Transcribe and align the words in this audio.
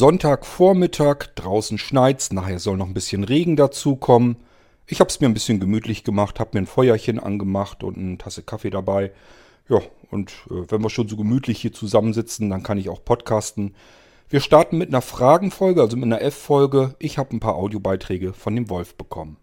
Sonntagvormittag, 0.00 1.26
draußen 1.34 1.76
schneit's, 1.76 2.32
nachher 2.32 2.58
soll 2.58 2.78
noch 2.78 2.86
ein 2.86 2.94
bisschen 2.94 3.22
Regen 3.22 3.56
dazukommen. 3.56 4.36
Ich 4.86 4.98
habe 4.98 5.10
es 5.10 5.20
mir 5.20 5.26
ein 5.26 5.34
bisschen 5.34 5.60
gemütlich 5.60 6.04
gemacht, 6.04 6.40
habe 6.40 6.52
mir 6.54 6.62
ein 6.62 6.66
Feuerchen 6.66 7.20
angemacht 7.20 7.84
und 7.84 7.98
eine 7.98 8.16
Tasse 8.16 8.42
Kaffee 8.42 8.70
dabei. 8.70 9.12
Ja, 9.68 9.80
und 10.10 10.30
äh, 10.48 10.70
wenn 10.70 10.80
wir 10.80 10.88
schon 10.88 11.06
so 11.06 11.18
gemütlich 11.18 11.60
hier 11.60 11.74
zusammensitzen, 11.74 12.48
dann 12.48 12.62
kann 12.62 12.78
ich 12.78 12.88
auch 12.88 13.04
podcasten. 13.04 13.74
Wir 14.30 14.40
starten 14.40 14.78
mit 14.78 14.88
einer 14.88 15.02
Fragenfolge, 15.02 15.82
also 15.82 15.98
mit 15.98 16.06
einer 16.06 16.22
F-Folge. 16.22 16.94
Ich 16.98 17.18
habe 17.18 17.36
ein 17.36 17.40
paar 17.40 17.56
Audiobeiträge 17.56 18.32
von 18.32 18.56
dem 18.56 18.70
Wolf 18.70 18.94
bekommen. 18.94 19.36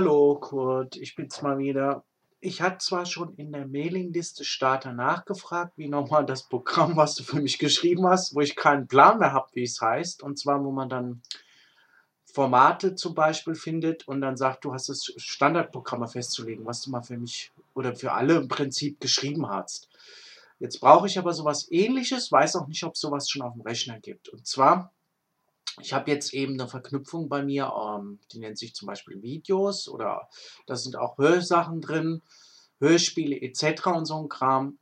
Hallo 0.00 0.36
Kurt, 0.36 0.96
ich 0.96 1.14
bin's 1.14 1.42
mal 1.42 1.58
wieder. 1.58 2.06
Ich 2.40 2.62
hatte 2.62 2.78
zwar 2.78 3.04
schon 3.04 3.34
in 3.34 3.52
der 3.52 3.68
Mailingliste 3.68 4.46
Starter 4.46 4.94
nachgefragt, 4.94 5.76
wie 5.76 5.88
nochmal 5.88 6.24
das 6.24 6.48
Programm, 6.48 6.96
was 6.96 7.16
du 7.16 7.22
für 7.22 7.38
mich 7.38 7.58
geschrieben 7.58 8.06
hast, 8.06 8.34
wo 8.34 8.40
ich 8.40 8.56
keinen 8.56 8.86
Plan 8.86 9.18
mehr 9.18 9.34
habe, 9.34 9.50
wie 9.52 9.64
es 9.64 9.78
heißt. 9.78 10.22
Und 10.22 10.38
zwar, 10.38 10.64
wo 10.64 10.70
man 10.70 10.88
dann 10.88 11.20
Formate 12.24 12.94
zum 12.94 13.14
Beispiel 13.14 13.54
findet 13.54 14.08
und 14.08 14.22
dann 14.22 14.38
sagt, 14.38 14.64
du 14.64 14.72
hast 14.72 14.88
das 14.88 15.04
Standardprogramm 15.18 16.08
festzulegen, 16.08 16.64
was 16.64 16.80
du 16.80 16.90
mal 16.90 17.02
für 17.02 17.18
mich 17.18 17.52
oder 17.74 17.94
für 17.94 18.12
alle 18.12 18.36
im 18.36 18.48
Prinzip 18.48 19.00
geschrieben 19.00 19.50
hast. 19.50 19.90
Jetzt 20.60 20.80
brauche 20.80 21.08
ich 21.08 21.18
aber 21.18 21.34
sowas 21.34 21.70
ähnliches, 21.70 22.32
weiß 22.32 22.56
auch 22.56 22.68
nicht, 22.68 22.84
ob 22.84 22.94
es 22.94 23.00
sowas 23.00 23.28
schon 23.28 23.42
auf 23.42 23.52
dem 23.52 23.60
Rechner 23.60 24.00
gibt. 24.00 24.30
Und 24.30 24.46
zwar 24.46 24.94
ich 25.80 25.92
habe 25.92 26.10
jetzt 26.10 26.34
eben 26.34 26.54
eine 26.54 26.68
Verknüpfung 26.68 27.28
bei 27.28 27.42
mir, 27.42 27.72
ähm, 27.74 28.18
die 28.32 28.38
nennt 28.38 28.58
sich 28.58 28.74
zum 28.74 28.86
Beispiel 28.86 29.22
Videos 29.22 29.88
oder 29.88 30.28
da 30.66 30.76
sind 30.76 30.96
auch 30.96 31.18
Hörsachen 31.18 31.80
drin, 31.80 32.22
Hörspiele 32.80 33.40
etc. 33.40 33.86
und 33.86 34.06
so 34.06 34.16
ein 34.22 34.28
Kram. 34.28 34.78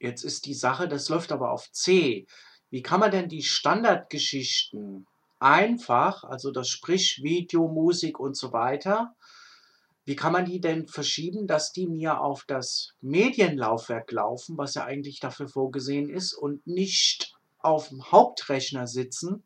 Jetzt 0.00 0.24
ist 0.24 0.46
die 0.46 0.54
Sache, 0.54 0.88
das 0.88 1.08
läuft 1.08 1.32
aber 1.32 1.52
auf 1.52 1.70
C. 1.72 2.26
Wie 2.70 2.82
kann 2.82 3.00
man 3.00 3.10
denn 3.10 3.28
die 3.28 3.42
Standardgeschichten 3.42 5.06
einfach, 5.38 6.24
also 6.24 6.50
das 6.50 6.68
sprich 6.68 7.20
Video, 7.22 7.68
Musik 7.68 8.18
und 8.18 8.36
so 8.36 8.52
weiter, 8.52 9.14
wie 10.04 10.16
kann 10.16 10.32
man 10.32 10.46
die 10.46 10.60
denn 10.60 10.88
verschieben, 10.88 11.46
dass 11.46 11.72
die 11.72 11.86
mir 11.86 12.20
auf 12.20 12.44
das 12.46 12.94
Medienlaufwerk 13.02 14.10
laufen, 14.10 14.56
was 14.56 14.74
ja 14.74 14.84
eigentlich 14.84 15.20
dafür 15.20 15.48
vorgesehen 15.48 16.08
ist, 16.08 16.32
und 16.32 16.66
nicht 16.66 17.36
auf 17.58 17.88
dem 17.90 18.10
Hauptrechner 18.10 18.86
sitzen, 18.86 19.44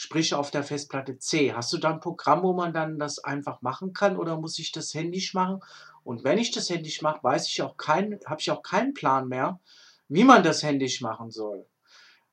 sprich 0.00 0.32
auf 0.32 0.50
der 0.50 0.64
Festplatte 0.64 1.18
C. 1.18 1.52
Hast 1.52 1.70
du 1.74 1.76
da 1.76 1.90
ein 1.90 2.00
Programm, 2.00 2.42
wo 2.42 2.54
man 2.54 2.72
dann 2.72 2.98
das 2.98 3.18
einfach 3.18 3.60
machen 3.60 3.92
kann 3.92 4.16
oder 4.16 4.38
muss 4.38 4.58
ich 4.58 4.72
das 4.72 4.94
händisch 4.94 5.34
machen? 5.34 5.60
Und 6.04 6.24
wenn 6.24 6.38
ich 6.38 6.52
das 6.52 6.70
händisch 6.70 7.02
mache, 7.02 7.22
weiß 7.22 7.46
ich 7.48 7.60
auch 7.60 7.76
keinen, 7.76 8.18
habe 8.24 8.40
ich 8.40 8.50
auch 8.50 8.62
keinen 8.62 8.94
Plan 8.94 9.28
mehr, 9.28 9.60
wie 10.08 10.24
man 10.24 10.42
das 10.42 10.62
händisch 10.62 11.02
machen 11.02 11.30
soll. 11.30 11.66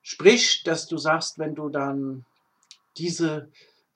Sprich, 0.00 0.62
dass 0.62 0.86
du 0.86 0.96
sagst, 0.96 1.38
wenn 1.38 1.54
du 1.54 1.68
dann 1.68 2.24
diese 2.96 3.50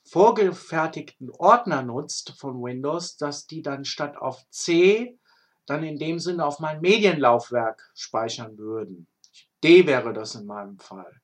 vorgefertigten 0.05 1.31
Ordner 1.31 1.81
nutzt 1.81 2.33
von 2.33 2.62
Windows, 2.62 3.17
dass 3.17 3.47
die 3.47 3.62
dann 3.62 3.87
statt 3.87 4.19
auf 4.19 4.45
C 4.50 5.19
dann 5.65 5.83
in 5.83 5.98
dem 5.98 6.19
Sinne 6.19 6.45
auf 6.45 6.61
mein 6.61 6.83
Medienlaufwerk 6.83 7.91
speichern 7.95 8.59
würden. 8.59 9.06
D 9.65 9.87
wäre 9.87 10.12
das 10.12 10.34
in 10.34 10.45
meinem 10.45 10.78
Fall. 10.78 11.23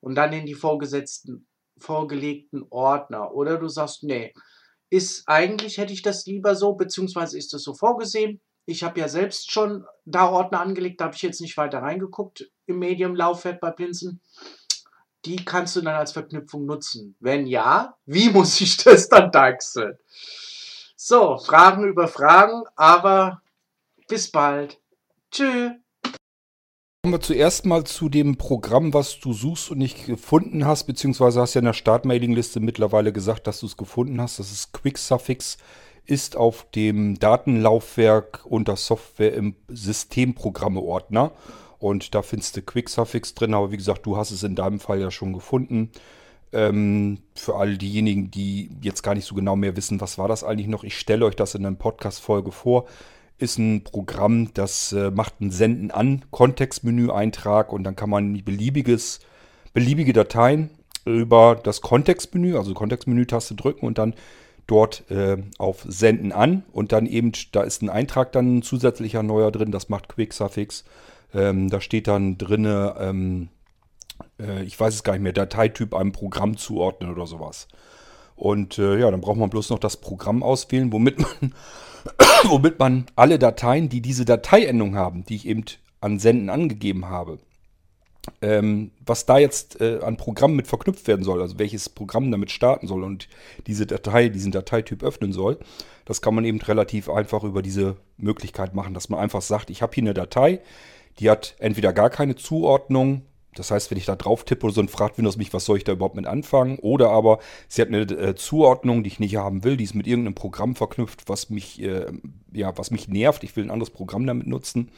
Und 0.00 0.14
dann 0.14 0.32
in 0.32 0.46
die 0.46 0.54
vorgesetzten 0.54 1.47
vorgelegten 1.78 2.64
Ordner. 2.70 3.32
Oder 3.34 3.58
du 3.58 3.68
sagst, 3.68 4.02
nee, 4.02 4.32
ist 4.90 5.24
eigentlich 5.26 5.78
hätte 5.78 5.92
ich 5.92 6.02
das 6.02 6.26
lieber 6.26 6.54
so, 6.54 6.72
beziehungsweise 6.74 7.36
ist 7.36 7.52
das 7.52 7.62
so 7.62 7.74
vorgesehen. 7.74 8.40
Ich 8.64 8.82
habe 8.82 9.00
ja 9.00 9.08
selbst 9.08 9.50
schon 9.50 9.84
da 10.04 10.28
Ordner 10.28 10.60
angelegt, 10.60 11.00
da 11.00 11.06
habe 11.06 11.14
ich 11.14 11.22
jetzt 11.22 11.40
nicht 11.40 11.56
weiter 11.56 11.78
reingeguckt 11.78 12.50
im 12.66 12.78
Medium-Laufwerk 12.78 13.60
bei 13.60 13.70
Blinzen. 13.70 14.20
Die 15.24 15.36
kannst 15.36 15.76
du 15.76 15.80
dann 15.80 15.96
als 15.96 16.12
Verknüpfung 16.12 16.66
nutzen. 16.66 17.16
Wenn 17.20 17.46
ja, 17.46 17.96
wie 18.06 18.30
muss 18.32 18.60
ich 18.60 18.76
das 18.76 19.08
dann 19.08 19.32
deichseln? 19.32 19.98
So, 20.96 21.38
Fragen 21.38 21.84
über 21.84 22.08
Fragen, 22.08 22.64
aber 22.76 23.42
bis 24.08 24.30
bald. 24.30 24.80
Tschüss. 25.30 25.72
Kommen 27.08 27.22
wir 27.22 27.26
zuerst 27.26 27.64
mal 27.64 27.84
zu 27.84 28.10
dem 28.10 28.36
Programm, 28.36 28.92
was 28.92 29.18
du 29.18 29.32
suchst 29.32 29.70
und 29.70 29.78
nicht 29.78 30.04
gefunden 30.04 30.66
hast, 30.66 30.84
beziehungsweise 30.84 31.40
hast 31.40 31.54
ja 31.54 31.60
in 31.60 31.64
der 31.64 31.72
Startmailingliste 31.72 32.60
mittlerweile 32.60 33.14
gesagt, 33.14 33.46
dass 33.46 33.60
du 33.60 33.66
es 33.66 33.78
gefunden 33.78 34.20
hast. 34.20 34.38
Das 34.38 34.52
ist 34.52 34.74
QuickSuffix, 34.74 35.56
ist 36.04 36.36
auf 36.36 36.66
dem 36.74 37.18
Datenlaufwerk 37.18 38.44
unter 38.44 38.76
Software 38.76 39.32
im 39.32 39.56
Systemprogramme-Ordner. 39.68 41.32
Und 41.78 42.14
da 42.14 42.20
findest 42.20 42.58
du 42.58 42.60
QuickSuffix 42.60 43.32
drin, 43.32 43.54
aber 43.54 43.72
wie 43.72 43.78
gesagt, 43.78 44.04
du 44.04 44.18
hast 44.18 44.30
es 44.30 44.42
in 44.42 44.54
deinem 44.54 44.78
Fall 44.78 45.00
ja 45.00 45.10
schon 45.10 45.32
gefunden. 45.32 45.90
Ähm, 46.52 47.20
für 47.34 47.56
all 47.56 47.78
diejenigen, 47.78 48.30
die 48.30 48.68
jetzt 48.82 49.02
gar 49.02 49.14
nicht 49.14 49.24
so 49.24 49.34
genau 49.34 49.56
mehr 49.56 49.78
wissen, 49.78 50.02
was 50.02 50.18
war 50.18 50.28
das 50.28 50.44
eigentlich 50.44 50.68
noch, 50.68 50.84
ich 50.84 50.98
stelle 50.98 51.24
euch 51.24 51.36
das 51.36 51.54
in 51.54 51.64
einer 51.64 51.74
Podcast-Folge 51.74 52.52
vor 52.52 52.84
ist 53.38 53.58
ein 53.58 53.84
Programm, 53.84 54.52
das 54.54 54.92
äh, 54.92 55.10
macht 55.10 55.34
einen 55.40 55.50
Senden 55.50 55.90
an, 55.90 56.24
Kontextmenü-Eintrag 56.30 57.72
und 57.72 57.84
dann 57.84 57.96
kann 57.96 58.10
man 58.10 58.44
beliebiges, 58.44 59.20
beliebige 59.72 60.12
Dateien 60.12 60.70
über 61.04 61.58
das 61.62 61.80
Kontextmenü, 61.80 62.56
also 62.56 62.74
Kontextmenü-Taste 62.74 63.54
drücken 63.54 63.86
und 63.86 63.98
dann 63.98 64.14
dort 64.66 65.10
äh, 65.10 65.38
auf 65.58 65.84
Senden 65.88 66.32
an 66.32 66.64
und 66.72 66.92
dann 66.92 67.06
eben, 67.06 67.32
da 67.52 67.62
ist 67.62 67.82
ein 67.82 67.88
Eintrag 67.88 68.32
dann 68.32 68.58
ein 68.58 68.62
zusätzlicher 68.62 69.22
neuer 69.22 69.50
drin, 69.50 69.72
das 69.72 69.88
macht 69.88 70.08
QuickSuffix. 70.08 70.84
Ähm, 71.34 71.70
da 71.70 71.80
steht 71.80 72.06
dann 72.06 72.38
drinne, 72.38 72.94
ähm, 72.98 73.48
äh, 74.40 74.62
ich 74.64 74.78
weiß 74.78 74.94
es 74.94 75.02
gar 75.04 75.12
nicht 75.14 75.22
mehr, 75.22 75.32
Dateityp 75.32 75.94
einem 75.94 76.12
Programm 76.12 76.56
zuordnen 76.56 77.10
oder 77.10 77.26
sowas. 77.26 77.68
Und 78.36 78.78
äh, 78.78 78.98
ja, 78.98 79.10
dann 79.10 79.20
braucht 79.20 79.38
man 79.38 79.50
bloß 79.50 79.70
noch 79.70 79.78
das 79.78 79.96
Programm 79.96 80.42
auswählen, 80.42 80.92
womit 80.92 81.18
man 81.40 81.54
womit 82.44 82.78
man 82.78 83.06
alle 83.16 83.38
Dateien, 83.38 83.88
die 83.88 84.00
diese 84.00 84.24
Dateiendung 84.24 84.96
haben, 84.96 85.24
die 85.24 85.36
ich 85.36 85.46
eben 85.46 85.64
an 86.00 86.18
Senden 86.18 86.50
angegeben 86.50 87.08
habe, 87.08 87.38
ähm, 88.42 88.90
was 89.04 89.26
da 89.26 89.38
jetzt 89.38 89.80
äh, 89.80 90.00
an 90.02 90.16
Programmen 90.16 90.56
mit 90.56 90.66
verknüpft 90.66 91.06
werden 91.08 91.24
soll, 91.24 91.40
also 91.40 91.58
welches 91.58 91.88
Programm 91.88 92.30
damit 92.30 92.50
starten 92.50 92.86
soll 92.86 93.02
und 93.02 93.28
diese 93.66 93.86
Datei, 93.86 94.28
diesen 94.28 94.52
Dateityp 94.52 95.02
öffnen 95.02 95.32
soll, 95.32 95.58
das 96.04 96.20
kann 96.20 96.34
man 96.34 96.44
eben 96.44 96.60
relativ 96.60 97.08
einfach 97.08 97.44
über 97.44 97.62
diese 97.62 97.96
Möglichkeit 98.16 98.74
machen, 98.74 98.94
dass 98.94 99.08
man 99.08 99.20
einfach 99.20 99.42
sagt, 99.42 99.70
ich 99.70 99.82
habe 99.82 99.94
hier 99.94 100.02
eine 100.02 100.14
Datei, 100.14 100.60
die 101.18 101.30
hat 101.30 101.54
entweder 101.58 101.92
gar 101.92 102.10
keine 102.10 102.36
Zuordnung, 102.36 103.22
das 103.58 103.70
heißt, 103.70 103.90
wenn 103.90 103.98
ich 103.98 104.06
da 104.06 104.16
drauf 104.16 104.44
tippe 104.44 104.66
oder 104.66 104.74
so 104.74 104.80
und 104.80 104.90
fragt 104.90 105.18
Windows 105.18 105.36
mich, 105.36 105.52
was 105.52 105.64
soll 105.64 105.78
ich 105.78 105.84
da 105.84 105.92
überhaupt 105.92 106.16
mit 106.16 106.26
anfangen? 106.26 106.78
Oder 106.78 107.10
aber 107.10 107.38
sie 107.68 107.82
hat 107.82 107.88
eine 107.88 108.02
äh, 108.02 108.34
Zuordnung, 108.34 109.02
die 109.02 109.08
ich 109.08 109.20
nicht 109.20 109.36
haben 109.36 109.64
will, 109.64 109.76
die 109.76 109.84
ist 109.84 109.94
mit 109.94 110.06
irgendeinem 110.06 110.34
Programm 110.34 110.74
verknüpft, 110.74 111.28
was 111.28 111.50
mich, 111.50 111.82
äh, 111.82 112.06
ja, 112.52 112.76
was 112.76 112.90
mich 112.90 113.08
nervt. 113.08 113.44
Ich 113.44 113.56
will 113.56 113.64
ein 113.64 113.70
anderes 113.70 113.90
Programm 113.90 114.26
damit 114.26 114.46
nutzen. 114.46 114.90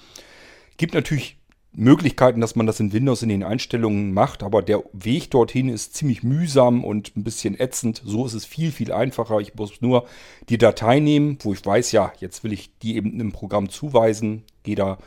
Gibt 0.76 0.94
natürlich 0.94 1.36
Möglichkeiten, 1.72 2.40
dass 2.40 2.56
man 2.56 2.66
das 2.66 2.80
in 2.80 2.92
Windows 2.92 3.22
in 3.22 3.28
den 3.28 3.44
Einstellungen 3.44 4.12
macht, 4.12 4.42
aber 4.42 4.60
der 4.60 4.82
Weg 4.92 5.30
dorthin 5.30 5.68
ist 5.68 5.94
ziemlich 5.94 6.22
mühsam 6.22 6.84
und 6.84 7.16
ein 7.16 7.22
bisschen 7.22 7.58
ätzend. 7.58 8.02
So 8.04 8.26
ist 8.26 8.34
es 8.34 8.44
viel, 8.44 8.72
viel 8.72 8.92
einfacher. 8.92 9.38
Ich 9.38 9.54
muss 9.54 9.80
nur 9.80 10.06
die 10.48 10.58
Datei 10.58 10.98
nehmen, 10.98 11.38
wo 11.42 11.52
ich 11.52 11.64
weiß, 11.64 11.92
ja, 11.92 12.12
jetzt 12.18 12.42
will 12.42 12.52
ich 12.52 12.76
die 12.78 12.96
eben 12.96 13.14
einem 13.14 13.30
Programm 13.30 13.68
zuweisen, 13.68 14.42
gehe 14.64 14.74
da 14.74 14.98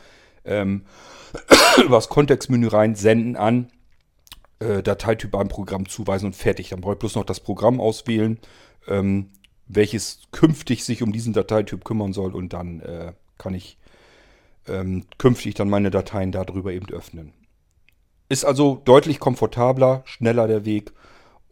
ähm, 0.44 0.84
über 1.84 1.96
das 1.96 2.08
Kontextmenü 2.08 2.68
rein, 2.68 2.94
senden 2.94 3.36
an, 3.36 3.70
äh, 4.60 4.82
Dateityp 4.82 5.34
einem 5.34 5.48
Programm 5.48 5.88
zuweisen 5.88 6.26
und 6.26 6.36
fertig. 6.36 6.70
Dann 6.70 6.80
brauche 6.80 6.94
ich 6.94 6.98
bloß 6.98 7.16
noch 7.16 7.24
das 7.24 7.40
Programm 7.40 7.80
auswählen, 7.80 8.38
ähm, 8.88 9.30
welches 9.66 10.22
künftig 10.32 10.84
sich 10.84 11.02
um 11.02 11.12
diesen 11.12 11.32
Dateityp 11.32 11.84
kümmern 11.84 12.12
soll 12.12 12.34
und 12.34 12.52
dann 12.52 12.80
äh, 12.80 13.12
kann 13.38 13.54
ich 13.54 13.78
ähm, 14.68 15.04
künftig 15.18 15.54
dann 15.54 15.68
meine 15.68 15.90
Dateien 15.90 16.32
darüber 16.32 16.72
eben 16.72 16.88
öffnen. 16.90 17.32
Ist 18.28 18.44
also 18.44 18.80
deutlich 18.84 19.20
komfortabler, 19.20 20.02
schneller 20.06 20.48
der 20.48 20.64
Weg 20.64 20.92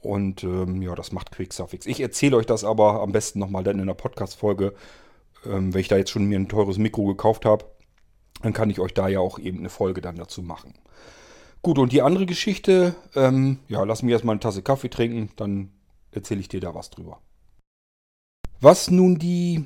und 0.00 0.43
ähm, 0.43 0.83
ja, 0.83 0.94
das 0.94 1.12
macht 1.12 1.33
QuickSuffix. 1.33 1.87
Ich 1.87 2.00
erzähle 2.00 2.37
euch 2.37 2.47
das 2.47 2.65
aber 2.65 3.03
am 3.03 3.12
besten 3.12 3.39
nochmal 3.39 3.65
dann 3.65 3.79
in 3.79 3.87
der 3.87 3.94
Podcast-Folge, 3.94 4.75
ähm, 5.47 5.75
wenn 5.75 5.81
ich 5.81 5.89
da 5.89 5.97
jetzt 5.97 6.11
schon 6.11 6.25
mir 6.25 6.39
ein 6.39 6.49
teures 6.49 6.79
Mikro 6.79 7.05
gekauft 7.06 7.44
habe 7.44 7.67
dann 8.43 8.53
kann 8.53 8.71
ich 8.71 8.81
euch 8.81 8.94
da 8.94 9.09
ja 9.09 9.21
auch 9.21 9.39
eben 9.39 9.59
eine 9.59 9.71
Folge 9.71 10.00
dann 10.00 10.17
dazu 10.17 10.43
machen. 10.43 10.75
Gut, 11.62 11.79
und 11.79 11.93
die 11.93 12.03
andere 12.03 12.27
Geschichte, 12.27 12.97
ähm, 13.15 13.59
ja, 13.69 13.85
lass 13.85 14.03
mich 14.03 14.12
erstmal 14.12 14.35
eine 14.35 14.41
Tasse 14.41 14.62
Kaffee 14.62 14.91
trinken, 14.91 15.31
dann 15.37 15.71
erzähle 16.11 16.41
ich 16.41 16.49
dir 16.49 16.61
da 16.61 16.75
was 16.75 16.91
drüber. 16.91 17.21
Was 18.61 18.91
nun 18.91 19.19
die 19.19 19.65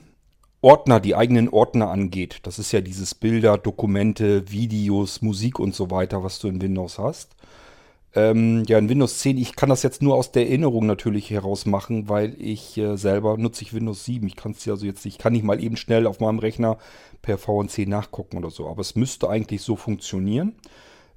Ordner, 0.61 1.01
die 1.01 1.15
eigenen 1.15 1.49
Ordner 1.49 1.91
angeht, 1.91 2.41
das 2.43 2.59
ist 2.59 2.73
ja 2.73 2.81
dieses 2.81 3.15
Bilder, 3.15 3.57
Dokumente, 3.59 4.51
Videos, 4.51 5.23
Musik 5.23 5.59
und 5.59 5.75
so 5.75 5.91
weiter, 5.91 6.23
was 6.23 6.39
du 6.39 6.49
in 6.49 6.61
Windows 6.61 6.99
hast. 6.99 7.35
Ähm, 8.17 8.65
ja, 8.67 8.79
in 8.79 8.89
Windows 8.89 9.19
10, 9.19 9.37
ich 9.37 9.57
kann 9.57 9.69
das 9.69 9.83
jetzt 9.83 10.01
nur 10.01 10.15
aus 10.15 10.33
der 10.33 10.47
Erinnerung 10.47 10.87
natürlich 10.87 11.29
heraus 11.29 11.67
machen, 11.67 12.09
weil 12.09 12.35
ich 12.41 12.79
äh, 12.79 12.97
selber 12.97 13.37
nutze 13.37 13.63
ich 13.63 13.75
Windows 13.75 14.07
7. 14.07 14.27
Ich 14.27 14.37
kann 14.37 14.53
es 14.53 14.65
ja 14.65 14.73
also 14.73 14.87
jetzt 14.87 15.05
nicht, 15.05 15.19
kann 15.19 15.35
nicht 15.35 15.45
mal 15.45 15.63
eben 15.63 15.77
schnell 15.77 16.07
auf 16.07 16.19
meinem 16.19 16.39
Rechner 16.39 16.79
per 17.21 17.37
VNC 17.37 17.87
nachgucken 17.87 18.39
oder 18.39 18.51
so. 18.51 18.69
Aber 18.69 18.81
es 18.81 18.97
müsste 18.97 19.29
eigentlich 19.29 19.61
so 19.61 19.77
funktionieren. 19.77 20.55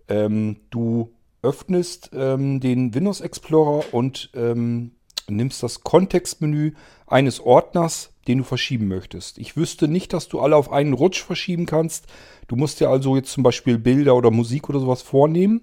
Ähm, 0.10 0.58
du 0.72 1.14
öffnest 1.42 2.12
ähm, 2.14 2.60
den 2.60 2.94
Windows 2.94 3.22
Explorer 3.22 3.94
und 3.94 4.30
ähm, 4.36 4.92
nimmst 5.30 5.64
das 5.64 5.86
Kontextmenü 5.86 6.74
eines 7.08 7.40
Ordners, 7.40 8.12
den 8.28 8.40
du 8.40 8.44
verschieben 8.44 8.90
möchtest. 8.90 9.38
Ich 9.38 9.56
wüsste 9.56 9.88
nicht, 9.88 10.12
dass 10.12 10.28
du 10.28 10.42
alle 10.42 10.58
auf 10.58 10.70
einen 10.70 10.92
Rutsch 10.92 11.24
verschieben 11.24 11.66
kannst. 11.66 12.08
Du 12.50 12.58
musst 12.58 12.82
dir 12.82 12.90
also 12.90 13.16
jetzt 13.16 13.32
zum 13.32 13.44
Beispiel 13.44 13.78
Bilder 13.78 14.18
oder 14.18 14.32
Musik 14.32 14.68
oder 14.68 14.82
sowas 14.82 15.02
vornehmen 15.02 15.62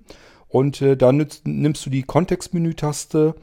und 0.57 0.81
äh, 0.81 0.97
da 0.97 1.13
nützt, 1.13 1.47
nimmst 1.47 1.85
du 1.85 1.91
die 1.91 2.03
Kontextmenü-Taste, 2.03 3.35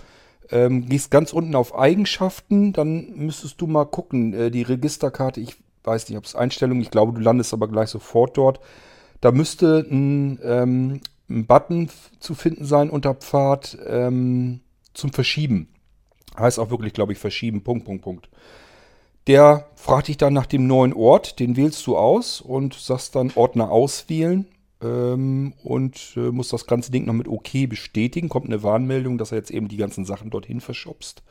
ähm, 0.49 0.89
gehst 0.89 1.11
ganz 1.11 1.31
unten 1.31 1.53
auf 1.53 1.77
Eigenschaften, 1.77 2.73
dann 2.73 3.13
müsstest 3.15 3.61
du 3.61 3.67
mal 3.67 3.85
gucken, 3.85 4.33
äh, 4.33 4.49
die 4.49 4.63
Registerkarte, 4.63 5.39
ich 5.39 5.55
weiß 5.83 6.09
nicht, 6.09 6.17
ob 6.17 6.25
es 6.25 6.35
Einstellungen, 6.35 6.81
ich 6.81 6.89
glaube, 6.89 7.13
du 7.13 7.21
landest 7.21 7.53
aber 7.53 7.67
gleich 7.67 7.89
sofort 7.89 8.35
dort. 8.35 8.59
Da 9.21 9.31
müsste 9.31 9.85
ein, 9.91 10.39
ähm, 10.43 11.01
ein 11.29 11.45
Button 11.45 11.89
zu 12.19 12.33
finden 12.33 12.65
sein 12.65 12.89
unter 12.89 13.13
Pfad 13.13 13.77
ähm, 13.85 14.61
zum 14.95 15.13
Verschieben. 15.13 15.67
Heißt 16.35 16.57
auch 16.57 16.71
wirklich, 16.71 16.93
glaube 16.93 17.13
ich, 17.13 17.19
verschieben, 17.19 17.63
Punkt, 17.63 17.85
Punkt, 17.85 18.01
Punkt. 18.01 18.29
Der 19.27 19.67
fragt 19.75 20.07
dich 20.07 20.17
dann 20.17 20.33
nach 20.33 20.47
dem 20.47 20.65
neuen 20.65 20.93
Ort, 20.93 21.39
den 21.39 21.57
wählst 21.57 21.85
du 21.85 21.95
aus 21.95 22.41
und 22.41 22.73
sagst 22.73 23.15
dann 23.15 23.31
Ordner 23.35 23.69
auswählen 23.69 24.47
ähm, 24.83 25.53
und 25.63 26.13
äh, 26.15 26.31
musst 26.31 26.53
das 26.53 26.67
ganze 26.67 26.91
Ding 26.91 27.05
noch 27.05 27.13
mit 27.13 27.27
OK 27.27 27.69
bestätigen. 27.69 28.29
Kommt 28.29 28.47
eine 28.47 28.63
Warnmeldung, 28.63 29.17
dass 29.17 29.31
er 29.31 29.37
jetzt 29.37 29.51
eben 29.51 29.67
die 29.67 29.77
ganzen 29.77 30.05
Sachen 30.05 30.29
dorthin 30.29 30.61
verschubst. 30.61 31.23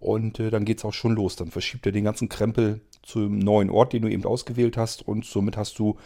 Und 0.00 0.38
äh, 0.38 0.50
dann 0.50 0.64
geht 0.64 0.78
es 0.78 0.84
auch 0.84 0.92
schon 0.92 1.14
los. 1.14 1.36
Dann 1.36 1.50
verschiebt 1.50 1.86
er 1.86 1.92
den 1.92 2.04
ganzen 2.04 2.28
Krempel 2.28 2.80
zum 3.02 3.38
neuen 3.38 3.70
Ort, 3.70 3.92
den 3.92 4.02
du 4.02 4.10
eben 4.10 4.24
ausgewählt 4.24 4.76
hast. 4.76 5.06
Und 5.06 5.24
somit 5.24 5.56
hast 5.56 5.78
du 5.78 5.96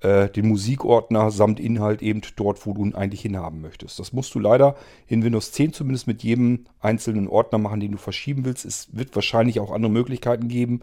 äh, 0.00 0.28
den 0.28 0.48
Musikordner 0.48 1.30
samt 1.30 1.58
Inhalt 1.58 2.02
eben 2.02 2.20
dort, 2.36 2.64
wo 2.66 2.74
du 2.74 2.84
ihn 2.84 2.94
eigentlich 2.94 3.22
hinhaben 3.22 3.60
möchtest. 3.60 3.98
Das 3.98 4.12
musst 4.12 4.34
du 4.34 4.38
leider 4.38 4.76
in 5.06 5.24
Windows 5.24 5.52
10 5.52 5.72
zumindest 5.72 6.06
mit 6.06 6.22
jedem 6.22 6.66
einzelnen 6.80 7.28
Ordner 7.28 7.58
machen, 7.58 7.80
den 7.80 7.92
du 7.92 7.98
verschieben 7.98 8.44
willst. 8.44 8.64
Es 8.64 8.88
wird 8.92 9.14
wahrscheinlich 9.14 9.58
auch 9.58 9.72
andere 9.72 9.90
Möglichkeiten 9.90 10.48
geben. 10.48 10.80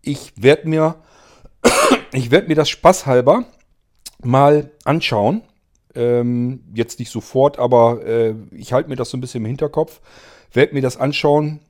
Ich 0.00 0.32
werde 0.36 0.68
mir, 0.68 0.96
ich 2.12 2.30
werde 2.30 2.46
mir 2.48 2.54
das 2.54 2.68
spaßhalber 2.68 3.46
mal 4.26 4.70
anschauen. 4.84 5.42
Ähm, 5.94 6.60
jetzt 6.74 6.98
nicht 6.98 7.10
sofort, 7.10 7.58
aber 7.58 8.04
äh, 8.04 8.34
ich 8.50 8.72
halte 8.72 8.90
mir 8.90 8.96
das 8.96 9.10
so 9.10 9.16
ein 9.16 9.20
bisschen 9.20 9.42
im 9.42 9.46
Hinterkopf. 9.46 10.00
Werde 10.52 10.74
mir 10.74 10.82
das 10.82 10.98
anschauen, 10.98 11.60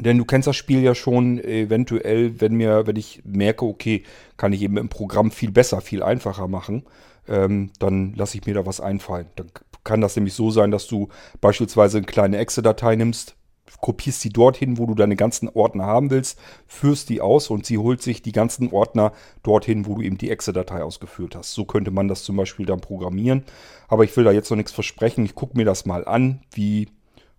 denn 0.00 0.18
du 0.18 0.24
kennst 0.24 0.46
das 0.46 0.56
Spiel 0.56 0.82
ja 0.82 0.94
schon 0.94 1.38
eventuell, 1.38 2.40
wenn 2.40 2.54
mir, 2.54 2.86
wenn 2.86 2.96
ich 2.96 3.22
merke, 3.24 3.64
okay, 3.64 4.02
kann 4.36 4.52
ich 4.52 4.62
eben 4.62 4.76
im 4.76 4.88
Programm 4.88 5.30
viel 5.30 5.50
besser, 5.50 5.80
viel 5.80 6.02
einfacher 6.02 6.48
machen, 6.48 6.84
ähm, 7.28 7.70
dann 7.78 8.14
lasse 8.14 8.38
ich 8.38 8.46
mir 8.46 8.54
da 8.54 8.66
was 8.66 8.80
einfallen. 8.80 9.26
Dann 9.36 9.50
kann 9.84 10.00
das 10.00 10.16
nämlich 10.16 10.34
so 10.34 10.50
sein, 10.50 10.70
dass 10.70 10.86
du 10.86 11.08
beispielsweise 11.40 11.98
eine 11.98 12.06
kleine 12.06 12.38
Exe-Datei 12.38 12.96
nimmst, 12.96 13.34
kopierst 13.80 14.20
sie 14.20 14.30
dorthin, 14.30 14.78
wo 14.78 14.86
du 14.86 14.94
deine 14.94 15.16
ganzen 15.16 15.48
Ordner 15.48 15.86
haben 15.86 16.10
willst, 16.10 16.38
führst 16.66 17.08
die 17.08 17.20
aus 17.20 17.50
und 17.50 17.66
sie 17.66 17.78
holt 17.78 18.02
sich 18.02 18.22
die 18.22 18.32
ganzen 18.32 18.72
Ordner 18.72 19.12
dorthin, 19.42 19.86
wo 19.86 19.94
du 19.94 20.02
eben 20.02 20.18
die 20.18 20.30
Exe-Datei 20.30 20.82
ausgeführt 20.82 21.36
hast. 21.36 21.54
So 21.54 21.64
könnte 21.64 21.90
man 21.90 22.08
das 22.08 22.24
zum 22.24 22.36
Beispiel 22.36 22.66
dann 22.66 22.80
programmieren. 22.80 23.44
Aber 23.88 24.04
ich 24.04 24.16
will 24.16 24.24
da 24.24 24.32
jetzt 24.32 24.50
noch 24.50 24.56
nichts 24.56 24.72
versprechen. 24.72 25.24
Ich 25.24 25.34
gucke 25.34 25.56
mir 25.56 25.64
das 25.64 25.86
mal 25.86 26.04
an, 26.04 26.42
wie 26.52 26.88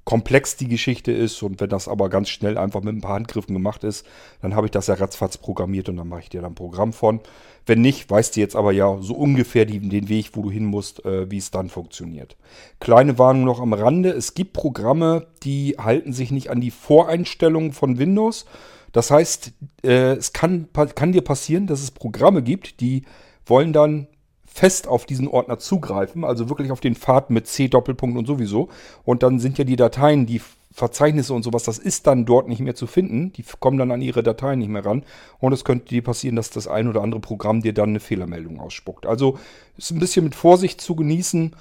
komplex 0.10 0.56
die 0.56 0.68
Geschichte 0.68 1.12
ist 1.12 1.44
und 1.44 1.62
wenn 1.62 1.70
das 1.70 1.88
aber 1.88 2.10
ganz 2.10 2.30
schnell 2.30 2.58
einfach 2.58 2.82
mit 2.82 2.96
ein 2.96 3.02
paar 3.02 3.14
Handgriffen 3.14 3.54
gemacht 3.54 3.84
ist, 3.84 4.08
dann 4.42 4.56
habe 4.56 4.66
ich 4.66 4.72
das 4.72 4.88
ja 4.88 4.96
ratzfatz 4.96 5.38
programmiert 5.38 5.88
und 5.88 5.98
dann 5.98 6.08
mache 6.08 6.22
ich 6.22 6.30
dir 6.30 6.42
dann 6.42 6.54
ein 6.54 6.56
Programm 6.56 6.94
von. 6.94 7.20
Wenn 7.68 7.82
nicht, 7.82 8.10
weißt 8.10 8.36
du 8.36 8.40
jetzt 8.40 8.56
aber 8.56 8.72
ja 8.72 8.98
so 9.02 9.14
ungefähr 9.14 9.66
die, 9.66 9.78
den 9.78 10.10
Weg, 10.10 10.32
wo 10.34 10.42
du 10.42 10.50
hin 10.50 10.66
musst, 10.66 11.06
äh, 11.06 11.30
wie 11.30 11.38
es 11.38 11.52
dann 11.52 11.70
funktioniert. 11.70 12.38
Kleine 12.80 13.20
Warnung 13.20 13.44
noch 13.44 13.62
am 13.62 13.72
Rande. 13.72 14.10
Es 14.10 14.34
gibt 14.34 14.54
Programme, 14.54 15.28
die 15.44 15.76
halten 15.78 16.12
sich 16.12 16.32
nicht 16.32 16.50
an 16.50 16.60
die 16.60 16.72
Voreinstellungen 16.72 17.72
von 17.72 18.00
Windows. 18.00 18.48
Das 18.92 19.12
heißt, 19.12 19.54
äh, 19.84 20.14
es 20.14 20.34
kann, 20.34 20.70
kann 20.96 21.12
dir 21.12 21.22
passieren, 21.22 21.68
dass 21.68 21.84
es 21.84 21.92
Programme 21.92 22.42
gibt, 22.42 22.82
die 22.82 23.04
wollen 23.46 23.74
dann 23.74 24.08
fest 24.52 24.88
auf 24.88 25.06
diesen 25.06 25.28
Ordner 25.28 25.60
zugreifen, 25.60 26.24
also 26.24 26.50
wirklich 26.50 26.72
auf 26.72 26.80
den 26.80 26.96
Pfad 26.96 27.30
mit 27.30 27.48
C 27.48 27.68
Doppelpunkt 27.68 28.18
und 28.18 28.26
sowieso. 28.26 28.70
Und 29.06 29.24
dann 29.24 29.40
sind 29.40 29.58
ja 29.58 29.64
die 29.64 29.76
Dateien, 29.76 30.26
die 30.26 30.42
Verzeichnisse 30.72 31.34
und 31.34 31.44
sowas, 31.44 31.64
das 31.64 31.78
ist 31.78 32.08
dann 32.08 32.26
dort 32.26 32.48
nicht 32.48 32.62
mehr 32.62 32.76
zu 32.76 32.88
finden. 32.88 33.34
Die 33.34 33.44
kommen 33.60 33.78
dann 33.78 33.92
an 33.92 34.02
ihre 34.02 34.24
Dateien 34.24 34.60
nicht 34.60 34.70
mehr 34.70 34.86
ran. 34.86 35.04
Und 35.40 35.54
es 35.54 35.64
könnte 35.64 35.88
dir 35.88 36.04
passieren, 36.04 36.36
dass 36.36 36.50
das 36.50 36.68
ein 36.68 36.88
oder 36.88 37.02
andere 37.02 37.22
Programm 37.22 37.62
dir 37.62 37.74
dann 37.74 37.90
eine 37.90 38.00
Fehlermeldung 38.00 38.60
ausspuckt. 38.60 39.06
Also 39.06 39.40
ist 39.78 39.92
ein 39.92 40.00
bisschen 40.00 40.24
mit 40.24 40.36
Vorsicht 40.36 40.80
zu 40.82 40.96
genießen. 40.96 41.56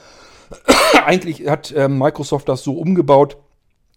Eigentlich 1.04 1.48
hat 1.48 1.72
äh, 1.72 1.88
Microsoft 1.88 2.48
das 2.48 2.62
so 2.62 2.74
umgebaut, 2.74 3.38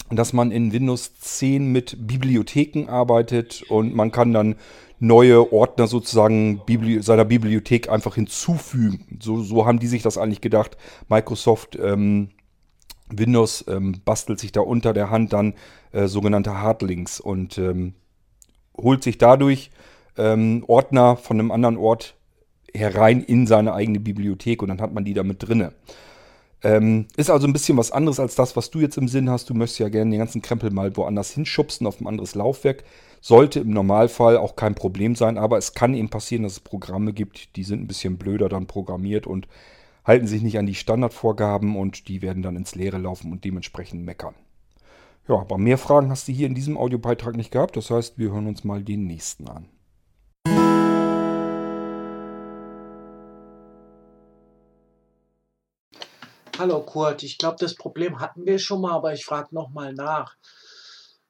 dass 0.09 0.33
man 0.33 0.51
in 0.51 0.73
Windows 0.73 1.13
10 1.19 1.71
mit 1.71 2.07
Bibliotheken 2.07 2.87
arbeitet 2.89 3.63
und 3.69 3.95
man 3.95 4.11
kann 4.11 4.33
dann 4.33 4.55
neue 5.01 5.51
Ordner 5.51 5.87
sozusagen 5.87 6.61
Bibli 6.65 7.01
seiner 7.01 7.25
Bibliothek 7.25 7.89
einfach 7.89 8.15
hinzufügen. 8.15 9.17
So, 9.19 9.41
so 9.41 9.65
haben 9.65 9.79
die 9.79 9.87
sich 9.87 10.03
das 10.03 10.17
eigentlich 10.17 10.41
gedacht. 10.41 10.77
Microsoft 11.09 11.77
ähm, 11.81 12.29
Windows 13.09 13.65
ähm, 13.67 13.95
bastelt 14.05 14.39
sich 14.39 14.51
da 14.51 14.61
unter 14.61 14.93
der 14.93 15.09
Hand 15.09 15.33
dann 15.33 15.55
äh, 15.91 16.07
sogenannte 16.07 16.61
Hardlinks 16.61 17.19
und 17.19 17.57
ähm, 17.57 17.95
holt 18.77 19.03
sich 19.03 19.17
dadurch 19.17 19.71
ähm, 20.17 20.63
Ordner 20.67 21.17
von 21.17 21.39
einem 21.39 21.51
anderen 21.51 21.77
Ort 21.77 22.15
herein 22.71 23.21
in 23.23 23.47
seine 23.47 23.73
eigene 23.73 23.99
Bibliothek 23.99 24.61
und 24.61 24.69
dann 24.69 24.81
hat 24.81 24.93
man 24.93 25.03
die 25.03 25.15
da 25.15 25.23
mit 25.23 25.45
drinne. 25.45 25.73
Ähm, 26.63 27.07
ist 27.17 27.29
also 27.29 27.47
ein 27.47 27.53
bisschen 27.53 27.77
was 27.77 27.91
anderes 27.91 28.19
als 28.19 28.35
das, 28.35 28.55
was 28.55 28.69
du 28.69 28.79
jetzt 28.79 28.97
im 28.97 29.07
Sinn 29.07 29.29
hast. 29.29 29.49
Du 29.49 29.53
möchtest 29.53 29.79
ja 29.79 29.89
gerne 29.89 30.11
den 30.11 30.19
ganzen 30.19 30.41
Krempel 30.41 30.69
mal 30.69 30.95
woanders 30.95 31.31
hinschubsen, 31.31 31.87
auf 31.87 31.99
ein 31.99 32.07
anderes 32.07 32.35
Laufwerk. 32.35 32.83
Sollte 33.19 33.59
im 33.59 33.71
Normalfall 33.71 34.37
auch 34.37 34.55
kein 34.55 34.75
Problem 34.75 35.15
sein, 35.15 35.37
aber 35.37 35.57
es 35.57 35.73
kann 35.73 35.93
eben 35.93 36.09
passieren, 36.09 36.43
dass 36.43 36.53
es 36.53 36.59
Programme 36.59 37.13
gibt, 37.13 37.55
die 37.55 37.63
sind 37.63 37.81
ein 37.81 37.87
bisschen 37.87 38.17
blöder 38.17 38.49
dann 38.49 38.67
programmiert 38.67 39.27
und 39.27 39.47
halten 40.05 40.27
sich 40.27 40.41
nicht 40.41 40.57
an 40.57 40.65
die 40.65 40.75
Standardvorgaben 40.75 41.75
und 41.75 42.07
die 42.07 42.21
werden 42.21 42.41
dann 42.41 42.55
ins 42.55 42.75
Leere 42.75 42.97
laufen 42.97 43.31
und 43.31 43.43
dementsprechend 43.43 44.03
meckern. 44.03 44.35
Ja, 45.27 45.35
aber 45.35 45.57
mehr 45.57 45.77
Fragen 45.77 46.09
hast 46.09 46.27
du 46.27 46.31
hier 46.31 46.47
in 46.47 46.55
diesem 46.55 46.77
Audiobeitrag 46.77 47.35
nicht 47.37 47.51
gehabt. 47.51 47.77
Das 47.77 47.89
heißt, 47.91 48.17
wir 48.17 48.31
hören 48.31 48.47
uns 48.47 48.63
mal 48.63 48.83
den 48.83 49.05
nächsten 49.05 49.47
an. 49.47 49.67
Hallo 56.61 56.83
Kurt, 56.83 57.23
ich 57.23 57.39
glaube, 57.39 57.55
das 57.59 57.73
Problem 57.73 58.19
hatten 58.19 58.45
wir 58.45 58.59
schon 58.59 58.81
mal, 58.81 58.91
aber 58.91 59.13
ich 59.13 59.25
frage 59.25 59.47
nochmal 59.49 59.95
nach. 59.95 60.35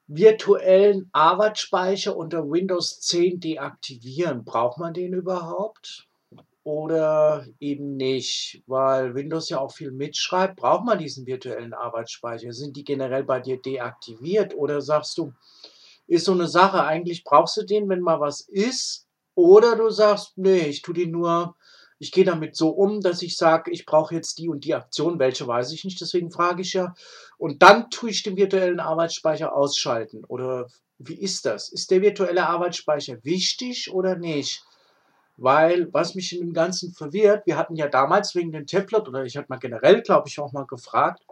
Virtuellen 0.06 1.08
Arbeitsspeicher 1.12 2.14
unter 2.14 2.50
Windows 2.50 3.00
10 3.00 3.40
deaktivieren, 3.40 4.44
braucht 4.44 4.76
man 4.76 4.92
den 4.92 5.14
überhaupt? 5.14 6.06
Oder 6.64 7.46
eben 7.60 7.96
nicht? 7.96 8.62
Weil 8.66 9.14
Windows 9.14 9.48
ja 9.48 9.58
auch 9.58 9.72
viel 9.72 9.90
mitschreibt, 9.90 10.56
braucht 10.56 10.84
man 10.84 10.98
diesen 10.98 11.26
virtuellen 11.26 11.72
Arbeitsspeicher? 11.72 12.52
Sind 12.52 12.76
die 12.76 12.84
generell 12.84 13.24
bei 13.24 13.40
dir 13.40 13.56
deaktiviert? 13.56 14.54
Oder 14.54 14.82
sagst 14.82 15.16
du, 15.16 15.32
ist 16.08 16.26
so 16.26 16.32
eine 16.32 16.46
Sache, 16.46 16.84
eigentlich 16.84 17.24
brauchst 17.24 17.56
du 17.56 17.62
den, 17.62 17.88
wenn 17.88 18.00
mal 18.00 18.20
was 18.20 18.42
ist? 18.42 19.06
Oder 19.34 19.76
du 19.76 19.88
sagst, 19.88 20.36
nee, 20.36 20.66
ich 20.66 20.82
tue 20.82 20.92
den 20.92 21.10
nur 21.10 21.56
ich 22.02 22.10
gehe 22.10 22.24
damit 22.24 22.56
so 22.56 22.70
um, 22.70 23.00
dass 23.00 23.22
ich 23.22 23.36
sage, 23.36 23.70
ich 23.70 23.86
brauche 23.86 24.12
jetzt 24.12 24.38
die 24.38 24.48
und 24.48 24.64
die 24.64 24.74
Aktion, 24.74 25.20
welche 25.20 25.46
weiß 25.46 25.70
ich 25.70 25.84
nicht, 25.84 26.00
deswegen 26.00 26.32
frage 26.32 26.62
ich 26.62 26.72
ja. 26.72 26.94
Und 27.38 27.62
dann 27.62 27.90
tue 27.90 28.10
ich 28.10 28.24
den 28.24 28.36
virtuellen 28.36 28.80
Arbeitsspeicher 28.80 29.54
ausschalten. 29.54 30.24
Oder 30.24 30.66
wie 30.98 31.14
ist 31.14 31.46
das? 31.46 31.68
Ist 31.68 31.92
der 31.92 32.02
virtuelle 32.02 32.48
Arbeitsspeicher 32.48 33.24
wichtig 33.24 33.92
oder 33.92 34.16
nicht? 34.16 34.64
Weil, 35.36 35.94
was 35.94 36.16
mich 36.16 36.32
in 36.34 36.40
dem 36.40 36.52
Ganzen 36.52 36.92
verwirrt, 36.92 37.46
wir 37.46 37.56
hatten 37.56 37.76
ja 37.76 37.86
damals 37.86 38.34
wegen 38.34 38.50
dem 38.50 38.66
Tablet, 38.66 39.06
oder 39.06 39.22
ich 39.22 39.36
habe 39.36 39.46
mal 39.48 39.60
generell, 39.60 40.02
glaube 40.02 40.28
ich, 40.28 40.40
auch 40.40 40.50
mal 40.50 40.66
gefragt, 40.66 41.22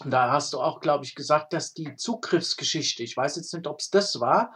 und 0.00 0.10
da 0.10 0.32
hast 0.32 0.52
du 0.52 0.60
auch, 0.60 0.80
glaube 0.80 1.04
ich, 1.04 1.14
gesagt, 1.14 1.52
dass 1.52 1.72
die 1.72 1.94
Zugriffsgeschichte, 1.94 3.04
ich 3.04 3.16
weiß 3.16 3.36
jetzt 3.36 3.54
nicht, 3.54 3.68
ob 3.68 3.78
es 3.78 3.90
das 3.90 4.18
war, 4.18 4.52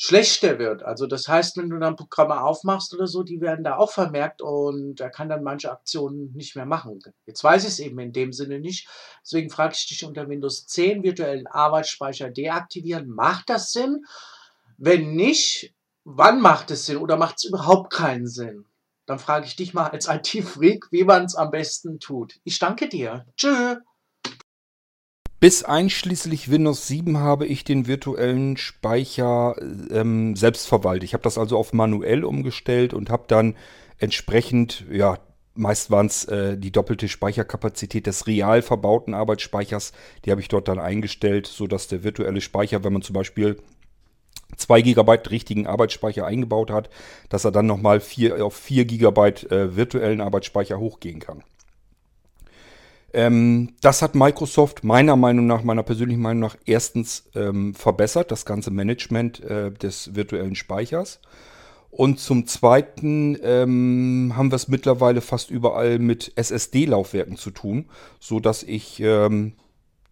schlechter 0.00 0.60
wird. 0.60 0.84
Also 0.84 1.08
das 1.08 1.26
heißt, 1.26 1.56
wenn 1.56 1.70
du 1.70 1.78
dann 1.80 1.96
Programme 1.96 2.40
aufmachst 2.40 2.94
oder 2.94 3.08
so, 3.08 3.24
die 3.24 3.40
werden 3.40 3.64
da 3.64 3.78
auch 3.78 3.90
vermerkt 3.90 4.42
und 4.42 5.00
er 5.00 5.10
kann 5.10 5.28
dann 5.28 5.42
manche 5.42 5.72
Aktionen 5.72 6.32
nicht 6.34 6.54
mehr 6.54 6.66
machen. 6.66 7.00
Jetzt 7.26 7.42
weiß 7.42 7.64
ich 7.64 7.70
es 7.70 7.80
eben 7.80 7.98
in 7.98 8.12
dem 8.12 8.32
Sinne 8.32 8.60
nicht. 8.60 8.88
Deswegen 9.24 9.50
frage 9.50 9.74
ich 9.74 9.88
dich 9.88 10.04
unter 10.04 10.28
Windows 10.28 10.68
10 10.68 11.02
virtuellen 11.02 11.48
Arbeitsspeicher 11.48 12.30
deaktivieren. 12.30 13.08
Macht 13.08 13.50
das 13.50 13.72
Sinn? 13.72 14.04
Wenn 14.76 15.16
nicht, 15.16 15.74
wann 16.04 16.40
macht 16.40 16.70
es 16.70 16.86
Sinn 16.86 16.98
oder 16.98 17.16
macht 17.16 17.38
es 17.38 17.44
überhaupt 17.44 17.92
keinen 17.92 18.28
Sinn? 18.28 18.66
dann 19.06 19.18
frage 19.18 19.46
ich 19.46 19.56
dich 19.56 19.72
mal 19.72 19.86
als 19.86 20.06
IT-Freak, 20.08 20.88
wie 20.90 21.04
man 21.04 21.24
es 21.24 21.34
am 21.34 21.50
besten 21.50 21.98
tut. 21.98 22.38
Ich 22.44 22.58
danke 22.58 22.88
dir. 22.90 23.24
Tschö. 23.36 23.76
Bis 25.40 25.62
einschließlich 25.62 26.50
Windows 26.50 26.88
7 26.88 27.18
habe 27.18 27.46
ich 27.46 27.62
den 27.62 27.86
virtuellen 27.86 28.56
Speicher 28.56 29.54
ähm, 29.88 30.34
selbst 30.34 30.66
verwaltet. 30.66 31.04
Ich 31.04 31.12
habe 31.12 31.22
das 31.22 31.38
also 31.38 31.56
auf 31.56 31.72
manuell 31.72 32.24
umgestellt 32.24 32.92
und 32.92 33.08
habe 33.08 33.24
dann 33.28 33.54
entsprechend, 33.98 34.84
ja, 34.90 35.18
meist 35.54 35.92
waren 35.92 36.06
es 36.06 36.24
äh, 36.24 36.58
die 36.58 36.72
doppelte 36.72 37.06
Speicherkapazität 37.06 38.08
des 38.08 38.26
real 38.26 38.62
verbauten 38.62 39.14
Arbeitsspeichers. 39.14 39.92
Die 40.24 40.32
habe 40.32 40.40
ich 40.40 40.48
dort 40.48 40.66
dann 40.66 40.80
eingestellt, 40.80 41.46
sodass 41.46 41.86
der 41.86 42.02
virtuelle 42.02 42.40
Speicher, 42.40 42.82
wenn 42.82 42.92
man 42.92 43.02
zum 43.02 43.14
Beispiel 43.14 43.58
2 44.56 44.82
GB 44.82 45.12
richtigen 45.30 45.68
Arbeitsspeicher 45.68 46.26
eingebaut 46.26 46.72
hat, 46.72 46.90
dass 47.28 47.44
er 47.44 47.52
dann 47.52 47.66
nochmal 47.66 47.98
auf 48.40 48.56
4 48.56 48.84
GB 48.86 49.20
äh, 49.50 49.76
virtuellen 49.76 50.20
Arbeitsspeicher 50.20 50.80
hochgehen 50.80 51.20
kann. 51.20 51.44
Ähm, 53.12 53.74
das 53.80 54.02
hat 54.02 54.14
Microsoft 54.14 54.84
meiner 54.84 55.16
Meinung 55.16 55.46
nach, 55.46 55.62
meiner 55.62 55.82
persönlichen 55.82 56.20
Meinung 56.20 56.40
nach, 56.40 56.56
erstens 56.66 57.30
ähm, 57.34 57.74
verbessert, 57.74 58.30
das 58.30 58.44
ganze 58.44 58.70
Management 58.70 59.40
äh, 59.40 59.70
des 59.70 60.14
virtuellen 60.14 60.54
Speichers. 60.54 61.20
Und 61.90 62.20
zum 62.20 62.46
Zweiten 62.46 63.38
ähm, 63.42 64.34
haben 64.36 64.50
wir 64.50 64.56
es 64.56 64.68
mittlerweile 64.68 65.22
fast 65.22 65.50
überall 65.50 65.98
mit 65.98 66.32
SSD-Laufwerken 66.36 67.36
zu 67.36 67.50
tun, 67.50 67.86
so 68.20 68.40
dass 68.40 68.62
ich 68.62 69.00
ähm, 69.00 69.54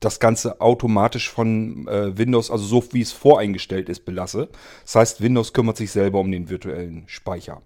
das 0.01 0.19
Ganze 0.19 0.61
automatisch 0.61 1.31
von 1.31 1.87
äh, 1.89 2.17
Windows, 2.17 2.51
also 2.51 2.65
so 2.65 2.85
wie 2.93 3.03
es 3.03 3.13
voreingestellt 3.13 3.89
ist, 3.89 4.05
belasse. 4.05 4.49
Das 4.85 4.95
heißt, 4.95 5.21
Windows 5.21 5.53
kümmert 5.53 5.77
sich 5.77 5.91
selber 5.91 6.21
um 6.21 6.31
den 6.31 6.49
virtuellen 6.49 7.05
Speicher. 7.07 7.61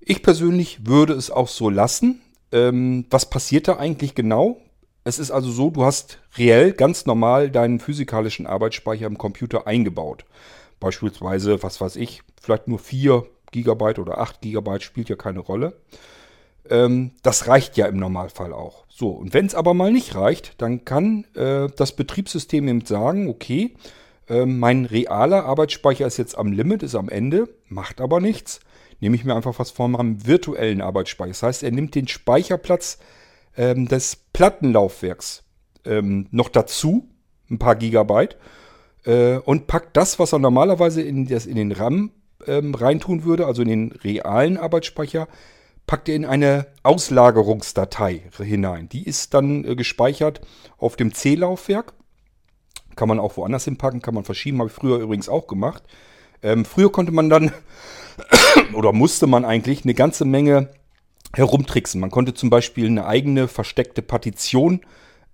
Ich 0.00 0.22
persönlich 0.22 0.86
würde 0.86 1.12
es 1.12 1.30
auch 1.30 1.48
so 1.48 1.70
lassen. 1.70 2.20
Ähm, 2.52 3.06
was 3.10 3.28
passiert 3.28 3.68
da 3.68 3.76
eigentlich 3.76 4.14
genau? 4.14 4.60
Es 5.04 5.18
ist 5.18 5.30
also 5.30 5.50
so, 5.50 5.70
du 5.70 5.84
hast 5.84 6.18
reell 6.36 6.72
ganz 6.72 7.06
normal 7.06 7.50
deinen 7.50 7.80
physikalischen 7.80 8.46
Arbeitsspeicher 8.46 9.06
im 9.06 9.18
Computer 9.18 9.66
eingebaut. 9.66 10.24
Beispielsweise, 10.78 11.62
was 11.62 11.80
weiß 11.80 11.96
ich, 11.96 12.22
vielleicht 12.40 12.68
nur 12.68 12.78
4 12.78 13.24
GB 13.50 13.98
oder 13.98 14.18
8 14.18 14.40
GB 14.40 14.80
spielt 14.80 15.08
ja 15.08 15.16
keine 15.16 15.40
Rolle. 15.40 15.74
Ähm, 16.68 17.12
das 17.22 17.48
reicht 17.48 17.76
ja 17.76 17.86
im 17.86 17.96
Normalfall 17.96 18.52
auch. 18.52 18.84
So, 18.88 19.08
und 19.10 19.34
wenn 19.34 19.46
es 19.46 19.54
aber 19.54 19.74
mal 19.74 19.90
nicht 19.90 20.14
reicht, 20.14 20.60
dann 20.60 20.84
kann 20.84 21.24
äh, 21.34 21.68
das 21.76 21.96
Betriebssystem 21.96 22.68
eben 22.68 22.84
sagen, 22.84 23.28
okay, 23.28 23.74
äh, 24.28 24.46
mein 24.46 24.84
realer 24.84 25.44
Arbeitsspeicher 25.44 26.06
ist 26.06 26.18
jetzt 26.18 26.38
am 26.38 26.52
Limit, 26.52 26.82
ist 26.84 26.94
am 26.94 27.08
Ende, 27.08 27.48
macht 27.68 28.00
aber 28.00 28.20
nichts 28.20 28.60
nehme 29.02 29.16
ich 29.16 29.24
mir 29.24 29.34
einfach 29.34 29.58
was 29.58 29.72
von 29.72 29.90
meinem 29.90 30.26
virtuellen 30.26 30.80
Arbeitsspeicher. 30.80 31.30
Das 31.30 31.42
heißt, 31.42 31.62
er 31.64 31.72
nimmt 31.72 31.96
den 31.96 32.06
Speicherplatz 32.06 32.98
ähm, 33.56 33.88
des 33.88 34.16
Plattenlaufwerks 34.32 35.42
ähm, 35.84 36.28
noch 36.30 36.48
dazu, 36.48 37.08
ein 37.50 37.58
paar 37.58 37.74
Gigabyte, 37.74 38.38
äh, 39.04 39.38
und 39.38 39.66
packt 39.66 39.96
das, 39.96 40.20
was 40.20 40.32
er 40.32 40.38
normalerweise 40.38 41.02
in, 41.02 41.26
das, 41.26 41.46
in 41.46 41.56
den 41.56 41.72
RAM 41.72 42.12
ähm, 42.46 42.76
reintun 42.76 43.24
würde, 43.24 43.46
also 43.46 43.62
in 43.62 43.68
den 43.68 43.92
realen 43.92 44.56
Arbeitsspeicher, 44.56 45.26
packt 45.88 46.08
er 46.08 46.14
in 46.14 46.24
eine 46.24 46.68
Auslagerungsdatei 46.84 48.22
hinein. 48.38 48.88
Die 48.88 49.04
ist 49.04 49.34
dann 49.34 49.64
äh, 49.64 49.74
gespeichert 49.74 50.42
auf 50.78 50.94
dem 50.94 51.12
C-Laufwerk. 51.12 51.92
Kann 52.94 53.08
man 53.08 53.18
auch 53.18 53.36
woanders 53.36 53.64
hinpacken, 53.64 54.00
kann 54.00 54.14
man 54.14 54.22
verschieben, 54.22 54.60
habe 54.60 54.70
ich 54.70 54.76
früher 54.76 54.98
übrigens 54.98 55.28
auch 55.28 55.48
gemacht. 55.48 55.82
Ähm, 56.40 56.64
früher 56.64 56.92
konnte 56.92 57.10
man 57.10 57.28
dann 57.28 57.50
oder 58.74 58.92
musste 58.92 59.26
man 59.26 59.44
eigentlich 59.44 59.84
eine 59.84 59.94
ganze 59.94 60.24
Menge 60.24 60.70
herumtricksen. 61.34 62.00
Man 62.00 62.10
konnte 62.10 62.34
zum 62.34 62.50
Beispiel 62.50 62.86
eine 62.86 63.06
eigene 63.06 63.48
versteckte 63.48 64.02
Partition 64.02 64.80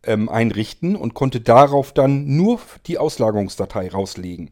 ähm, 0.04 0.28
einrichten 0.28 0.97
und 0.97 1.14
konnte 1.14 1.40
darauf 1.40 1.92
dann 1.92 2.37
nur 2.37 2.61
die 2.87 2.99
Auslagerungsdatei 2.99 3.90
rauslegen. 3.90 4.50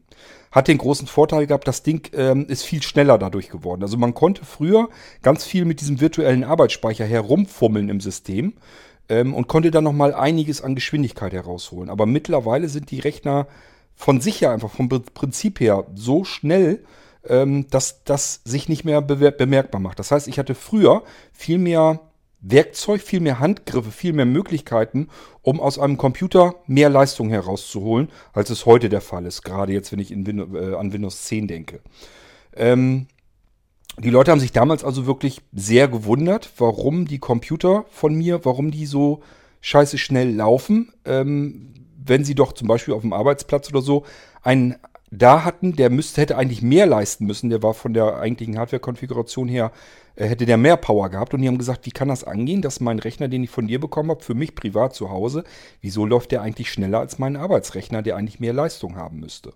Hat 0.51 0.67
den 0.67 0.77
großen 0.77 1.07
Vorteil 1.07 1.47
gehabt, 1.47 1.67
das 1.67 1.83
Ding 1.83 2.09
ähm, 2.13 2.45
ist 2.47 2.63
viel 2.63 2.81
schneller 2.83 3.17
dadurch 3.17 3.49
geworden. 3.49 3.83
Also 3.83 3.97
man 3.97 4.13
konnte 4.13 4.43
früher 4.45 4.89
ganz 5.21 5.45
viel 5.45 5.65
mit 5.65 5.81
diesem 5.81 6.01
virtuellen 6.01 6.43
Arbeitsspeicher 6.43 7.05
herumfummeln 7.05 7.89
im 7.89 8.01
System 8.01 8.53
ähm, 9.09 9.33
und 9.33 9.47
konnte 9.47 9.71
dann 9.71 9.83
nochmal 9.83 10.13
einiges 10.13 10.61
an 10.61 10.75
Geschwindigkeit 10.75 11.33
herausholen. 11.33 11.89
Aber 11.89 12.05
mittlerweile 12.05 12.69
sind 12.69 12.91
die 12.91 12.99
Rechner 12.99 13.47
von 13.95 14.21
sich 14.21 14.41
her 14.41 14.51
einfach 14.51 14.69
vom 14.69 14.89
Prinzip 14.89 15.59
her 15.59 15.85
so 15.95 16.23
schnell, 16.23 16.83
ähm, 17.29 17.67
dass 17.69 18.03
das 18.03 18.41
sich 18.43 18.69
nicht 18.69 18.83
mehr 18.83 19.01
bemerkbar 19.01 19.81
macht. 19.81 19.99
Das 19.99 20.11
heißt, 20.11 20.27
ich 20.27 20.39
hatte 20.39 20.55
früher 20.55 21.03
viel 21.31 21.57
mehr 21.57 22.01
Werkzeug, 22.39 23.01
viel 23.01 23.19
mehr 23.19 23.39
Handgriffe, 23.39 23.91
viel 23.91 24.13
mehr 24.13 24.25
Möglichkeiten, 24.25 25.09
um 25.41 25.59
aus 25.59 25.79
einem 25.79 25.97
Computer 25.97 26.55
mehr 26.67 26.89
Leistung 26.89 27.29
herauszuholen, 27.29 28.09
als 28.33 28.49
es 28.49 28.65
heute 28.65 28.89
der 28.89 29.01
Fall 29.01 29.25
ist. 29.25 29.41
Gerade 29.41 29.73
jetzt, 29.73 29.91
wenn 29.91 29.99
ich 29.99 30.11
Win 30.11 30.55
äh, 30.55 30.75
an 30.75 30.93
Windows 30.93 31.23
10 31.23 31.47
denke. 31.47 31.81
Ähm, 32.55 33.07
die 33.99 34.11
Leute 34.11 34.31
haben 34.31 34.39
sich 34.39 34.51
damals 34.51 34.83
also 34.83 35.07
wirklich 35.07 35.41
sehr 35.53 35.87
gewundert, 35.87 36.51
warum 36.57 37.07
die 37.07 37.17
Computer 37.17 37.85
von 37.89 38.13
mir, 38.13 38.45
warum 38.45 38.69
die 38.69 38.85
so 38.85 39.23
scheiße 39.61 39.97
schnell 39.97 40.33
laufen, 40.35 40.93
ähm, 41.05 41.73
wenn 42.05 42.23
sie 42.23 42.35
doch 42.35 42.53
zum 42.53 42.67
Beispiel 42.67 42.93
auf 42.93 43.01
dem 43.01 43.13
Arbeitsplatz 43.13 43.69
oder 43.69 43.81
so 43.81 44.05
einen 44.43 44.75
da 45.09 45.45
hatten, 45.45 45.75
der 45.75 45.89
müsste, 45.89 46.21
hätte 46.21 46.37
eigentlich 46.37 46.61
mehr 46.61 46.85
leisten 46.85 47.25
müssen. 47.25 47.49
Der 47.49 47.63
war 47.63 47.73
von 47.73 47.93
der 47.93 48.17
eigentlichen 48.17 48.57
Hardware-Konfiguration 48.57 49.47
her, 49.47 49.71
äh, 50.15 50.27
hätte 50.27 50.45
der 50.45 50.57
mehr 50.57 50.77
Power 50.77 51.09
gehabt. 51.09 51.33
Und 51.33 51.41
die 51.41 51.47
haben 51.47 51.57
gesagt, 51.57 51.85
wie 51.85 51.91
kann 51.91 52.09
das 52.09 52.23
angehen, 52.23 52.61
dass 52.61 52.81
mein 52.81 52.99
Rechner, 52.99 53.27
den 53.27 53.43
ich 53.43 53.49
von 53.49 53.67
dir 53.67 53.79
bekommen 53.79 54.09
habe, 54.09 54.23
für 54.23 54.35
mich 54.35 54.55
privat 54.55 54.93
zu 54.93 55.09
Hause, 55.09 55.43
wieso 55.81 56.05
läuft 56.05 56.31
der 56.31 56.41
eigentlich 56.41 56.71
schneller 56.71 56.99
als 56.99 57.19
mein 57.19 57.37
Arbeitsrechner, 57.37 58.01
der 58.01 58.17
eigentlich 58.17 58.39
mehr 58.39 58.53
Leistung 58.53 58.97
haben 58.97 59.19
müsste? 59.19 59.53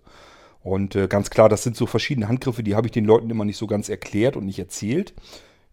Und 0.62 0.94
äh, 0.94 1.08
ganz 1.08 1.28
klar, 1.30 1.48
das 1.48 1.62
sind 1.62 1.76
so 1.76 1.86
verschiedene 1.86 2.28
Handgriffe, 2.28 2.62
die 2.62 2.74
habe 2.74 2.86
ich 2.86 2.92
den 2.92 3.04
Leuten 3.04 3.28
immer 3.30 3.44
nicht 3.44 3.58
so 3.58 3.66
ganz 3.66 3.88
erklärt 3.88 4.36
und 4.36 4.46
nicht 4.46 4.58
erzählt. 4.58 5.12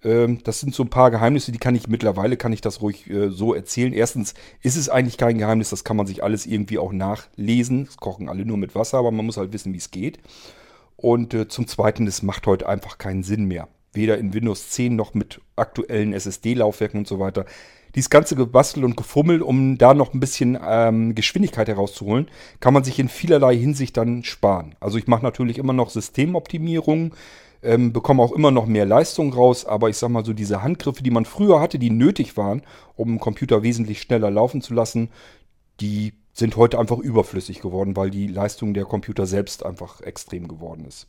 Ähm, 0.03 0.39
das 0.43 0.59
sind 0.59 0.73
so 0.73 0.83
ein 0.83 0.89
paar 0.89 1.11
Geheimnisse, 1.11 1.51
die 1.51 1.57
kann 1.57 1.75
ich 1.75 1.87
mittlerweile, 1.87 2.37
kann 2.37 2.53
ich 2.53 2.61
das 2.61 2.81
ruhig 2.81 3.09
äh, 3.09 3.29
so 3.29 3.53
erzählen. 3.53 3.93
Erstens 3.93 4.33
ist 4.61 4.77
es 4.77 4.89
eigentlich 4.89 5.17
kein 5.17 5.37
Geheimnis, 5.37 5.69
das 5.69 5.83
kann 5.83 5.97
man 5.97 6.07
sich 6.07 6.23
alles 6.23 6.45
irgendwie 6.45 6.77
auch 6.77 6.91
nachlesen. 6.91 7.87
Es 7.89 7.97
kochen 7.97 8.29
alle 8.29 8.45
nur 8.45 8.57
mit 8.57 8.75
Wasser, 8.75 8.97
aber 8.97 9.11
man 9.11 9.25
muss 9.25 9.37
halt 9.37 9.53
wissen, 9.53 9.73
wie 9.73 9.77
es 9.77 9.91
geht. 9.91 10.19
Und 10.95 11.33
äh, 11.33 11.47
zum 11.47 11.67
Zweiten, 11.67 12.07
es 12.07 12.23
macht 12.23 12.47
heute 12.47 12.67
einfach 12.67 12.97
keinen 12.97 13.23
Sinn 13.23 13.45
mehr. 13.45 13.67
Weder 13.93 14.17
in 14.17 14.33
Windows 14.33 14.69
10 14.69 14.95
noch 14.95 15.13
mit 15.13 15.41
aktuellen 15.55 16.13
SSD-Laufwerken 16.13 16.99
und 16.99 17.07
so 17.07 17.19
weiter. 17.19 17.45
Dieses 17.95 18.11
ganze 18.11 18.35
Gebastel 18.35 18.83
und 18.85 18.95
Gefummel, 18.95 19.41
um 19.41 19.77
da 19.77 19.95
noch 19.95 20.13
ein 20.13 20.19
bisschen 20.19 20.59
ähm, 20.63 21.15
Geschwindigkeit 21.15 21.67
herauszuholen, 21.67 22.29
kann 22.59 22.73
man 22.73 22.83
sich 22.83 22.99
in 22.99 23.09
vielerlei 23.09 23.57
Hinsicht 23.57 23.97
dann 23.97 24.23
sparen. 24.23 24.75
Also 24.79 24.99
ich 24.99 25.07
mache 25.07 25.23
natürlich 25.23 25.57
immer 25.57 25.73
noch 25.73 25.89
Systemoptimierungen 25.89 27.13
ähm, 27.61 27.93
bekommen 27.93 28.19
auch 28.19 28.31
immer 28.31 28.51
noch 28.51 28.65
mehr 28.65 28.85
Leistung 28.85 29.33
raus, 29.33 29.65
aber 29.65 29.89
ich 29.89 29.97
sag 29.97 30.09
mal 30.09 30.25
so, 30.25 30.33
diese 30.33 30.63
Handgriffe, 30.63 31.03
die 31.03 31.11
man 31.11 31.25
früher 31.25 31.59
hatte, 31.59 31.79
die 31.79 31.89
nötig 31.89 32.37
waren, 32.37 32.61
um 32.95 33.09
einen 33.09 33.19
Computer 33.19 33.63
wesentlich 33.63 34.01
schneller 34.01 34.31
laufen 34.31 34.61
zu 34.61 34.73
lassen, 34.73 35.09
die 35.79 36.13
sind 36.33 36.55
heute 36.55 36.79
einfach 36.79 36.97
überflüssig 36.97 37.61
geworden, 37.61 37.95
weil 37.95 38.09
die 38.09 38.27
Leistung 38.27 38.73
der 38.73 38.85
Computer 38.85 39.25
selbst 39.25 39.65
einfach 39.65 40.01
extrem 40.01 40.47
geworden 40.47 40.85
ist. 40.85 41.07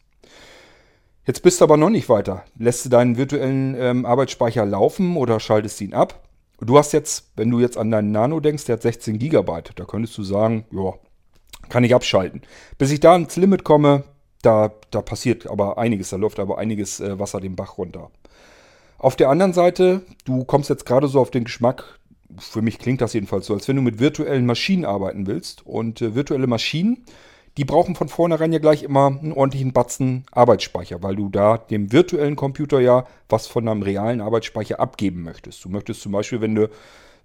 Jetzt 1.27 1.43
bist 1.43 1.61
du 1.61 1.65
aber 1.65 1.77
noch 1.77 1.91
nicht 1.91 2.09
weiter. 2.09 2.45
Lässt 2.59 2.85
du 2.85 2.89
deinen 2.89 3.17
virtuellen 3.17 3.77
ähm, 3.79 4.07
Arbeitsspeicher 4.07 4.67
laufen 4.67 5.17
oder 5.17 5.39
schaltest 5.39 5.81
ihn 5.81 5.95
ab? 5.95 6.27
Du 6.61 6.77
hast 6.77 6.93
jetzt, 6.93 7.31
wenn 7.37 7.51
du 7.51 7.61
jetzt 7.61 7.79
an 7.79 7.91
deinen 7.91 8.11
Nano 8.11 8.41
denkst, 8.41 8.65
der 8.65 8.75
hat 8.75 8.83
16 8.83 9.19
GB. 9.19 9.63
Da 9.77 9.85
könntest 9.85 10.17
du 10.19 10.23
sagen, 10.23 10.65
ja, 10.73 10.95
kann 11.69 11.85
ich 11.85 11.95
abschalten. 11.95 12.43
Bis 12.79 12.91
ich 12.91 13.01
da 13.01 13.13
ans 13.13 13.37
Limit 13.37 13.65
komme, 13.65 14.05
da, 14.43 14.73
da 14.91 15.03
passiert 15.03 15.47
aber 15.47 15.79
einiges, 15.79 16.11
da 16.11 16.17
läuft 16.17 16.39
aber 16.39 16.59
einiges 16.59 17.01
äh, 17.01 17.19
Wasser 17.19 17.41
den 17.41 17.57
Bach 17.57 17.79
runter. 17.79 18.11
Auf 18.99 19.17
der 19.17 19.31
anderen 19.31 19.53
Seite, 19.53 20.03
du 20.25 20.45
kommst 20.45 20.71
jetzt 20.71 20.87
gerade 20.87 21.09
so 21.09 21.21
auf 21.21 21.31
den 21.31 21.45
Geschmack, 21.45 21.99
für 22.39 22.63
mich 22.63 22.79
klingt 22.79 23.01
das 23.01 23.13
jedenfalls 23.13 23.47
so, 23.47 23.55
als 23.55 23.67
wenn 23.69 23.77
du 23.77 23.83
mit 23.83 23.99
virtuellen 23.99 24.47
Maschinen 24.47 24.85
arbeiten 24.85 25.27
willst. 25.27 25.67
Und 25.67 26.01
äh, 26.01 26.15
virtuelle 26.15 26.47
Maschinen, 26.47 27.05
die 27.57 27.65
brauchen 27.65 27.97
von 27.97 28.09
vornherein 28.09 28.53
ja 28.53 28.59
gleich 28.59 28.83
immer 28.83 29.07
einen 29.07 29.33
ordentlichen 29.33 29.73
Batzen 29.73 30.25
Arbeitsspeicher, 30.31 31.03
weil 31.03 31.17
du 31.17 31.29
da 31.29 31.59
dem 31.59 31.93
virtuellen 31.93 32.37
Computer 32.37 32.81
ja 32.81 33.07
was 33.29 33.47
von 33.47 33.67
deinem 33.67 33.83
realen 33.83 34.21
Arbeitsspeicher 34.21 34.79
abgeben 34.79 35.23
möchtest. 35.23 35.65
Du 35.65 35.69
möchtest 35.69 36.03
zum 36.03 36.13
Beispiel, 36.13 36.41
wenn 36.41 36.55
du 36.55 36.69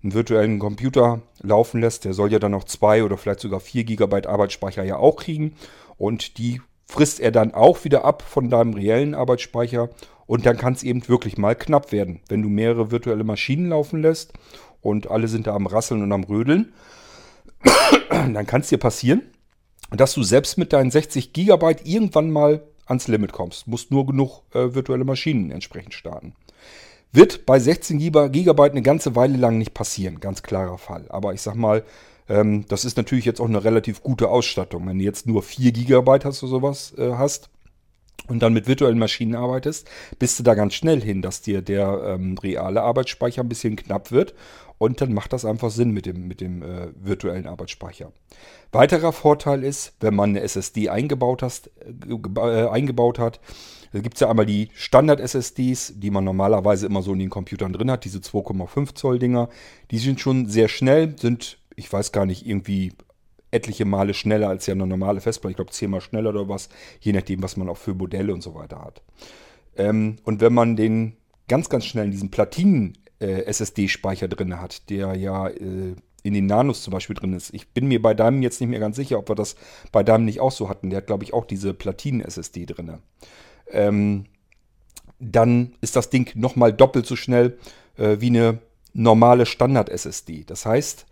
einen 0.04 0.14
virtuellen 0.14 0.60
Computer 0.60 1.22
laufen 1.42 1.82
lässt, 1.82 2.06
der 2.06 2.14
soll 2.14 2.32
ja 2.32 2.40
dann 2.40 2.52
noch 2.52 2.64
zwei 2.64 3.04
oder 3.04 3.18
vielleicht 3.18 3.40
sogar 3.40 3.60
vier 3.60 3.84
Gigabyte 3.84 4.28
Arbeitsspeicher 4.28 4.84
ja 4.84 4.98
auch 4.98 5.18
kriegen. 5.18 5.56
Und 5.98 6.38
die 6.38 6.62
frisst 6.88 7.20
er 7.20 7.32
dann 7.32 7.54
auch 7.54 7.84
wieder 7.84 8.06
ab 8.06 8.22
von 8.22 8.50
deinem 8.50 8.74
reellen 8.74 9.16
Arbeitsspeicher 9.16 9.90
und 10.28 10.46
dann 10.46 10.58
kann 10.58 10.74
es 10.74 10.84
eben 10.84 11.08
wirklich 11.08 11.38
mal 11.38 11.56
knapp 11.56 11.92
werden, 11.92 12.22
wenn 12.30 12.42
du 12.42 12.50
mehrere 12.50 12.92
virtuelle 12.92 13.24
Maschinen 13.24 13.70
laufen 13.70 14.02
lässt 14.02 14.34
und 14.82 15.10
alle 15.10 15.28
sind 15.28 15.48
da 15.48 15.56
am 15.56 15.68
Rasseln 15.68 16.04
und 16.04 16.12
am 16.12 16.24
Rödeln. 16.24 16.74
dann 18.10 18.46
kann 18.46 18.62
es 18.62 18.70
dir 18.70 18.78
passieren, 18.78 19.22
dass 19.92 20.14
du 20.14 20.24
selbst 20.24 20.58
mit 20.58 20.74
deinen 20.74 20.92
60 20.92 21.34
Gigabyte 21.34 21.86
irgendwann 21.86 22.32
mal 22.32 22.64
ans 22.86 23.08
Limit 23.08 23.32
kommst. 23.32 23.68
Musst 23.68 23.92
nur 23.92 24.06
genug 24.06 24.42
äh, 24.54 24.74
virtuelle 24.74 25.06
Maschinen 25.06 25.52
entsprechend 25.52 25.94
starten. 25.94 26.36
Wird 27.12 27.46
bei 27.46 27.60
16 27.60 28.00
GB 28.00 28.62
eine 28.62 28.82
ganze 28.82 29.16
Weile 29.16 29.38
lang 29.38 29.58
nicht 29.58 29.74
passieren, 29.74 30.20
ganz 30.20 30.44
klarer 30.44 30.78
Fall. 30.78 31.06
Aber 31.10 31.34
ich 31.34 31.42
sag 31.42 31.56
mal, 31.56 31.84
ähm, 32.28 32.66
das 32.68 32.86
ist 32.86 32.98
natürlich 32.98 33.26
jetzt 33.26 33.40
auch 33.40 33.48
eine 33.48 33.64
relativ 33.64 34.02
gute 34.02 34.30
Ausstattung. 34.30 34.88
Wenn 34.88 35.00
du 35.00 35.06
jetzt 35.06 35.28
nur 35.28 35.44
4 35.44 35.72
GB 35.72 36.20
hast 36.24 36.44
oder 36.44 36.50
sowas 36.50 36.94
äh, 36.98 37.14
hast 37.14 37.50
und 38.28 38.42
dann 38.42 38.54
mit 38.54 38.68
virtuellen 38.68 39.00
Maschinen 39.00 39.36
arbeitest, 39.36 39.88
bist 40.18 40.40
du 40.40 40.44
da 40.44 40.56
ganz 40.56 40.74
schnell 40.74 41.02
hin, 41.02 41.22
dass 41.22 41.42
dir 41.42 41.62
der 41.62 42.02
ähm, 42.06 42.38
reale 42.38 42.82
Arbeitsspeicher 42.82 43.42
ein 43.42 43.50
bisschen 43.50 43.76
knapp 43.76 44.12
wird. 44.12 44.34
Und 44.78 45.00
dann 45.00 45.14
macht 45.14 45.32
das 45.32 45.46
einfach 45.46 45.72
Sinn 45.72 45.92
mit 45.92 46.06
dem, 46.06 46.28
mit 46.28 46.42
dem 46.42 46.62
äh, 46.62 46.88
virtuellen 46.96 47.48
Arbeitsspeicher. 47.48 48.12
Weiterer 48.74 49.14
Vorteil 49.14 49.64
ist, 49.64 49.94
wenn 50.02 50.16
man 50.16 50.32
eine 50.32 50.42
SSD 50.42 50.90
eingebaut, 50.90 51.44
hast, 51.44 51.70
äh, 51.78 52.14
äh, 52.14 52.70
eingebaut 52.70 53.18
hat, 53.18 53.40
da 53.94 54.02
gibt 54.02 54.16
es 54.16 54.20
ja 54.20 54.30
einmal 54.30 54.46
die 54.46 54.68
Standard-SSDs, 54.74 55.94
die 55.96 56.12
man 56.12 56.26
normalerweise 56.26 56.86
immer 56.86 57.02
so 57.02 57.14
in 57.14 57.20
den 57.20 57.30
Computern 57.30 57.72
drin 57.72 57.90
hat, 57.90 58.04
diese 58.04 58.18
2,5 58.20 58.94
Zoll 58.94 59.20
Dinger. 59.20 59.48
Die 59.92 60.00
sind 60.00 60.20
schon 60.20 60.50
sehr 60.50 60.68
schnell, 60.68 61.16
sind, 61.18 61.58
ich 61.76 61.92
weiß 61.92 62.12
gar 62.12 62.26
nicht, 62.26 62.46
irgendwie 62.46 62.94
etliche 63.52 63.86
Male 63.86 64.14
schneller 64.14 64.50
als 64.50 64.66
ja 64.66 64.74
eine 64.74 64.86
normale 64.86 65.22
Festplatte. 65.22 65.52
Ich 65.52 65.58
glaube 65.58 65.72
zehnmal 65.72 66.02
schneller 66.02 66.30
oder 66.30 66.50
was, 66.50 66.70
je 67.00 67.14
nachdem, 67.14 67.42
was 67.42 67.58
man 67.58 67.70
auch 67.70 67.78
für 67.78 67.94
Modelle 67.94 68.34
und 68.34 68.42
so 68.42 68.54
weiter 68.54 68.82
hat. 68.84 69.02
Ähm, 69.78 70.18
und 70.24 70.42
wenn 70.42 70.54
man 70.54 70.76
den 70.76 71.16
ganz, 71.48 71.70
ganz 71.70 71.86
schnell 71.86 72.06
in 72.06 72.12
diesen 72.12 72.32
Platinen-SSD-Speicher 72.32 74.26
äh, 74.26 74.30
drin 74.30 74.60
hat, 74.60 74.90
der 74.90 75.16
ja 75.16 75.48
äh, 75.48 75.96
in 76.24 76.34
den 76.34 76.48
Nanos 76.48 76.82
zum 76.82 76.92
Beispiel 76.92 77.16
drin 77.16 77.34
ist. 77.34 77.54
Ich 77.54 77.70
bin 77.70 77.88
mir 77.88 78.02
bei 78.02 78.16
Diamond 78.16 78.44
jetzt 78.44 78.60
nicht 78.60 78.70
mehr 78.70 78.80
ganz 78.80 78.96
sicher, 78.96 79.20
ob 79.20 79.30
wir 79.30 79.36
das 79.36 79.56
bei 79.92 80.04
Diamond 80.04 80.26
nicht 80.26 80.42
auch 80.42 80.52
so 80.52 80.70
hatten. 80.70 80.90
Der 80.90 80.98
hat, 80.98 81.08
glaube 81.08 81.24
ich, 81.24 81.34
auch 81.34 81.46
diese 81.46 81.76
Platinen-SSD 81.76 82.66
drin. 82.66 82.98
Ähm, 83.70 84.26
dann 85.20 85.76
ist 85.82 85.96
das 85.96 86.10
Ding 86.10 86.32
nochmal 86.36 86.74
doppelt 86.74 87.06
so 87.06 87.16
schnell 87.16 87.60
äh, 87.98 88.18
wie 88.20 88.30
eine 88.30 88.58
normale 88.94 89.46
Standard-SSD. 89.46 90.46
Das 90.46 90.66
heißt, 90.66 91.06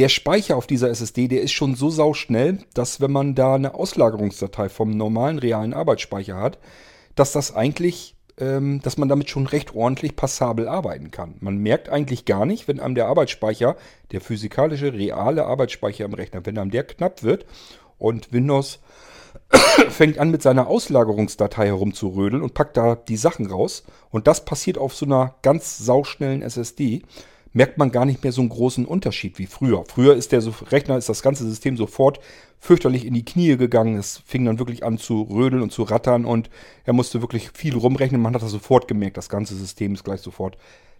der 0.00 0.08
Speicher 0.08 0.56
auf 0.56 0.66
dieser 0.66 0.88
SSD, 0.88 1.28
der 1.28 1.42
ist 1.42 1.52
schon 1.52 1.74
so 1.74 1.90
sauschnell, 1.90 2.60
dass 2.72 3.02
wenn 3.02 3.12
man 3.12 3.34
da 3.34 3.54
eine 3.54 3.74
Auslagerungsdatei 3.74 4.70
vom 4.70 4.96
normalen 4.96 5.38
realen 5.38 5.74
Arbeitsspeicher 5.74 6.36
hat, 6.36 6.58
dass 7.16 7.32
das 7.32 7.54
eigentlich, 7.54 8.16
ähm, 8.38 8.80
dass 8.80 8.96
man 8.96 9.10
damit 9.10 9.28
schon 9.28 9.46
recht 9.46 9.74
ordentlich 9.74 10.16
passabel 10.16 10.68
arbeiten 10.68 11.10
kann. 11.10 11.34
Man 11.40 11.58
merkt 11.58 11.90
eigentlich 11.90 12.24
gar 12.24 12.46
nicht, 12.46 12.66
wenn 12.66 12.80
einem 12.80 12.94
der 12.94 13.08
Arbeitsspeicher, 13.08 13.76
der 14.10 14.22
physikalische 14.22 14.94
reale 14.94 15.44
Arbeitsspeicher 15.44 16.06
im 16.06 16.14
Rechner, 16.14 16.46
wenn 16.46 16.56
einem 16.56 16.70
der 16.70 16.84
knapp 16.84 17.22
wird 17.22 17.44
und 17.98 18.32
Windows 18.32 18.78
fängt 19.90 20.18
an 20.18 20.30
mit 20.30 20.40
seiner 20.40 20.68
Auslagerungsdatei 20.68 21.66
herumzurödeln 21.66 22.42
und 22.42 22.54
packt 22.54 22.78
da 22.78 22.94
die 22.94 23.18
Sachen 23.18 23.50
raus. 23.50 23.84
Und 24.08 24.28
das 24.28 24.46
passiert 24.46 24.78
auf 24.78 24.94
so 24.94 25.04
einer 25.04 25.34
ganz 25.42 25.76
sauschnellen 25.76 26.40
SSD 26.40 27.02
merkt 27.52 27.78
man 27.78 27.90
gar 27.90 28.04
nicht 28.04 28.22
mehr 28.22 28.32
so 28.32 28.40
einen 28.40 28.50
großen 28.50 28.84
Unterschied 28.84 29.38
wie 29.38 29.46
früher. 29.46 29.84
Früher 29.88 30.14
ist 30.14 30.32
der 30.32 30.42
Rechner, 30.70 30.96
ist 30.96 31.08
das 31.08 31.22
ganze 31.22 31.48
System 31.48 31.76
sofort 31.76 32.20
fürchterlich 32.58 33.06
in 33.06 33.14
die 33.14 33.24
Knie 33.24 33.56
gegangen. 33.56 33.96
Es 33.96 34.22
fing 34.24 34.44
dann 34.44 34.58
wirklich 34.58 34.84
an 34.84 34.98
zu 34.98 35.22
rödeln 35.22 35.62
und 35.62 35.72
zu 35.72 35.82
rattern 35.82 36.24
und 36.24 36.50
er 36.84 36.92
musste 36.92 37.20
wirklich 37.20 37.50
viel 37.52 37.76
rumrechnen. 37.76 38.20
Man 38.20 38.34
hat 38.34 38.42
das 38.42 38.52
sofort 38.52 38.86
gemerkt, 38.86 39.16
das 39.16 39.28
ganze 39.28 39.56
System 39.56 39.94
ist 39.94 40.04
gleich 40.04 40.20
sofort 40.20 40.56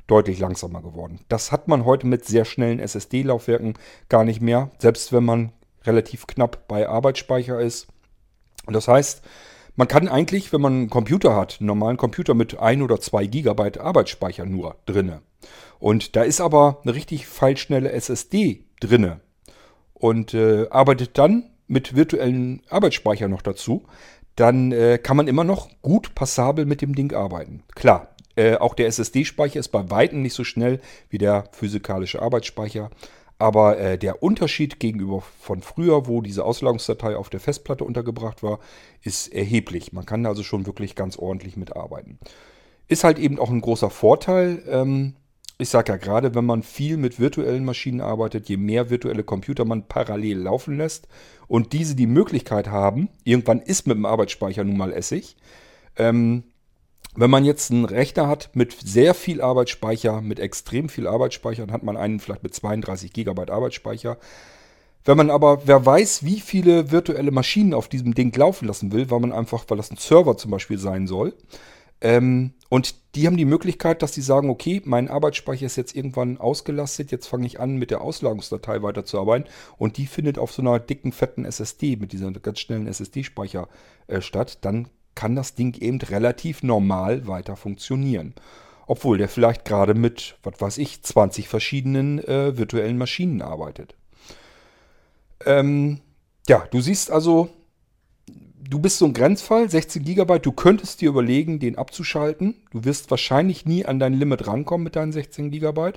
deutlich 0.06 0.40
langsamer 0.40 0.82
geworden. 0.82 1.20
Das 1.28 1.52
hat 1.52 1.68
man 1.68 1.84
heute 1.84 2.06
mit 2.06 2.24
sehr 2.24 2.44
schnellen 2.44 2.80
SSD-Laufwerken 2.80 3.74
gar 4.08 4.24
nicht 4.24 4.40
mehr, 4.40 4.70
selbst 4.78 5.12
wenn 5.12 5.24
man 5.24 5.52
relativ 5.84 6.26
knapp 6.26 6.66
bei 6.66 6.88
Arbeitsspeicher 6.88 7.60
ist. 7.60 7.86
Und 8.66 8.74
das 8.74 8.88
heißt, 8.88 9.22
man 9.76 9.86
kann 9.88 10.08
eigentlich, 10.08 10.52
wenn 10.52 10.60
man 10.60 10.72
einen 10.72 10.90
Computer 10.90 11.36
hat, 11.36 11.58
einen 11.60 11.68
normalen 11.68 11.96
Computer 11.96 12.34
mit 12.34 12.58
ein 12.58 12.82
oder 12.82 13.00
zwei 13.00 13.26
Gigabyte 13.26 13.78
Arbeitsspeicher 13.78 14.44
nur 14.44 14.76
drinne, 14.84 15.22
und 15.78 16.16
da 16.16 16.22
ist 16.22 16.40
aber 16.40 16.80
eine 16.82 16.94
richtig 16.94 17.26
feilschnelle 17.26 17.92
SSD 17.92 18.64
drinne 18.80 19.20
und 19.94 20.34
äh, 20.34 20.66
arbeitet 20.70 21.18
dann 21.18 21.50
mit 21.66 21.94
virtuellen 21.94 22.62
Arbeitsspeicher 22.68 23.28
noch 23.28 23.42
dazu, 23.42 23.84
dann 24.36 24.72
äh, 24.72 24.98
kann 24.98 25.16
man 25.16 25.28
immer 25.28 25.44
noch 25.44 25.68
gut 25.82 26.14
passabel 26.14 26.64
mit 26.64 26.82
dem 26.82 26.94
Ding 26.94 27.12
arbeiten. 27.14 27.62
Klar, 27.74 28.14
äh, 28.36 28.56
auch 28.56 28.74
der 28.74 28.86
SSD-Speicher 28.86 29.60
ist 29.60 29.68
bei 29.68 29.90
weitem 29.90 30.22
nicht 30.22 30.34
so 30.34 30.44
schnell 30.44 30.80
wie 31.08 31.18
der 31.18 31.44
physikalische 31.52 32.22
Arbeitsspeicher. 32.22 32.90
Aber 33.38 33.78
äh, 33.78 33.98
der 33.98 34.22
Unterschied 34.22 34.80
gegenüber 34.80 35.22
von 35.40 35.62
früher, 35.62 36.06
wo 36.06 36.20
diese 36.20 36.44
Auslagerungsdatei 36.44 37.16
auf 37.16 37.30
der 37.30 37.40
Festplatte 37.40 37.84
untergebracht 37.84 38.42
war, 38.42 38.58
ist 39.02 39.28
erheblich. 39.32 39.92
Man 39.92 40.04
kann 40.04 40.26
also 40.26 40.42
schon 40.42 40.66
wirklich 40.66 40.94
ganz 40.94 41.18
ordentlich 41.18 41.56
mitarbeiten. 41.56 42.18
Ist 42.86 43.04
halt 43.04 43.18
eben 43.18 43.38
auch 43.38 43.50
ein 43.50 43.62
großer 43.62 43.88
Vorteil. 43.88 44.62
Ähm, 44.68 45.14
ich 45.60 45.68
sage 45.68 45.92
ja 45.92 45.98
gerade, 45.98 46.34
wenn 46.34 46.44
man 46.44 46.62
viel 46.62 46.96
mit 46.96 47.18
virtuellen 47.18 47.64
Maschinen 47.64 48.00
arbeitet, 48.00 48.48
je 48.48 48.56
mehr 48.56 48.90
virtuelle 48.90 49.24
Computer 49.24 49.64
man 49.64 49.86
parallel 49.86 50.38
laufen 50.38 50.76
lässt 50.76 51.08
und 51.48 51.72
diese 51.72 51.94
die 51.94 52.06
Möglichkeit 52.06 52.68
haben, 52.68 53.08
irgendwann 53.24 53.60
ist 53.60 53.86
mit 53.86 53.96
dem 53.96 54.06
Arbeitsspeicher 54.06 54.64
nun 54.64 54.76
mal 54.76 54.92
Essig. 54.92 55.36
Ähm, 55.96 56.44
wenn 57.16 57.30
man 57.30 57.44
jetzt 57.44 57.70
einen 57.70 57.84
Rechner 57.84 58.28
hat 58.28 58.50
mit 58.54 58.76
sehr 58.84 59.14
viel 59.14 59.40
Arbeitsspeicher, 59.40 60.20
mit 60.20 60.38
extrem 60.38 60.88
viel 60.88 61.06
Arbeitsspeicher, 61.06 61.66
dann 61.66 61.74
hat 61.74 61.82
man 61.82 61.96
einen 61.96 62.20
vielleicht 62.20 62.44
mit 62.44 62.54
32 62.54 63.12
GB 63.12 63.50
Arbeitsspeicher. 63.50 64.16
Wenn 65.04 65.16
man 65.16 65.30
aber, 65.30 65.66
wer 65.66 65.84
weiß, 65.84 66.24
wie 66.24 66.40
viele 66.40 66.92
virtuelle 66.92 67.30
Maschinen 67.30 67.74
auf 67.74 67.88
diesem 67.88 68.14
Ding 68.14 68.36
laufen 68.36 68.68
lassen 68.68 68.92
will, 68.92 69.10
weil 69.10 69.20
man 69.20 69.32
einfach, 69.32 69.64
weil 69.68 69.78
das 69.78 69.90
ein 69.90 69.96
Server 69.96 70.36
zum 70.36 70.50
Beispiel 70.50 70.78
sein 70.78 71.06
soll, 71.06 71.34
ähm, 72.00 72.52
und 72.68 72.94
die 73.14 73.26
haben 73.26 73.36
die 73.36 73.44
Möglichkeit, 73.44 74.02
dass 74.02 74.14
sie 74.14 74.22
sagen, 74.22 74.48
okay, 74.48 74.80
mein 74.84 75.08
Arbeitsspeicher 75.08 75.66
ist 75.66 75.76
jetzt 75.76 75.96
irgendwann 75.96 76.38
ausgelastet, 76.38 77.10
jetzt 77.10 77.26
fange 77.26 77.46
ich 77.46 77.58
an, 77.58 77.76
mit 77.76 77.90
der 77.90 78.00
Auslagerungsdatei 78.00 78.82
weiterzuarbeiten 78.82 79.50
und 79.76 79.96
die 79.96 80.06
findet 80.06 80.38
auf 80.38 80.52
so 80.52 80.62
einer 80.62 80.78
dicken, 80.78 81.12
fetten 81.12 81.44
SSD 81.44 81.96
mit 81.96 82.12
dieser 82.12 82.30
ganz 82.30 82.60
schnellen 82.60 82.86
SSD-Speicher 82.86 83.68
äh, 84.06 84.20
statt, 84.20 84.58
dann 84.62 84.88
kann 85.14 85.34
das 85.34 85.54
Ding 85.54 85.74
eben 85.80 86.00
relativ 86.00 86.62
normal 86.62 87.26
weiter 87.26 87.56
funktionieren. 87.56 88.34
Obwohl 88.86 89.18
der 89.18 89.28
vielleicht 89.28 89.64
gerade 89.64 89.94
mit, 89.94 90.36
was 90.42 90.60
weiß 90.60 90.78
ich, 90.78 91.02
20 91.02 91.48
verschiedenen 91.48 92.18
äh, 92.20 92.56
virtuellen 92.56 92.98
Maschinen 92.98 93.42
arbeitet. 93.42 93.94
Ähm, 95.44 96.00
ja, 96.48 96.66
du 96.70 96.80
siehst 96.80 97.10
also, 97.10 97.50
du 98.68 98.78
bist 98.78 98.98
so 98.98 99.06
ein 99.06 99.12
Grenzfall, 99.12 99.70
16 99.70 100.04
GB, 100.04 100.38
du 100.40 100.52
könntest 100.52 101.00
dir 101.00 101.08
überlegen, 101.08 101.58
den 101.58 101.76
abzuschalten. 101.76 102.56
Du 102.70 102.84
wirst 102.84 103.10
wahrscheinlich 103.10 103.66
nie 103.66 103.84
an 103.84 103.98
dein 103.98 104.14
Limit 104.14 104.46
rankommen 104.46 104.84
mit 104.84 104.96
deinen 104.96 105.12
16 105.12 105.50
GB. 105.50 105.92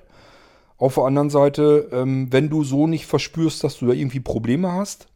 Auf 0.78 0.96
der 0.96 1.04
anderen 1.04 1.30
Seite, 1.30 1.90
ähm, 1.92 2.32
wenn 2.32 2.50
du 2.50 2.64
so 2.64 2.88
nicht 2.88 3.06
verspürst, 3.06 3.64
dass 3.64 3.78
du 3.78 3.88
da 3.88 3.94
irgendwie 3.94 4.20
Probleme 4.20 4.72
hast, 4.72 5.08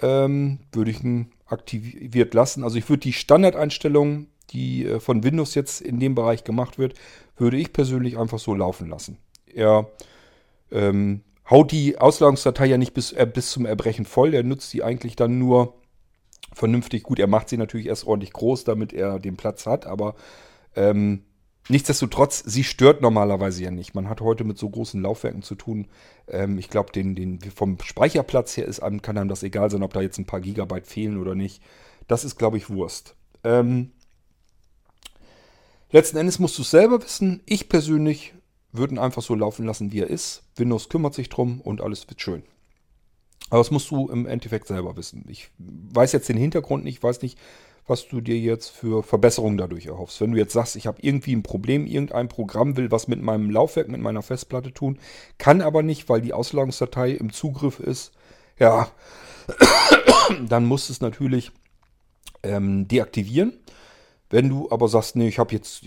ähm, 0.00 0.58
würde 0.72 0.90
ich 0.90 1.02
ihn 1.02 1.32
aktiviert 1.46 2.34
lassen. 2.34 2.64
Also 2.64 2.76
ich 2.76 2.88
würde 2.88 3.00
die 3.00 3.12
Standardeinstellung, 3.12 4.26
die 4.50 4.86
äh, 4.86 5.00
von 5.00 5.22
Windows 5.22 5.54
jetzt 5.54 5.80
in 5.80 6.00
dem 6.00 6.14
Bereich 6.14 6.44
gemacht 6.44 6.78
wird, 6.78 6.94
würde 7.36 7.56
ich 7.56 7.72
persönlich 7.72 8.18
einfach 8.18 8.38
so 8.38 8.54
laufen 8.54 8.88
lassen. 8.88 9.18
Er 9.52 9.88
ähm, 10.70 11.22
haut 11.48 11.72
die 11.72 11.98
Auslagerungsdatei 11.98 12.66
ja 12.66 12.78
nicht 12.78 12.94
bis, 12.94 13.12
äh, 13.12 13.26
bis 13.32 13.50
zum 13.50 13.66
Erbrechen 13.66 14.04
voll. 14.04 14.34
Er 14.34 14.42
nutzt 14.42 14.72
die 14.72 14.82
eigentlich 14.82 15.16
dann 15.16 15.38
nur 15.38 15.79
vernünftig. 16.54 17.02
Gut, 17.02 17.18
er 17.18 17.26
macht 17.26 17.48
sie 17.48 17.56
natürlich 17.56 17.86
erst 17.86 18.06
ordentlich 18.06 18.32
groß, 18.32 18.64
damit 18.64 18.92
er 18.92 19.18
den 19.18 19.36
Platz 19.36 19.66
hat, 19.66 19.86
aber 19.86 20.14
ähm, 20.74 21.24
nichtsdestotrotz, 21.68 22.42
sie 22.44 22.64
stört 22.64 23.02
normalerweise 23.02 23.62
ja 23.62 23.70
nicht. 23.70 23.94
Man 23.94 24.08
hat 24.08 24.20
heute 24.20 24.44
mit 24.44 24.58
so 24.58 24.68
großen 24.68 25.00
Laufwerken 25.00 25.42
zu 25.42 25.54
tun. 25.54 25.88
Ähm, 26.28 26.58
ich 26.58 26.68
glaube, 26.68 26.92
den, 26.92 27.14
den, 27.14 27.40
vom 27.40 27.78
Speicherplatz 27.82 28.56
her 28.56 28.66
ist, 28.66 28.80
kann 28.80 29.18
einem 29.18 29.28
das 29.28 29.42
egal 29.42 29.70
sein, 29.70 29.82
ob 29.82 29.92
da 29.92 30.00
jetzt 30.00 30.18
ein 30.18 30.26
paar 30.26 30.40
Gigabyte 30.40 30.86
fehlen 30.86 31.18
oder 31.18 31.34
nicht. 31.34 31.62
Das 32.08 32.24
ist, 32.24 32.36
glaube 32.36 32.56
ich, 32.56 32.70
Wurst. 32.70 33.14
Ähm, 33.44 33.92
letzten 35.90 36.16
Endes 36.16 36.38
musst 36.38 36.58
du 36.58 36.62
es 36.62 36.70
selber 36.70 37.02
wissen. 37.02 37.42
Ich 37.46 37.68
persönlich 37.68 38.34
würde 38.72 38.94
ihn 38.94 38.98
einfach 38.98 39.22
so 39.22 39.34
laufen 39.34 39.66
lassen, 39.66 39.92
wie 39.92 40.00
er 40.00 40.10
ist. 40.10 40.42
Windows 40.56 40.88
kümmert 40.88 41.14
sich 41.14 41.28
drum 41.28 41.60
und 41.60 41.80
alles 41.80 42.08
wird 42.08 42.20
schön. 42.20 42.42
Aber 43.50 43.58
das 43.58 43.70
musst 43.70 43.90
du 43.90 44.08
im 44.08 44.26
Endeffekt 44.26 44.68
selber 44.68 44.96
wissen. 44.96 45.24
Ich 45.28 45.50
weiß 45.58 46.12
jetzt 46.12 46.28
den 46.28 46.36
Hintergrund 46.36 46.84
nicht, 46.84 47.02
weiß 47.02 47.20
nicht, 47.22 47.38
was 47.86 48.06
du 48.06 48.20
dir 48.20 48.38
jetzt 48.38 48.68
für 48.68 49.02
Verbesserungen 49.02 49.58
dadurch 49.58 49.86
erhoffst. 49.86 50.20
Wenn 50.20 50.30
du 50.30 50.38
jetzt 50.38 50.52
sagst, 50.52 50.76
ich 50.76 50.86
habe 50.86 50.98
irgendwie 51.02 51.34
ein 51.34 51.42
Problem, 51.42 51.86
irgendein 51.86 52.28
Programm 52.28 52.76
will 52.76 52.90
was 52.92 53.08
mit 53.08 53.20
meinem 53.20 53.50
Laufwerk, 53.50 53.88
mit 53.88 54.00
meiner 54.00 54.22
Festplatte 54.22 54.72
tun, 54.72 54.98
kann 55.38 55.60
aber 55.60 55.82
nicht, 55.82 56.08
weil 56.08 56.20
die 56.20 56.32
Auslagerungsdatei 56.32 57.10
im 57.10 57.32
Zugriff 57.32 57.80
ist, 57.80 58.12
ja, 58.58 58.88
dann 60.48 60.66
musst 60.66 60.88
du 60.88 60.92
es 60.92 61.00
natürlich 61.00 61.50
ähm, 62.44 62.86
deaktivieren. 62.86 63.54
Wenn 64.30 64.48
du 64.48 64.70
aber 64.70 64.86
sagst, 64.86 65.16
nee, 65.16 65.26
ich 65.26 65.40
habe 65.40 65.52
jetzt 65.52 65.82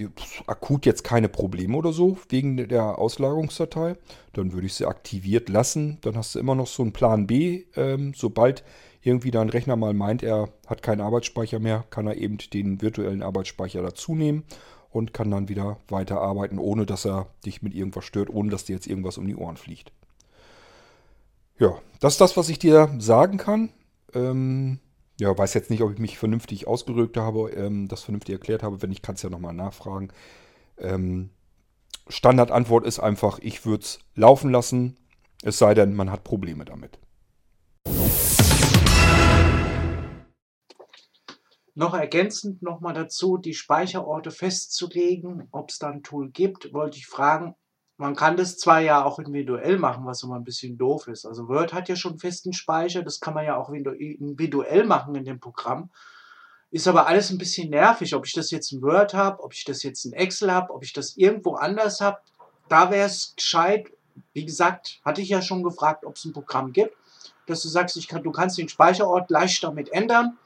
akut 0.47 0.85
jetzt 0.85 1.05
keine 1.05 1.29
Probleme 1.29 1.77
oder 1.77 1.93
so 1.93 2.17
wegen 2.27 2.67
der 2.67 2.99
Auslagerungsdatei, 2.99 3.95
dann 4.33 4.51
würde 4.51 4.67
ich 4.67 4.73
sie 4.73 4.85
aktiviert 4.85 5.47
lassen. 5.47 5.97
Dann 6.01 6.17
hast 6.17 6.35
du 6.35 6.39
immer 6.39 6.53
noch 6.53 6.67
so 6.67 6.83
einen 6.83 6.91
Plan 6.91 7.25
B. 7.25 7.63
Ähm, 7.77 8.13
sobald 8.13 8.65
irgendwie 9.01 9.31
dein 9.31 9.49
Rechner 9.49 9.77
mal 9.77 9.93
meint, 9.93 10.23
er 10.23 10.49
hat 10.67 10.83
keinen 10.83 10.99
Arbeitsspeicher 10.99 11.59
mehr, 11.59 11.85
kann 11.89 12.05
er 12.05 12.17
eben 12.17 12.37
den 12.37 12.81
virtuellen 12.81 13.23
Arbeitsspeicher 13.23 13.81
dazu 13.81 14.13
nehmen 14.13 14.43
und 14.89 15.13
kann 15.13 15.31
dann 15.31 15.47
wieder 15.47 15.77
weiterarbeiten, 15.87 16.59
ohne 16.59 16.85
dass 16.85 17.05
er 17.05 17.27
dich 17.45 17.61
mit 17.61 17.73
irgendwas 17.73 18.05
stört, 18.05 18.29
ohne 18.29 18.49
dass 18.49 18.65
dir 18.65 18.73
jetzt 18.73 18.87
irgendwas 18.87 19.17
um 19.17 19.25
die 19.25 19.35
Ohren 19.35 19.57
fliegt. 19.57 19.93
Ja, 21.59 21.77
das 22.01 22.13
ist 22.13 22.21
das, 22.21 22.35
was 22.35 22.49
ich 22.49 22.59
dir 22.59 22.93
sagen 22.99 23.37
kann. 23.37 23.69
Ähm, 24.13 24.79
ja, 25.19 25.37
weiß 25.37 25.53
jetzt 25.53 25.69
nicht, 25.69 25.81
ob 25.81 25.91
ich 25.93 25.99
mich 25.99 26.17
vernünftig 26.17 26.67
ausgedrückt 26.67 27.17
habe, 27.17 27.51
ähm, 27.51 27.87
das 27.87 28.03
vernünftig 28.03 28.33
erklärt 28.33 28.63
habe. 28.63 28.81
Wenn 28.81 28.89
nicht, 28.89 29.03
kannst 29.03 29.23
du 29.23 29.27
ja 29.27 29.31
nochmal 29.31 29.53
nachfragen. 29.53 30.09
Ähm, 30.77 31.29
Standardantwort 32.07 32.85
ist 32.85 32.99
einfach, 32.99 33.39
ich 33.39 33.65
würde 33.65 33.83
es 33.83 33.99
laufen 34.15 34.51
lassen, 34.51 34.97
es 35.43 35.57
sei 35.57 35.73
denn, 35.73 35.93
man 35.93 36.11
hat 36.11 36.23
Probleme 36.23 36.65
damit. 36.65 36.99
Noch 41.75 41.95
ergänzend 41.95 42.61
nochmal 42.61 42.93
dazu, 42.93 43.37
die 43.37 43.55
Speicherorte 43.55 44.29
festzulegen, 44.29 45.47
ob 45.51 45.69
es 45.69 45.79
da 45.79 45.89
ein 45.89 46.03
Tool 46.03 46.29
gibt, 46.29 46.71
wollte 46.73 46.97
ich 46.97 47.07
fragen. 47.07 47.55
Man 48.03 48.17
kann 48.17 48.35
das 48.35 48.57
zwar 48.57 48.81
ja 48.81 49.05
auch 49.05 49.17
individuell 49.17 49.77
machen, 49.77 50.05
was 50.05 50.23
immer 50.23 50.35
ein 50.35 50.43
bisschen 50.43 50.77
doof 50.77 51.07
ist. 51.07 51.25
Also 51.25 51.47
Word 51.47 51.71
hat 51.71 51.87
ja 51.87 51.95
schon 51.95 52.19
festen 52.19 52.51
Speicher, 52.51 53.01
das 53.01 53.21
kann 53.21 53.33
man 53.33 53.45
ja 53.45 53.55
auch 53.55 53.69
individuell 53.69 54.83
machen 54.83 55.15
in 55.15 55.23
dem 55.23 55.39
Programm. 55.39 55.89
Ist 56.69 56.85
aber 56.89 57.07
alles 57.07 57.29
ein 57.29 57.37
bisschen 57.37 57.69
nervig, 57.69 58.13
ob 58.13 58.25
ich 58.25 58.33
das 58.33 58.51
jetzt 58.51 58.73
in 58.73 58.81
Word 58.81 59.13
habe, 59.13 59.41
ob 59.41 59.53
ich 59.53 59.63
das 59.63 59.83
jetzt 59.83 60.03
in 60.03 60.11
Excel 60.11 60.51
habe, 60.51 60.73
ob 60.73 60.83
ich 60.83 60.91
das 60.91 61.15
irgendwo 61.15 61.53
anders 61.53 62.01
habe. 62.01 62.17
Da 62.67 62.91
wäre 62.91 63.05
es 63.05 63.35
gescheit, 63.37 63.89
wie 64.33 64.43
gesagt, 64.43 64.99
hatte 65.05 65.21
ich 65.21 65.29
ja 65.29 65.41
schon 65.41 65.63
gefragt, 65.63 66.03
ob 66.03 66.17
es 66.17 66.25
ein 66.25 66.33
Programm 66.33 66.73
gibt, 66.73 66.97
dass 67.47 67.61
du 67.61 67.69
sagst, 67.69 67.95
ich 67.95 68.09
kann, 68.09 68.21
du 68.21 68.33
kannst 68.33 68.57
den 68.57 68.67
Speicherort 68.67 69.29
leicht 69.29 69.63
damit 69.63 69.93
ändern 69.93 70.37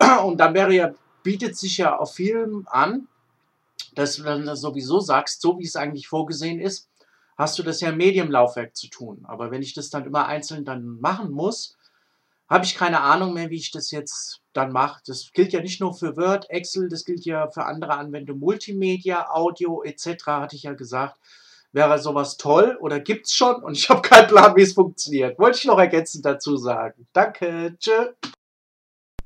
und 0.24 0.38
dann 0.38 0.52
wäre 0.52 0.74
ja, 0.74 0.92
bietet 1.22 1.56
sich 1.56 1.78
ja 1.78 1.96
auf 1.96 2.14
vielen 2.14 2.66
an, 2.66 3.06
dass 3.94 4.16
du 4.16 4.22
dann 4.22 4.54
sowieso 4.56 5.00
sagst, 5.00 5.40
so 5.40 5.58
wie 5.58 5.64
es 5.64 5.76
eigentlich 5.76 6.08
vorgesehen 6.08 6.60
ist, 6.60 6.88
hast 7.36 7.58
du 7.58 7.62
das 7.62 7.80
ja 7.80 7.90
im 7.90 7.96
Medium-Laufwerk 7.96 8.76
zu 8.76 8.88
tun. 8.88 9.24
Aber 9.24 9.50
wenn 9.50 9.62
ich 9.62 9.74
das 9.74 9.90
dann 9.90 10.06
immer 10.06 10.26
einzeln 10.26 10.64
dann 10.64 11.00
machen 11.00 11.30
muss, 11.30 11.76
habe 12.48 12.64
ich 12.64 12.76
keine 12.76 13.00
Ahnung 13.00 13.32
mehr, 13.32 13.50
wie 13.50 13.56
ich 13.56 13.70
das 13.70 13.90
jetzt 13.90 14.42
dann 14.52 14.72
mache. 14.72 15.00
Das 15.06 15.30
gilt 15.32 15.52
ja 15.52 15.60
nicht 15.60 15.80
nur 15.80 15.94
für 15.94 16.16
Word, 16.16 16.50
Excel, 16.50 16.88
das 16.88 17.04
gilt 17.04 17.24
ja 17.24 17.50
für 17.50 17.64
andere 17.64 17.94
Anwendungen, 17.96 18.40
Multimedia, 18.40 19.30
Audio 19.30 19.82
etc., 19.82 20.26
hatte 20.26 20.56
ich 20.56 20.64
ja 20.64 20.74
gesagt. 20.74 21.18
Wäre 21.74 21.98
sowas 21.98 22.36
toll 22.36 22.76
oder 22.82 23.00
gibt 23.00 23.26
es 23.26 23.32
schon 23.32 23.62
und 23.62 23.78
ich 23.78 23.88
habe 23.88 24.02
keinen 24.02 24.26
Plan, 24.28 24.54
wie 24.54 24.62
es 24.62 24.74
funktioniert. 24.74 25.38
Wollte 25.38 25.58
ich 25.58 25.64
noch 25.64 25.78
ergänzend 25.78 26.26
dazu 26.26 26.58
sagen. 26.58 27.08
Danke, 27.14 27.76
tschö. 27.78 28.12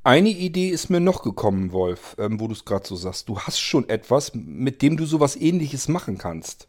Eine 0.06 0.28
Idee 0.28 0.68
ist 0.68 0.88
mir 0.88 1.00
noch 1.00 1.24
gekommen, 1.24 1.72
Wolf, 1.72 2.14
ähm, 2.20 2.38
wo 2.38 2.46
du 2.46 2.52
es 2.52 2.64
gerade 2.64 2.86
so 2.86 2.94
sagst. 2.94 3.28
Du 3.28 3.40
hast 3.40 3.58
schon 3.58 3.88
etwas, 3.88 4.36
mit 4.36 4.80
dem 4.80 4.96
du 4.96 5.04
sowas 5.04 5.34
ähnliches 5.34 5.88
machen 5.88 6.16
kannst. 6.16 6.68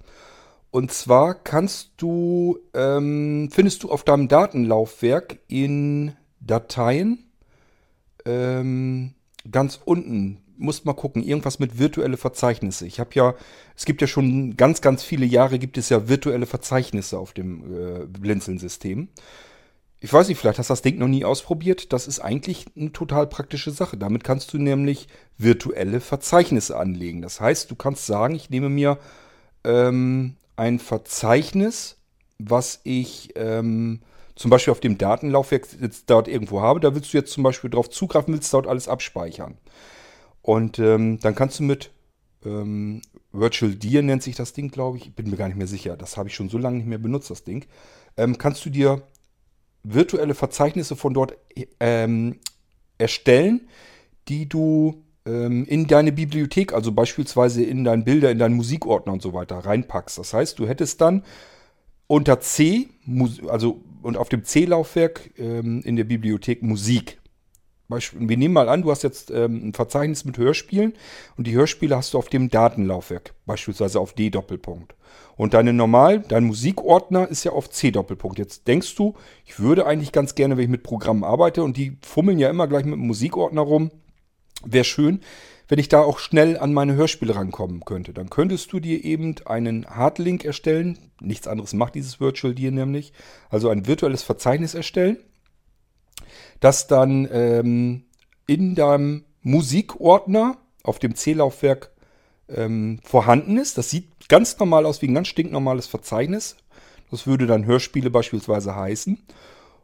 Und 0.71 0.91
zwar 0.91 1.35
kannst 1.35 1.91
du, 1.97 2.57
ähm, 2.73 3.49
findest 3.51 3.83
du 3.83 3.91
auf 3.91 4.03
deinem 4.03 4.27
Datenlaufwerk 4.27 5.37
in 5.47 6.13
Dateien 6.39 7.29
ähm, 8.25 9.13
ganz 9.51 9.81
unten, 9.85 10.41
musst 10.57 10.85
mal 10.85 10.93
gucken, 10.93 11.21
irgendwas 11.21 11.59
mit 11.59 11.77
virtuelle 11.77 12.17
Verzeichnisse. 12.17 12.87
Ich 12.87 12.99
habe 12.99 13.11
ja, 13.13 13.35
es 13.75 13.85
gibt 13.85 14.01
ja 14.01 14.07
schon 14.07 14.57
ganz, 14.57 14.81
ganz 14.81 15.03
viele 15.03 15.27
Jahre 15.27 15.59
gibt 15.59 15.77
es 15.77 15.89
ja 15.89 16.09
virtuelle 16.09 16.47
Verzeichnisse 16.47 17.19
auf 17.19 17.33
dem 17.33 17.61
äh, 17.71 18.05
Blinzeln-System. 18.07 19.09
Ich 19.99 20.13
weiß 20.13 20.27
nicht, 20.27 20.37
vielleicht 20.37 20.59
hast 20.59 20.69
du 20.69 20.73
das 20.73 20.83
Ding 20.83 20.99
noch 20.99 21.07
nie 21.07 21.25
ausprobiert. 21.25 21.91
Das 21.91 22.07
ist 22.07 22.19
eigentlich 22.19 22.67
eine 22.75 22.93
total 22.93 23.25
praktische 23.25 23.71
Sache. 23.71 23.97
Damit 23.97 24.23
kannst 24.23 24.53
du 24.53 24.59
nämlich 24.59 25.07
virtuelle 25.37 26.01
Verzeichnisse 26.01 26.77
anlegen. 26.77 27.23
Das 27.23 27.41
heißt, 27.41 27.71
du 27.71 27.75
kannst 27.75 28.05
sagen, 28.05 28.35
ich 28.35 28.51
nehme 28.51 28.69
mir 28.69 28.99
ähm, 29.63 30.35
ein 30.55 30.77
Verzeichnis, 30.77 31.97
was 32.37 32.79
ich 32.83 33.33
ähm, 33.35 34.01
zum 34.35 34.51
Beispiel 34.51 34.71
auf 34.71 34.79
dem 34.79 34.99
Datenlaufwerk 34.99 35.67
jetzt 35.81 36.11
dort 36.11 36.27
irgendwo 36.27 36.61
habe. 36.61 36.79
Da 36.79 36.93
willst 36.93 37.11
du 37.13 37.17
jetzt 37.17 37.33
zum 37.33 37.43
Beispiel 37.43 37.71
drauf 37.71 37.89
zugreifen, 37.89 38.33
willst 38.35 38.53
dort 38.53 38.67
alles 38.67 38.87
abspeichern. 38.87 39.57
Und 40.43 40.77
ähm, 40.77 41.19
dann 41.19 41.33
kannst 41.33 41.59
du 41.59 41.63
mit 41.63 41.91
ähm, 42.45 43.01
Virtual 43.31 43.73
Dir 43.73 44.03
nennt 44.03 44.21
sich 44.21 44.35
das 44.35 44.53
Ding, 44.53 44.69
glaube 44.69 44.97
ich. 44.97 45.07
Ich 45.07 45.15
bin 45.15 45.29
mir 45.29 45.37
gar 45.37 45.47
nicht 45.47 45.57
mehr 45.57 45.67
sicher. 45.67 45.97
Das 45.97 46.17
habe 46.17 46.29
ich 46.29 46.35
schon 46.35 46.49
so 46.49 46.59
lange 46.59 46.77
nicht 46.77 46.87
mehr 46.87 46.99
benutzt, 46.99 47.31
das 47.31 47.43
Ding. 47.43 47.65
Ähm, 48.15 48.37
kannst 48.37 48.63
du 48.63 48.69
dir 48.69 49.01
virtuelle 49.83 50.35
Verzeichnisse 50.35 50.95
von 50.95 51.13
dort 51.13 51.37
ähm, 51.79 52.37
erstellen, 52.97 53.67
die 54.27 54.49
du 54.49 55.03
ähm, 55.25 55.65
in 55.65 55.87
deine 55.87 56.11
Bibliothek, 56.11 56.73
also 56.73 56.91
beispielsweise 56.91 57.63
in 57.63 57.83
deinen 57.83 58.03
Bilder, 58.03 58.31
in 58.31 58.39
deinen 58.39 58.55
Musikordner 58.55 59.13
und 59.13 59.21
so 59.21 59.33
weiter 59.33 59.57
reinpackst. 59.57 60.17
Das 60.17 60.33
heißt, 60.33 60.59
du 60.59 60.67
hättest 60.67 61.01
dann 61.01 61.23
unter 62.07 62.39
C, 62.39 62.87
also 63.47 63.81
und 64.01 64.17
auf 64.17 64.29
dem 64.29 64.43
C-Laufwerk 64.43 65.31
ähm, 65.37 65.81
in 65.83 65.95
der 65.95 66.05
Bibliothek 66.05 66.63
Musik. 66.63 67.19
Beispiel, 67.89 68.27
wir 68.27 68.37
nehmen 68.37 68.53
mal 68.53 68.69
an, 68.69 68.81
du 68.81 68.91
hast 68.91 69.03
jetzt 69.03 69.31
ähm, 69.31 69.69
ein 69.69 69.73
Verzeichnis 69.73 70.25
mit 70.25 70.37
Hörspielen 70.37 70.93
und 71.37 71.47
die 71.47 71.53
Hörspiele 71.53 71.95
hast 71.95 72.13
du 72.13 72.17
auf 72.17 72.27
dem 72.29 72.49
Datenlaufwerk, 72.49 73.33
beispielsweise 73.45 73.99
auf 73.99 74.13
D-Doppelpunkt. 74.13 74.95
Und 75.37 75.53
deine 75.53 75.71
normal, 75.71 76.19
dein 76.27 76.45
Musikordner 76.45 77.27
ist 77.27 77.43
ja 77.43 77.51
auf 77.51 77.69
C-Doppelpunkt. 77.69 78.39
Jetzt 78.39 78.67
denkst 78.67 78.95
du, 78.95 79.15
ich 79.45 79.59
würde 79.59 79.85
eigentlich 79.85 80.11
ganz 80.11 80.35
gerne, 80.35 80.57
wenn 80.57 80.63
ich 80.63 80.69
mit 80.69 80.83
Programmen 80.83 81.23
arbeite 81.23 81.63
und 81.63 81.77
die 81.77 81.97
fummeln 82.01 82.39
ja 82.39 82.49
immer 82.49 82.67
gleich 82.67 82.85
mit 82.85 82.95
dem 82.95 83.07
Musikordner 83.07 83.61
rum, 83.61 83.91
wäre 84.65 84.83
schön, 84.83 85.21
wenn 85.67 85.79
ich 85.79 85.89
da 85.89 86.01
auch 86.01 86.19
schnell 86.19 86.57
an 86.57 86.73
meine 86.73 86.95
Hörspiele 86.95 87.35
rankommen 87.35 87.85
könnte. 87.85 88.13
Dann 88.13 88.29
könntest 88.29 88.71
du 88.73 88.79
dir 88.79 89.03
eben 89.03 89.35
einen 89.45 89.85
Hardlink 89.85 90.45
erstellen. 90.45 90.97
Nichts 91.21 91.47
anderes 91.47 91.73
macht 91.73 91.95
dieses 91.95 92.19
Virtual 92.19 92.55
Dir 92.55 92.71
nämlich. 92.71 93.13
Also 93.49 93.69
ein 93.69 93.85
virtuelles 93.85 94.23
Verzeichnis 94.23 94.73
erstellen, 94.73 95.17
das 96.59 96.87
dann 96.87 97.27
ähm, 97.31 98.05
in 98.47 98.75
deinem 98.75 99.25
Musikordner 99.41 100.57
auf 100.83 100.99
dem 100.99 101.15
C-Laufwerk 101.15 101.91
ähm, 102.49 102.99
vorhanden 103.03 103.57
ist. 103.57 103.77
Das 103.77 103.89
sieht 103.89 104.29
ganz 104.29 104.57
normal 104.59 104.85
aus 104.85 105.01
wie 105.01 105.07
ein 105.07 105.15
ganz 105.15 105.27
stinknormales 105.27 105.87
Verzeichnis. 105.87 106.57
Das 107.11 107.27
würde 107.27 107.47
dann 107.47 107.65
Hörspiele 107.65 108.09
beispielsweise 108.09 108.75
heißen. 108.75 109.17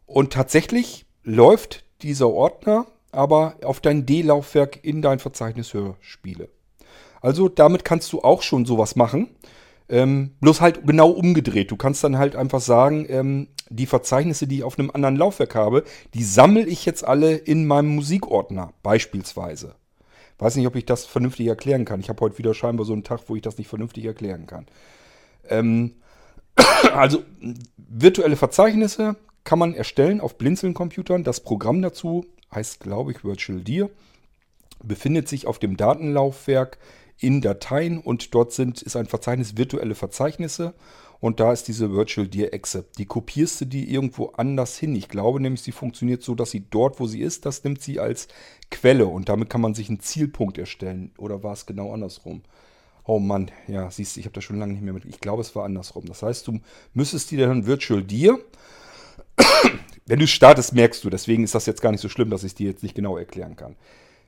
Und 0.06 0.34
tatsächlich 0.34 1.06
läuft 1.24 1.86
dieser 2.02 2.30
Ordner 2.30 2.86
aber 3.14 3.56
auf 3.64 3.80
dein 3.80 4.06
D-Laufwerk 4.06 4.84
in 4.84 5.02
dein 5.02 5.20
Verzeichnis 5.20 5.74
Hörspiele. 5.74 6.50
Also 7.22 7.48
damit 7.48 7.86
kannst 7.86 8.12
du 8.12 8.22
auch 8.22 8.42
schon 8.42 8.66
sowas 8.66 8.96
machen. 8.96 9.30
Ähm, 9.90 10.32
bloß 10.40 10.62
halt 10.62 10.88
genau 10.88 11.10
umgedreht. 11.10 11.70
Du 11.72 11.76
kannst 11.76 12.04
dann 12.04 12.18
halt 12.18 12.36
einfach 12.36 12.62
sagen, 12.62 13.06
ähm, 13.10 13.48
die 13.70 13.86
Verzeichnisse, 13.86 14.48
die 14.48 14.58
ich 14.58 14.64
auf 14.64 14.80
einem 14.80 14.92
anderen 14.92 15.16
Laufwerk 15.16 15.56
habe, 15.56 15.84
die 16.14 16.24
sammle 16.24 16.66
ich 16.66 16.86
jetzt 16.86 17.06
alle 17.06 17.36
in 17.36 17.66
meinem 17.66 17.96
Musikordner 17.96 18.74
beispielsweise. 18.82 19.76
Weiß 20.40 20.56
nicht, 20.56 20.68
ob 20.68 20.76
ich 20.76 20.86
das 20.86 21.06
vernünftig 21.06 21.48
erklären 21.48 21.86
kann. 21.86 22.00
Ich 22.00 22.10
habe 22.10 22.22
heute 22.22 22.38
wieder 22.38 22.54
scheinbar 22.54 22.86
so 22.86 22.94
einen 22.94 23.04
Tag, 23.04 23.22
wo 23.28 23.36
ich 23.36 23.42
das 23.42 23.58
nicht 23.58 23.68
vernünftig 23.68 24.06
erklären 24.06 24.48
kann. 24.48 24.66
Ähm, 25.50 25.96
also 26.94 27.24
virtuelle 27.78 28.36
Verzeichnisse 28.36 29.16
kann 29.44 29.60
man 29.60 29.74
erstellen 29.74 30.22
auf 30.22 30.38
Blinzeln-Computern. 30.38 31.24
Das 31.24 31.42
Programm 31.42 31.82
dazu 31.82 32.26
heißt, 32.54 32.80
glaube 32.80 33.12
ich, 33.12 33.24
Virtual 33.24 33.62
Dir. 33.62 33.90
Befindet 34.84 35.28
sich 35.30 35.48
auf 35.48 35.60
dem 35.60 35.78
Datenlaufwerk 35.78 36.78
in 37.20 37.42
Dateien 37.42 38.00
und 38.00 38.34
dort 38.34 38.54
sind, 38.54 38.82
ist 38.82 38.96
ein 38.96 39.06
Verzeichnis 39.06 39.58
virtuelle 39.58 39.96
Verzeichnisse 39.96 40.74
und 41.24 41.40
da 41.40 41.54
ist 41.54 41.70
diese 41.70 41.94
Virtual 41.94 42.28
Dir 42.28 42.54
Exe. 42.54 42.84
Die 42.98 43.06
kopierst 43.06 43.62
du 43.62 43.66
die 43.66 43.90
irgendwo 43.90 44.34
anders 44.36 44.78
hin. 44.78 44.94
Ich 44.94 45.08
glaube 45.08 45.40
nämlich, 45.40 45.62
sie 45.62 45.72
funktioniert 45.72 46.22
so, 46.22 46.36
dass 46.36 46.52
sie 46.52 46.66
dort, 46.70 47.00
wo 47.00 47.08
sie 47.08 47.22
ist, 47.22 47.46
das 47.46 47.64
nimmt 47.64 47.82
sie 47.82 48.00
als 48.00 48.28
Quelle 48.72 49.06
und 49.06 49.30
damit 49.30 49.50
kann 49.50 49.62
man 49.62 49.74
sich 49.74 49.88
einen 49.88 50.02
Zielpunkt 50.02 50.58
erstellen. 50.58 51.14
Oder 51.18 51.42
war 51.42 51.54
es 51.54 51.66
genau 51.66 51.94
andersrum? 51.94 52.42
Oh 53.06 53.20
Mann, 53.20 53.52
ja, 53.68 53.90
siehst 53.90 54.16
du, 54.16 54.20
ich 54.20 54.26
habe 54.26 54.34
das 54.34 54.44
schon 54.44 54.60
lange 54.60 54.74
nicht 54.74 54.82
mehr 54.82 54.94
mit. 54.94 55.06
Ich 55.06 55.22
glaube, 55.22 55.42
es 55.42 55.56
war 55.56 55.66
andersrum. 55.66 56.06
Das 56.06 56.24
heißt, 56.24 56.48
du 56.48 56.60
müsstest 56.94 57.32
dir 57.32 57.48
dann 57.48 57.66
Virtual 57.66 58.04
Dir. 58.04 58.40
Wenn 60.06 60.20
du 60.20 60.28
startest, 60.28 60.74
merkst 60.74 61.06
du, 61.06 61.10
deswegen 61.10 61.46
ist 61.46 61.56
das 61.56 61.66
jetzt 61.66 61.82
gar 61.82 61.92
nicht 61.92 62.02
so 62.02 62.10
schlimm, 62.10 62.30
dass 62.30 62.44
ich 62.44 62.52
es 62.52 62.56
dir 62.56 62.70
jetzt 62.70 62.84
nicht 62.84 62.96
genau 62.96 63.18
erklären 63.18 63.56
kann. 63.56 63.78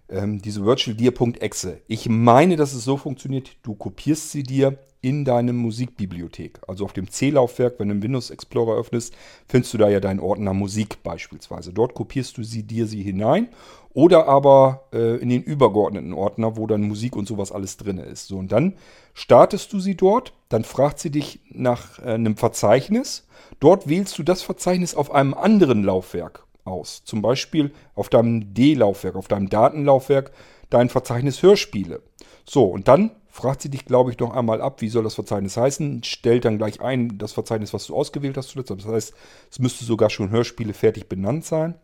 Ähm, 0.08 0.42
diese 0.42 0.66
virtualdir.exe. 0.66 1.82
Ich 1.88 2.08
meine, 2.10 2.58
dass 2.58 2.74
es 2.74 2.84
so 2.84 2.98
funktioniert, 2.98 3.58
du 3.64 3.74
kopierst 3.74 4.32
sie 4.32 4.44
dir 4.44 4.78
in 5.06 5.24
deine 5.24 5.54
Musikbibliothek. 5.54 6.60
Also 6.68 6.84
auf 6.84 6.94
dem 6.94 7.12
C-Laufwerk, 7.12 7.80
wenn 7.80 7.90
du 7.90 7.94
einen 7.94 8.02
Windows 8.02 8.32
Explorer 8.32 8.76
öffnest, 8.76 9.16
findest 9.48 9.72
du 9.74 9.78
da 9.78 9.88
ja 9.88 10.00
deinen 10.00 10.20
Ordner 10.20 10.54
Musik 10.54 11.04
beispielsweise. 11.04 11.74
Dort 11.74 11.94
kopierst 11.94 12.38
du 12.38 12.44
sie 12.44 12.64
dir 12.64 12.88
sie 12.88 13.04
hinein 13.04 13.50
oder 13.94 14.28
aber 14.28 14.88
äh, 14.94 15.18
in 15.18 15.30
den 15.30 15.44
übergeordneten 15.44 16.14
Ordner, 16.14 16.58
wo 16.58 16.66
dann 16.66 16.82
Musik 16.82 17.16
und 17.16 17.28
sowas 17.28 17.52
alles 17.52 17.78
drin 17.78 18.00
ist. 18.00 18.28
So, 18.28 18.38
und 18.38 18.52
dann 18.52 18.74
startest 19.14 19.72
du 19.74 19.80
sie 19.80 19.96
dort, 19.96 20.34
dann 20.50 20.64
fragt 20.64 20.98
sie 20.98 21.12
dich 21.12 21.40
nach 21.52 22.00
äh, 22.00 22.14
einem 22.14 22.36
Verzeichnis. 22.36 23.28
Dort 23.60 23.88
wählst 23.88 24.18
du 24.18 24.24
das 24.24 24.42
Verzeichnis 24.42 24.96
auf 24.96 25.12
einem 25.12 25.36
anderen 25.36 25.84
Laufwerk 25.84 26.46
aus. 26.66 27.04
Zum 27.06 27.22
Beispiel 27.22 27.72
auf 27.94 28.10
deinem 28.10 28.54
D-Laufwerk, 28.54 29.16
auf 29.16 29.28
deinem 29.28 29.50
Datenlaufwerk, 29.50 30.32
dein 30.70 30.90
Verzeichnis 30.90 31.42
Hörspiele. 31.42 32.02
So, 32.46 32.66
und 32.66 32.88
dann 32.88 33.12
fragt 33.30 33.62
sie 33.62 33.70
dich, 33.70 33.86
glaube 33.86 34.12
ich, 34.12 34.20
noch 34.20 34.34
einmal 34.34 34.62
ab, 34.62 34.82
wie 34.82 34.90
soll 34.90 35.04
das 35.04 35.16
Verzeichnis 35.16 35.58
heißen, 35.58 36.04
stellt 36.04 36.46
dann 36.46 36.58
gleich 36.58 36.82
ein 36.82 37.18
das 37.18 37.34
Verzeichnis, 37.34 37.74
was 37.74 37.88
du 37.88 37.96
ausgewählt 37.96 38.38
hast 38.38 38.50
zuletzt. 38.50 38.72
Das 38.72 38.86
heißt, 38.86 39.14
es 39.52 39.60
müsste 39.60 39.84
sogar 39.84 40.10
schon 40.10 40.30
Hörspiele 40.30 40.74
fertig 40.74 41.10
benannt 41.10 41.46
sein. 41.46 41.76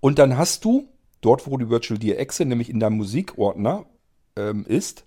Und 0.00 0.18
dann 0.18 0.36
hast 0.36 0.64
du, 0.64 0.88
dort 1.20 1.46
wo 1.46 1.56
die 1.56 1.70
Virtual 1.70 1.98
DX 1.98 2.40
nämlich 2.40 2.68
in 2.68 2.80
deinem 2.80 2.96
Musikordner 2.96 3.86
ähm, 4.36 4.66
ist, 4.66 5.04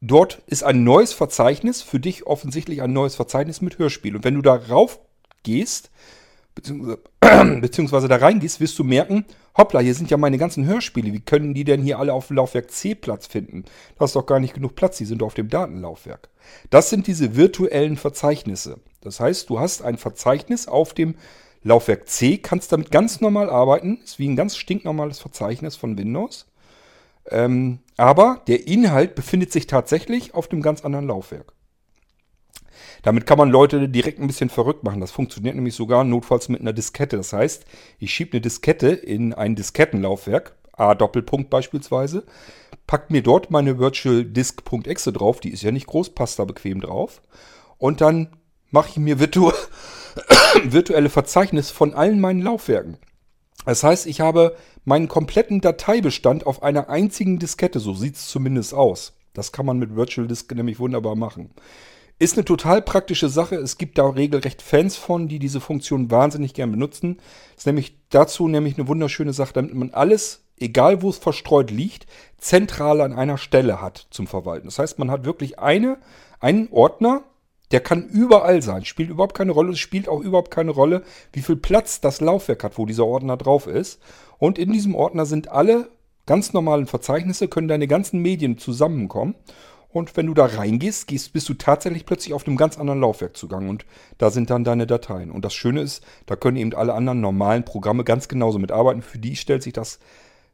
dort 0.00 0.42
ist 0.46 0.64
ein 0.64 0.84
neues 0.84 1.12
Verzeichnis, 1.12 1.82
für 1.82 2.00
dich 2.00 2.26
offensichtlich 2.26 2.82
ein 2.82 2.92
neues 2.92 3.14
Verzeichnis 3.14 3.60
mit 3.60 3.78
Hörspiel. 3.78 4.16
Und 4.16 4.24
wenn 4.24 4.34
du 4.34 4.42
darauf 4.42 5.00
gehst, 5.42 5.90
beziehungsweise, 6.54 6.98
beziehungsweise 7.60 8.08
da 8.08 8.16
reingehst, 8.16 8.60
wirst 8.60 8.78
du 8.78 8.84
merken, 8.84 9.24
hoppla, 9.56 9.80
hier 9.80 9.94
sind 9.94 10.10
ja 10.10 10.16
meine 10.16 10.38
ganzen 10.38 10.66
Hörspiele. 10.66 11.12
Wie 11.12 11.20
können 11.20 11.54
die 11.54 11.64
denn 11.64 11.82
hier 11.82 11.98
alle 11.98 12.12
auf 12.12 12.28
dem 12.28 12.36
Laufwerk 12.36 12.70
C 12.70 12.94
Platz 12.94 13.26
finden? 13.26 13.64
Da 13.98 14.04
ist 14.04 14.16
doch 14.16 14.26
gar 14.26 14.40
nicht 14.40 14.54
genug 14.54 14.74
Platz, 14.74 14.98
die 14.98 15.04
sind 15.04 15.22
auf 15.22 15.34
dem 15.34 15.48
Datenlaufwerk. 15.48 16.28
Das 16.70 16.90
sind 16.90 17.06
diese 17.06 17.36
virtuellen 17.36 17.96
Verzeichnisse. 17.96 18.78
Das 19.00 19.20
heißt, 19.20 19.48
du 19.48 19.60
hast 19.60 19.82
ein 19.82 19.98
Verzeichnis 19.98 20.68
auf 20.68 20.94
dem 20.94 21.14
Laufwerk 21.62 22.08
C, 22.08 22.38
kannst 22.38 22.72
damit 22.72 22.90
ganz 22.90 23.20
normal 23.20 23.50
arbeiten, 23.50 24.00
ist 24.02 24.18
wie 24.18 24.28
ein 24.28 24.36
ganz 24.36 24.56
stinknormales 24.56 25.18
Verzeichnis 25.18 25.76
von 25.76 25.98
Windows. 25.98 26.46
Ähm, 27.28 27.80
aber 27.96 28.42
der 28.46 28.66
Inhalt 28.66 29.14
befindet 29.14 29.52
sich 29.52 29.66
tatsächlich 29.66 30.34
auf 30.34 30.48
dem 30.48 30.62
ganz 30.62 30.84
anderen 30.84 31.06
Laufwerk. 31.06 31.52
Damit 33.02 33.26
kann 33.26 33.38
man 33.38 33.50
Leute 33.50 33.88
direkt 33.88 34.20
ein 34.20 34.26
bisschen 34.26 34.50
verrückt 34.50 34.84
machen. 34.84 35.00
Das 35.00 35.10
funktioniert 35.10 35.54
nämlich 35.54 35.74
sogar 35.74 36.04
notfalls 36.04 36.48
mit 36.48 36.60
einer 36.60 36.72
Diskette. 36.72 37.16
Das 37.16 37.32
heißt, 37.32 37.64
ich 37.98 38.12
schiebe 38.12 38.32
eine 38.32 38.40
Diskette 38.40 38.88
in 38.88 39.32
ein 39.32 39.56
Diskettenlaufwerk, 39.56 40.54
A 40.72 40.94
Doppelpunkt 40.94 41.50
beispielsweise, 41.50 42.24
packt 42.86 43.10
mir 43.10 43.22
dort 43.22 43.50
meine 43.50 43.78
Virtual 43.78 44.24
Disk.exe 44.24 45.12
drauf, 45.12 45.40
die 45.40 45.50
ist 45.50 45.62
ja 45.62 45.72
nicht 45.72 45.86
groß, 45.86 46.10
passt 46.10 46.38
da 46.38 46.44
bequem 46.44 46.80
drauf. 46.80 47.20
Und 47.78 48.00
dann 48.00 48.28
mache 48.70 48.90
ich 48.90 48.96
mir 48.96 49.18
virtu 49.18 49.52
virtuelle 50.64 51.10
Verzeichnis 51.10 51.70
von 51.70 51.94
allen 51.94 52.20
meinen 52.20 52.42
Laufwerken. 52.42 52.98
Das 53.66 53.84
heißt, 53.84 54.06
ich 54.06 54.20
habe 54.20 54.56
meinen 54.84 55.08
kompletten 55.08 55.60
Dateibestand 55.60 56.46
auf 56.46 56.62
einer 56.62 56.88
einzigen 56.88 57.38
Diskette, 57.38 57.78
so 57.78 57.94
sieht 57.94 58.16
es 58.16 58.28
zumindest 58.28 58.74
aus. 58.74 59.12
Das 59.34 59.52
kann 59.52 59.66
man 59.66 59.78
mit 59.78 59.94
Virtual 59.94 60.26
Disk 60.26 60.52
nämlich 60.54 60.78
wunderbar 60.78 61.14
machen. 61.14 61.50
Ist 62.20 62.36
eine 62.36 62.44
total 62.44 62.82
praktische 62.82 63.30
Sache. 63.30 63.54
Es 63.56 63.78
gibt 63.78 63.96
da 63.96 64.06
regelrecht 64.06 64.60
Fans 64.60 64.94
von, 64.94 65.26
die 65.26 65.38
diese 65.38 65.58
Funktion 65.58 66.10
wahnsinnig 66.10 66.52
gern 66.52 66.70
benutzen. 66.70 67.18
Ist 67.56 67.66
nämlich 67.66 67.96
dazu 68.10 68.46
nämlich 68.46 68.76
eine 68.76 68.88
wunderschöne 68.88 69.32
Sache, 69.32 69.54
damit 69.54 69.72
man 69.72 69.94
alles, 69.94 70.44
egal 70.58 71.00
wo 71.00 71.08
es 71.08 71.16
verstreut 71.16 71.70
liegt, 71.70 72.06
zentral 72.36 73.00
an 73.00 73.14
einer 73.14 73.38
Stelle 73.38 73.80
hat 73.80 74.06
zum 74.10 74.26
Verwalten. 74.26 74.66
Das 74.66 74.78
heißt, 74.78 74.98
man 74.98 75.10
hat 75.10 75.24
wirklich 75.24 75.60
eine, 75.60 75.96
einen 76.40 76.68
Ordner, 76.72 77.22
der 77.70 77.80
kann 77.80 78.06
überall 78.06 78.60
sein, 78.60 78.84
spielt 78.84 79.08
überhaupt 79.08 79.34
keine 79.34 79.52
Rolle. 79.52 79.72
Es 79.72 79.78
spielt 79.78 80.06
auch 80.06 80.20
überhaupt 80.20 80.50
keine 80.50 80.72
Rolle, 80.72 81.04
wie 81.32 81.40
viel 81.40 81.56
Platz 81.56 82.02
das 82.02 82.20
Laufwerk 82.20 82.62
hat, 82.64 82.76
wo 82.76 82.84
dieser 82.84 83.06
Ordner 83.06 83.38
drauf 83.38 83.66
ist. 83.66 83.98
Und 84.36 84.58
in 84.58 84.72
diesem 84.72 84.94
Ordner 84.94 85.24
sind 85.24 85.48
alle 85.48 85.88
ganz 86.26 86.52
normalen 86.52 86.86
Verzeichnisse, 86.86 87.48
können 87.48 87.68
deine 87.68 87.88
ganzen 87.88 88.20
Medien 88.20 88.58
zusammenkommen. 88.58 89.36
Und 89.92 90.16
wenn 90.16 90.26
du 90.26 90.34
da 90.34 90.46
reingehst, 90.46 91.08
gehst, 91.08 91.32
bist 91.32 91.48
du 91.48 91.54
tatsächlich 91.54 92.06
plötzlich 92.06 92.32
auf 92.32 92.46
einem 92.46 92.56
ganz 92.56 92.78
anderen 92.78 93.00
Laufwerk 93.00 93.36
zugange 93.36 93.68
und 93.68 93.84
da 94.18 94.30
sind 94.30 94.48
dann 94.50 94.62
deine 94.62 94.86
Dateien. 94.86 95.30
Und 95.32 95.44
das 95.44 95.52
Schöne 95.52 95.80
ist, 95.80 96.04
da 96.26 96.36
können 96.36 96.56
eben 96.56 96.74
alle 96.74 96.94
anderen 96.94 97.20
normalen 97.20 97.64
Programme 97.64 98.04
ganz 98.04 98.28
genauso 98.28 98.58
mitarbeiten. 98.58 99.02
Für 99.02 99.18
die 99.18 99.34
stellt 99.34 99.64
sich 99.64 99.72
das 99.72 99.98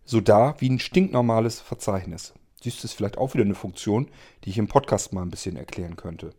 so 0.05 0.21
dar 0.21 0.55
wie 0.61 0.71
ein 0.71 0.79
stinknormales 0.79 1.61
Verzeichnis. 1.61 2.33
Siehst 2.63 2.83
du, 2.83 2.87
ist 2.87 2.95
vielleicht 2.95 3.19
auch 3.19 3.35
wieder 3.35 3.45
eine 3.45 3.55
Funktion, 3.55 4.09
die 4.45 4.51
ich 4.51 4.59
im 4.59 4.69
Podcast 4.69 5.13
mal 5.13 5.23
ein 5.23 5.31
bisschen 5.31 5.57
erklären 5.57 5.97
könnte. 5.97 6.31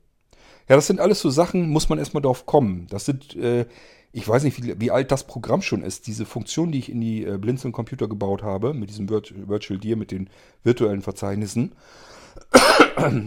Ja, 0.68 0.76
das 0.76 0.88
sind 0.88 1.00
alles 1.00 1.22
so 1.22 1.30
Sachen, 1.30 1.70
muss 1.70 1.90
man 1.90 2.00
erstmal 2.00 2.24
drauf 2.24 2.46
kommen. 2.46 2.88
Das 2.90 3.06
sind, 3.06 3.36
äh, 3.36 3.66
ich 4.12 4.28
weiß 4.28 4.44
nicht, 4.44 4.62
wie, 4.62 4.80
wie, 4.82 4.92
alt 4.92 5.12
das 5.12 5.26
Programm 5.26 5.62
schon 5.62 5.84
ist. 5.84 6.08
Diese 6.08 6.26
Funktion, 6.26 6.72
die 6.72 6.80
ich 6.80 6.92
in 6.92 7.00
die 7.00 7.24
äh, 7.24 7.38
Blinzeln 7.38 7.72
Computer 7.72 8.08
gebaut 8.08 8.44
habe, 8.44 8.74
mit 8.74 8.90
diesem 8.90 9.08
Virtual 9.10 9.80
Dir, 9.80 9.96
mit 9.96 10.12
den 10.12 10.30
virtuellen 10.64 11.02
Verzeichnissen. 11.02 11.74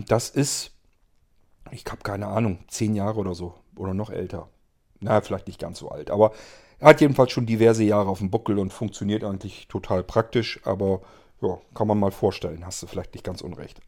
Das 0.07 0.31
ist, 0.31 0.73
ich 1.70 1.85
habe 1.87 2.03
keine 2.03 2.27
Ahnung, 2.27 2.59
zehn 2.68 2.94
Jahre 2.94 3.20
oder 3.20 3.35
so. 3.35 3.55
Oder 3.77 3.94
noch 3.94 4.11
älter. 4.11 4.49
Na, 5.01 5.20
vielleicht 5.20 5.46
nicht 5.46 5.61
ganz 5.61 5.79
so 5.79 5.90
alt. 5.90 6.11
Aber 6.11 6.33
er 6.79 6.88
hat 6.88 7.01
jedenfalls 7.01 7.33
schon 7.33 7.46
diverse 7.46 7.85
Jahre 7.85 8.09
auf 8.09 8.18
dem 8.18 8.31
Buckel 8.31 8.59
und 8.59 8.73
funktioniert 8.73 9.25
eigentlich 9.25 9.68
total 9.68 10.03
praktisch. 10.03 10.61
Aber 10.64 11.01
ja, 11.40 11.59
kann 11.75 11.87
man 11.87 11.99
mal 11.99 12.11
vorstellen. 12.11 12.66
Hast 12.66 12.83
du 12.83 12.87
vielleicht 12.87 13.14
nicht 13.14 13.25
ganz 13.25 13.40
unrecht. 13.40 13.81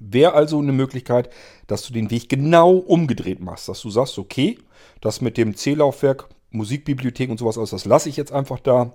Wäre 0.00 0.34
also 0.34 0.58
eine 0.58 0.72
Möglichkeit, 0.72 1.30
dass 1.68 1.86
du 1.86 1.92
den 1.92 2.10
Weg 2.10 2.28
genau 2.28 2.72
umgedreht 2.72 3.40
machst. 3.40 3.68
Dass 3.68 3.80
du 3.80 3.90
sagst, 3.90 4.18
okay, 4.18 4.58
das 5.00 5.20
mit 5.20 5.36
dem 5.36 5.56
C-Laufwerk, 5.56 6.28
Musikbibliothek 6.50 7.30
und 7.30 7.38
sowas 7.38 7.56
aus, 7.56 7.70
das 7.70 7.84
lasse 7.84 8.08
ich 8.08 8.16
jetzt 8.16 8.32
einfach 8.32 8.58
da. 8.58 8.94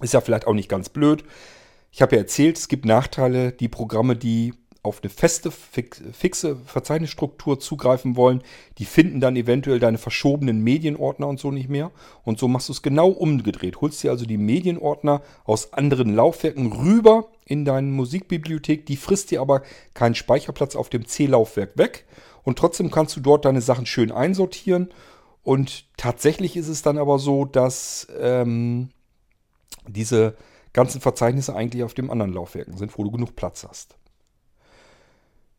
Ist 0.00 0.14
ja 0.14 0.20
vielleicht 0.20 0.46
auch 0.46 0.54
nicht 0.54 0.68
ganz 0.68 0.88
blöd. 0.88 1.24
Ich 1.92 2.00
habe 2.00 2.16
ja 2.16 2.22
erzählt, 2.22 2.56
es 2.56 2.68
gibt 2.68 2.86
Nachteile, 2.86 3.52
die 3.52 3.68
Programme, 3.68 4.16
die 4.16 4.54
auf 4.82 5.00
eine 5.02 5.10
feste, 5.10 5.52
fixe 5.52 6.56
Verzeichnisstruktur 6.56 7.60
zugreifen 7.60 8.16
wollen, 8.16 8.42
die 8.78 8.84
finden 8.84 9.20
dann 9.20 9.36
eventuell 9.36 9.78
deine 9.78 9.98
verschobenen 9.98 10.60
Medienordner 10.64 11.28
und 11.28 11.38
so 11.38 11.52
nicht 11.52 11.68
mehr. 11.68 11.92
Und 12.24 12.40
so 12.40 12.48
machst 12.48 12.68
du 12.68 12.72
es 12.72 12.82
genau 12.82 13.08
umgedreht. 13.08 13.80
Holst 13.80 14.02
dir 14.02 14.10
also 14.10 14.24
die 14.24 14.38
Medienordner 14.38 15.22
aus 15.44 15.72
anderen 15.72 16.16
Laufwerken 16.16 16.72
rüber 16.72 17.28
in 17.44 17.64
deine 17.64 17.88
Musikbibliothek. 17.88 18.86
Die 18.86 18.96
frisst 18.96 19.30
dir 19.30 19.40
aber 19.40 19.62
keinen 19.94 20.16
Speicherplatz 20.16 20.74
auf 20.74 20.88
dem 20.88 21.06
C-Laufwerk 21.06 21.78
weg. 21.78 22.06
Und 22.42 22.58
trotzdem 22.58 22.90
kannst 22.90 23.14
du 23.16 23.20
dort 23.20 23.44
deine 23.44 23.60
Sachen 23.60 23.86
schön 23.86 24.10
einsortieren. 24.10 24.88
Und 25.44 25.84
tatsächlich 25.96 26.56
ist 26.56 26.68
es 26.68 26.82
dann 26.82 26.98
aber 26.98 27.20
so, 27.20 27.44
dass 27.44 28.08
ähm, 28.18 28.88
diese 29.86 30.34
ganzen 30.72 31.00
Verzeichnisse 31.00 31.54
eigentlich 31.54 31.82
auf 31.82 31.94
dem 31.94 32.10
anderen 32.10 32.32
Laufwerken 32.32 32.76
sind, 32.76 32.96
wo 32.96 33.04
du 33.04 33.10
genug 33.10 33.36
Platz 33.36 33.66
hast. 33.68 33.96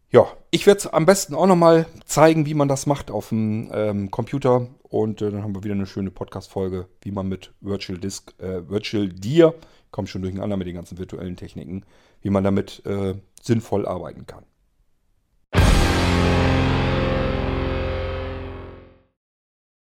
Ja, 0.09 0.27
ich 0.51 0.67
werde 0.67 0.77
es 0.77 0.87
am 0.87 1.07
besten 1.07 1.33
auch 1.33 1.47
nochmal 1.47 1.87
zeigen, 2.05 2.45
wie 2.45 2.53
man 2.53 2.67
das 2.67 2.85
macht 2.85 3.09
auf 3.09 3.29
dem 3.29 3.71
ähm, 3.73 4.11
Computer. 4.11 4.67
Und 4.83 5.23
äh, 5.23 5.31
dann 5.31 5.41
haben 5.41 5.55
wir 5.55 5.63
wieder 5.63 5.73
eine 5.73 5.87
schöne 5.87 6.11
Podcast-Folge, 6.11 6.87
wie 7.01 7.11
man 7.11 7.27
mit 7.27 7.51
Virtual 7.61 7.97
Disk, 7.97 8.31
äh, 8.39 8.69
Virtual 8.69 9.09
Dir, 9.09 9.55
komme 9.89 10.07
schon 10.07 10.21
durcheinander 10.21 10.55
mit 10.55 10.67
den 10.67 10.75
ganzen 10.75 10.99
virtuellen 10.99 11.35
Techniken, 11.35 11.83
wie 12.21 12.29
man 12.29 12.43
damit 12.43 12.85
äh, 12.85 13.15
sinnvoll 13.41 13.87
arbeiten 13.87 14.27
kann. 14.27 14.43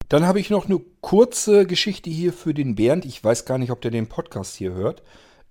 Dann 0.09 0.25
habe 0.25 0.39
ich 0.39 0.49
noch 0.49 0.65
eine 0.65 0.79
kurze 1.01 1.65
Geschichte 1.65 2.09
hier 2.09 2.31
für 2.31 2.53
den 2.53 2.75
Bernd. 2.75 3.05
Ich 3.05 3.23
weiß 3.23 3.45
gar 3.45 3.57
nicht, 3.57 3.71
ob 3.71 3.81
der 3.81 3.91
den 3.91 4.07
Podcast 4.07 4.55
hier 4.55 4.73
hört. 4.73 5.01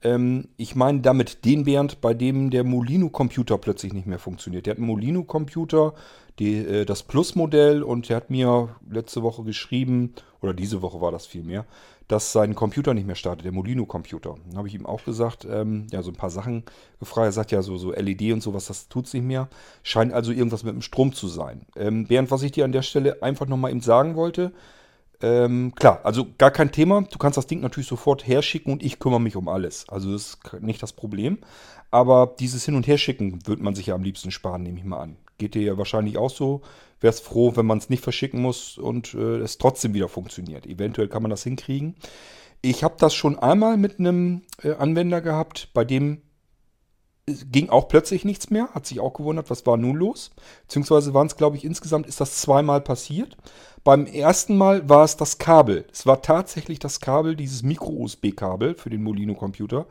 Ähm, 0.03 0.49
ich 0.57 0.77
meine 0.77 1.01
damit 1.01 1.45
den 1.45 1.65
Bernd, 1.65 2.01
bei 2.01 2.15
dem 2.15 2.51
der 2.51 2.63
Molino-Computer 2.63 3.59
plötzlich 3.59 3.93
nicht 3.93 4.07
mehr 4.07 4.19
funktioniert. 4.21 4.67
Der 4.67 4.73
hat 4.73 4.79
einen 4.79 4.87
Molino-Computer, 4.87 5.95
äh, 6.39 6.85
das 6.85 7.03
Plus-Modell, 7.03 7.83
und 7.83 8.09
der 8.09 8.17
hat 8.17 8.31
mir 8.31 8.77
letzte 8.89 9.23
Woche 9.23 9.43
geschrieben, 9.43 10.15
oder 10.41 10.55
diese 10.55 10.83
Woche 10.83 11.01
war 11.01 11.11
das 11.11 11.27
vielmehr, 11.27 11.65
dass 12.09 12.33
sein 12.33 12.55
Computer 12.55 12.93
nicht 12.93 13.07
mehr 13.07 13.17
startet, 13.17 13.45
der 13.45 13.53
Molino-Computer. 13.53 14.35
Dann 14.47 14.59
habe 14.59 14.69
ich 14.69 14.75
ihm 14.75 14.87
auch 14.87 15.05
gesagt, 15.05 15.47
ähm, 15.51 15.87
ja, 15.91 16.03
so 16.03 16.11
ein 16.11 16.17
paar 16.17 16.31
Sachen 16.31 16.65
gefragt. 17.01 17.27
Er 17.27 17.33
sagt 17.33 17.53
ja, 17.53 17.63
so, 17.63 17.77
so 17.77 17.93
LED 17.93 18.33
und 18.33 18.43
sowas, 18.43 18.67
das 18.67 18.89
tut 18.89 19.07
es 19.07 19.15
nicht 19.15 19.25
mehr. 19.25 19.49
Scheint 19.83 20.13
also 20.13 20.31
irgendwas 20.33 20.65
mit 20.65 20.75
dem 20.75 20.83
Strom 20.83 21.13
zu 21.13 21.29
sein. 21.29 21.67
Ähm, 21.77 22.07
Bernd, 22.07 22.31
was 22.31 22.43
ich 22.43 22.53
dir 22.53 22.65
an 22.65 22.73
der 22.73 22.83
Stelle 22.83 23.23
einfach 23.23 23.47
nochmal 23.47 23.71
eben 23.71 23.81
sagen 23.81 24.17
wollte, 24.17 24.53
ähm, 25.23 25.75
klar, 25.75 26.01
also 26.05 26.27
gar 26.37 26.51
kein 26.51 26.73
Thema. 26.73 27.03
Du 27.03 27.19
kannst 27.19 27.39
das 27.39 27.47
Ding 27.47 27.61
natürlich 27.61 27.87
sofort 27.87 28.27
herschicken 28.27 28.73
und 28.73 28.83
ich 28.83 28.99
kümmere 28.99 29.21
mich 29.21 29.37
um 29.37 29.49
alles. 29.49 29.89
Also 29.89 30.13
das 30.13 30.23
ist 30.23 30.61
nicht 30.61 30.83
das 30.83 30.93
Problem. 30.93 31.39
Aber 31.91 32.35
dieses 32.39 32.65
Hin- 32.65 32.75
und 32.75 32.87
Herschicken 32.87 33.47
würde 33.47 33.63
man 33.63 33.75
sich 33.75 33.87
ja 33.87 33.95
am 33.95 34.03
liebsten 34.03 34.31
sparen, 34.31 34.63
nehme 34.63 34.79
ich 34.79 34.85
mal 34.85 35.01
an. 35.01 35.17
Geht 35.39 35.55
dir 35.55 35.63
ja 35.63 35.79
wahrscheinlich 35.79 36.19
auch 36.19 36.31
so. 36.31 36.61
Wärst 37.05 37.23
froh, 37.23 37.53
wenn 37.55 37.67
man 37.67 37.79
es 37.79 37.89
nicht 37.89 38.03
verschicken 38.03 38.43
muss 38.43 38.77
und 38.77 39.15
äh, 39.15 39.39
es 39.39 39.59
trotzdem 39.59 39.95
wieder 39.95 40.09
funktioniert. 40.09 40.67
Eventuell 40.67 41.07
kann 41.07 41.23
man 41.23 41.31
das 41.31 41.45
hinkriegen. 41.45 41.95
Ich 42.63 42.83
habe 42.83 42.97
das 42.99 43.15
schon 43.15 43.39
einmal 43.39 43.77
mit 43.77 44.01
einem 44.01 44.43
äh, 44.63 44.73
Anwender 44.73 45.21
gehabt, 45.21 45.69
bei 45.73 45.85
dem 45.85 46.23
ging 47.27 47.71
auch 47.71 47.89
plötzlich 47.89 48.25
nichts 48.25 48.51
mehr. 48.51 48.69
Hat 48.75 48.87
sich 48.87 49.01
auch 49.01 49.15
gewundert, 49.15 49.51
was 49.51 49.65
war 49.67 49.77
nun 49.77 49.97
los. 49.97 50.31
Beziehungsweise 50.63 51.15
waren 51.15 51.27
es, 51.27 51.37
glaube 51.37 51.57
ich, 51.57 51.65
insgesamt 51.65 52.07
ist 52.07 52.21
das 52.21 52.41
zweimal 52.41 52.81
passiert. 52.81 53.37
Beim 53.83 54.07
ersten 54.07 54.57
Mal 54.57 54.89
war 54.89 55.05
es 55.05 55.17
das 55.17 55.39
Kabel. 55.39 55.87
Es 55.93 56.07
war 56.07 56.23
tatsächlich 56.23 56.79
das 56.79 57.01
Kabel, 57.01 57.37
dieses 57.37 57.63
Micro-USB-Kabel 57.63 58.75
für 58.75 58.91
den 58.91 59.03
Molino-Computer. 59.03 59.87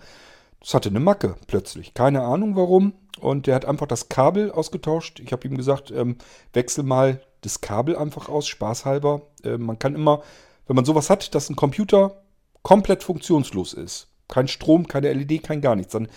Das 0.63 0.73
hatte 0.73 0.89
eine 0.89 1.01
Macke 1.01 1.35
plötzlich. 1.47 1.93
Keine 1.93 2.23
Ahnung 2.23 2.55
warum. 2.55 2.93
Und 3.19 3.47
der 3.47 3.55
hat 3.55 3.65
einfach 3.65 3.85
das 3.85 4.09
Kabel 4.09 4.51
ausgetauscht. 4.51 5.19
Ich 5.19 5.31
habe 5.31 5.47
ihm 5.47 5.57
gesagt, 5.57 5.91
ähm, 5.91 6.17
wechsel 6.53 6.83
mal 6.83 7.21
das 7.41 7.61
Kabel 7.61 7.95
einfach 7.95 8.29
aus, 8.29 8.47
spaßhalber. 8.47 9.21
Äh, 9.43 9.57
man 9.57 9.77
kann 9.77 9.93
immer, 9.93 10.23
wenn 10.65 10.75
man 10.75 10.85
sowas 10.85 11.09
hat, 11.09 11.35
dass 11.35 11.49
ein 11.49 11.55
Computer 11.55 12.23
komplett 12.63 13.03
funktionslos 13.03 13.73
ist. 13.73 14.07
Kein 14.29 14.47
Strom, 14.47 14.87
keine 14.87 15.11
LED, 15.11 15.43
kein 15.43 15.61
gar 15.61 15.75
nichts. 15.75 15.93
Dann 15.93 16.07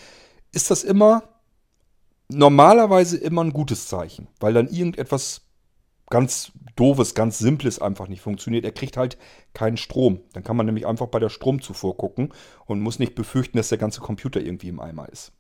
ist 0.53 0.71
das 0.71 0.85
immer 0.85 1.25
normalerweise 2.29 3.17
immer 3.19 3.45
ein 3.45 3.53
gutes 3.53 3.89
Zeichen, 3.89 4.29
weil 4.41 4.55
dann 4.55 4.69
irgendetwas 4.69 5.43
ganz 6.11 6.53
doofes, 6.77 7.15
ganz 7.15 7.39
simples 7.39 7.81
einfach 7.81 8.09
nicht 8.09 8.21
funktioniert. 8.21 8.65
Er 8.65 8.73
kriegt 8.73 8.97
halt 8.97 9.17
keinen 9.55 9.77
Strom. 9.77 10.21
Dann 10.33 10.45
kann 10.45 10.57
man 10.57 10.67
nämlich 10.67 10.87
einfach 10.87 11.07
bei 11.07 11.19
der 11.19 11.31
Stromzufuhr 11.31 11.97
gucken 11.97 12.33
und 12.67 12.81
muss 12.81 12.99
nicht 12.99 13.15
befürchten, 13.15 13.57
dass 13.57 13.71
der 13.71 13.79
ganze 13.79 14.01
Computer 14.01 14.41
irgendwie 14.41 14.69
im 14.69 14.81
Eimer 14.81 15.09
ist. 15.09 15.33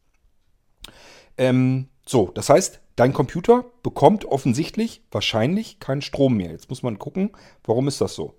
Ähm, 1.38 1.88
so, 2.06 2.30
das 2.34 2.48
heißt, 2.48 2.80
dein 2.96 3.12
Computer 3.12 3.64
bekommt 3.82 4.24
offensichtlich 4.24 5.02
wahrscheinlich 5.10 5.78
keinen 5.80 6.02
Strom 6.02 6.36
mehr. 6.36 6.50
Jetzt 6.50 6.70
muss 6.70 6.82
man 6.82 6.98
gucken, 6.98 7.30
warum 7.64 7.88
ist 7.88 8.00
das 8.00 8.14
so? 8.14 8.34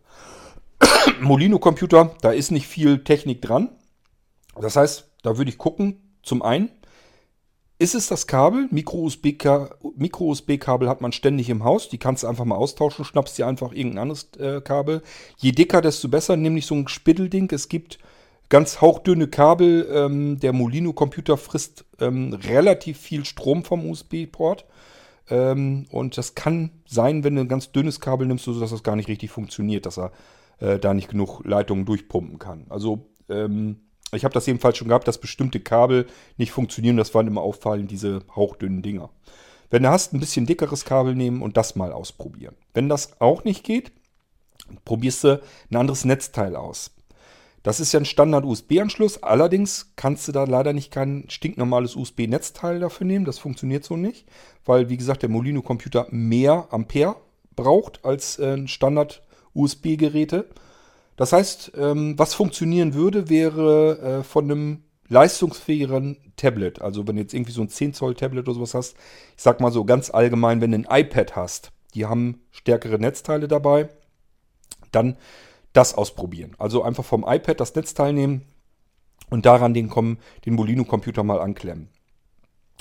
Molino-Computer, 1.21 2.15
da 2.21 2.31
ist 2.31 2.51
nicht 2.51 2.67
viel 2.67 3.03
Technik 3.03 3.41
dran. 3.41 3.69
Das 4.59 4.75
heißt, 4.75 5.11
da 5.21 5.37
würde 5.37 5.49
ich 5.49 5.57
gucken, 5.57 6.17
zum 6.23 6.41
einen, 6.41 6.71
ist 7.79 7.93
es 7.93 8.07
das 8.07 8.25
Kabel? 8.25 8.67
Micro-USB-Kabel 8.71 10.89
hat 10.89 11.01
man 11.01 11.11
ständig 11.11 11.47
im 11.49 11.63
Haus. 11.63 11.89
Die 11.89 11.99
kannst 11.99 12.23
du 12.23 12.27
einfach 12.27 12.45
mal 12.45 12.55
austauschen, 12.55 13.05
schnappst 13.05 13.37
dir 13.37 13.45
einfach 13.45 13.71
irgendein 13.71 13.99
anderes 13.99 14.31
äh, 14.39 14.61
Kabel. 14.61 15.03
Je 15.37 15.51
dicker, 15.51 15.81
desto 15.81 16.09
besser. 16.09 16.37
Nämlich 16.37 16.65
so 16.65 16.73
ein 16.73 16.87
Spittelding. 16.87 17.51
Es 17.51 17.69
gibt 17.69 17.99
ganz 18.49 18.81
hauchdünne 18.81 19.27
Kabel. 19.27 19.87
Ähm, 19.91 20.39
der 20.39 20.53
Molino-Computer 20.53 21.37
frisst 21.37 21.85
ähm, 21.99 22.33
relativ 22.33 22.97
viel 22.97 23.25
Strom 23.25 23.63
vom 23.63 23.87
USB-Port. 23.87 24.65
Ähm, 25.29 25.85
und 25.91 26.17
das 26.17 26.33
kann 26.33 26.71
sein, 26.87 27.23
wenn 27.23 27.35
du 27.35 27.41
ein 27.41 27.47
ganz 27.47 27.71
dünnes 27.71 27.99
Kabel 27.99 28.25
nimmst, 28.25 28.47
dass 28.47 28.71
das 28.71 28.81
gar 28.81 28.95
nicht 28.95 29.09
richtig 29.09 29.29
funktioniert, 29.29 29.85
dass 29.85 29.99
er 29.99 30.11
äh, 30.59 30.79
da 30.79 30.95
nicht 30.95 31.09
genug 31.09 31.45
Leitungen 31.45 31.85
durchpumpen 31.85 32.39
kann. 32.39 32.65
Also 32.69 33.05
ähm, 33.29 33.81
ich 34.13 34.23
habe 34.23 34.33
das 34.33 34.45
jedenfalls 34.45 34.77
schon 34.77 34.87
gehabt, 34.87 35.07
dass 35.07 35.19
bestimmte 35.19 35.59
Kabel 35.59 36.07
nicht 36.37 36.51
funktionieren. 36.51 36.97
Das 36.97 37.13
waren 37.13 37.27
immer 37.27 37.41
auffallend 37.41 37.91
diese 37.91 38.21
hauchdünnen 38.35 38.81
Dinger. 38.81 39.09
Wenn 39.69 39.83
du 39.83 39.89
hast, 39.89 40.13
ein 40.13 40.19
bisschen 40.19 40.45
dickeres 40.45 40.85
Kabel 40.85 41.13
nehmen 41.13 41.41
und 41.41 41.57
das 41.57 41.75
mal 41.75 41.91
ausprobieren. 41.91 42.55
Wenn 42.73 42.87
das 42.87 43.19
auch 43.19 43.43
nicht 43.43 43.63
geht, 43.63 43.91
probierst 44.85 45.23
du 45.25 45.41
ein 45.69 45.75
anderes 45.75 46.05
Netzteil 46.05 46.55
aus. 46.55 46.91
Das 47.63 47.81
ist 47.81 47.91
ja 47.91 47.99
ein 47.99 48.05
Standard-USB-Anschluss. 48.05 49.23
Allerdings 49.23 49.91
kannst 49.97 50.25
du 50.27 50.31
da 50.31 50.45
leider 50.45 50.71
nicht 50.71 50.89
kein 50.89 51.25
stinknormales 51.27 51.97
USB-Netzteil 51.97 52.79
dafür 52.79 53.05
nehmen. 53.05 53.25
Das 53.25 53.39
funktioniert 53.39 53.83
so 53.83 53.97
nicht, 53.97 54.25
weil, 54.63 54.87
wie 54.87 54.95
gesagt, 54.95 55.21
der 55.21 55.29
Molino-Computer 55.29 56.07
mehr 56.09 56.67
Ampere 56.71 57.17
braucht 57.57 58.05
als 58.05 58.39
äh, 58.39 58.65
Standard-USB-Geräte. 58.65 60.47
Das 61.17 61.33
heißt, 61.33 61.73
ähm, 61.75 62.17
was 62.17 62.33
funktionieren 62.33 62.93
würde, 62.93 63.27
wäre 63.27 63.99
äh, 63.99 64.23
von 64.23 64.45
einem 64.45 64.83
leistungsfähigeren 65.09 66.17
Tablet. 66.35 66.81
Also 66.81 67.07
wenn 67.07 67.15
du 67.15 67.23
jetzt 67.23 67.33
irgendwie 67.33 67.51
so 67.51 67.61
ein 67.61 67.69
10 67.69 67.93
Zoll 67.93 68.15
Tablet 68.15 68.47
oder 68.47 68.53
sowas 68.53 68.73
hast, 68.73 68.95
ich 69.35 69.43
sag 69.43 69.59
mal 69.59 69.71
so 69.71 69.83
ganz 69.83 70.09
allgemein, 70.11 70.61
wenn 70.61 70.71
du 70.71 70.77
ein 70.77 70.87
iPad 70.89 71.35
hast, 71.35 71.71
die 71.95 72.05
haben 72.05 72.41
stärkere 72.51 72.99
Netzteile 72.99 73.47
dabei, 73.47 73.89
dann 74.91 75.17
das 75.73 75.95
ausprobieren. 75.95 76.55
Also 76.59 76.83
einfach 76.83 77.05
vom 77.05 77.25
iPad 77.27 77.59
das 77.59 77.73
Netzteil 77.73 78.13
nehmen 78.13 78.43
und 79.29 79.45
daran 79.45 79.73
den, 79.73 79.89
den 80.45 80.53
Molino-Computer 80.53 81.23
mal 81.23 81.39
anklemmen. 81.39 81.89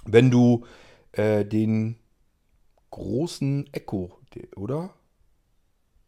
Wenn 0.05 0.31
du 0.31 0.64
äh, 1.12 1.44
den 1.44 1.96
großen 2.90 3.72
Echo, 3.72 4.18
oder? 4.57 4.90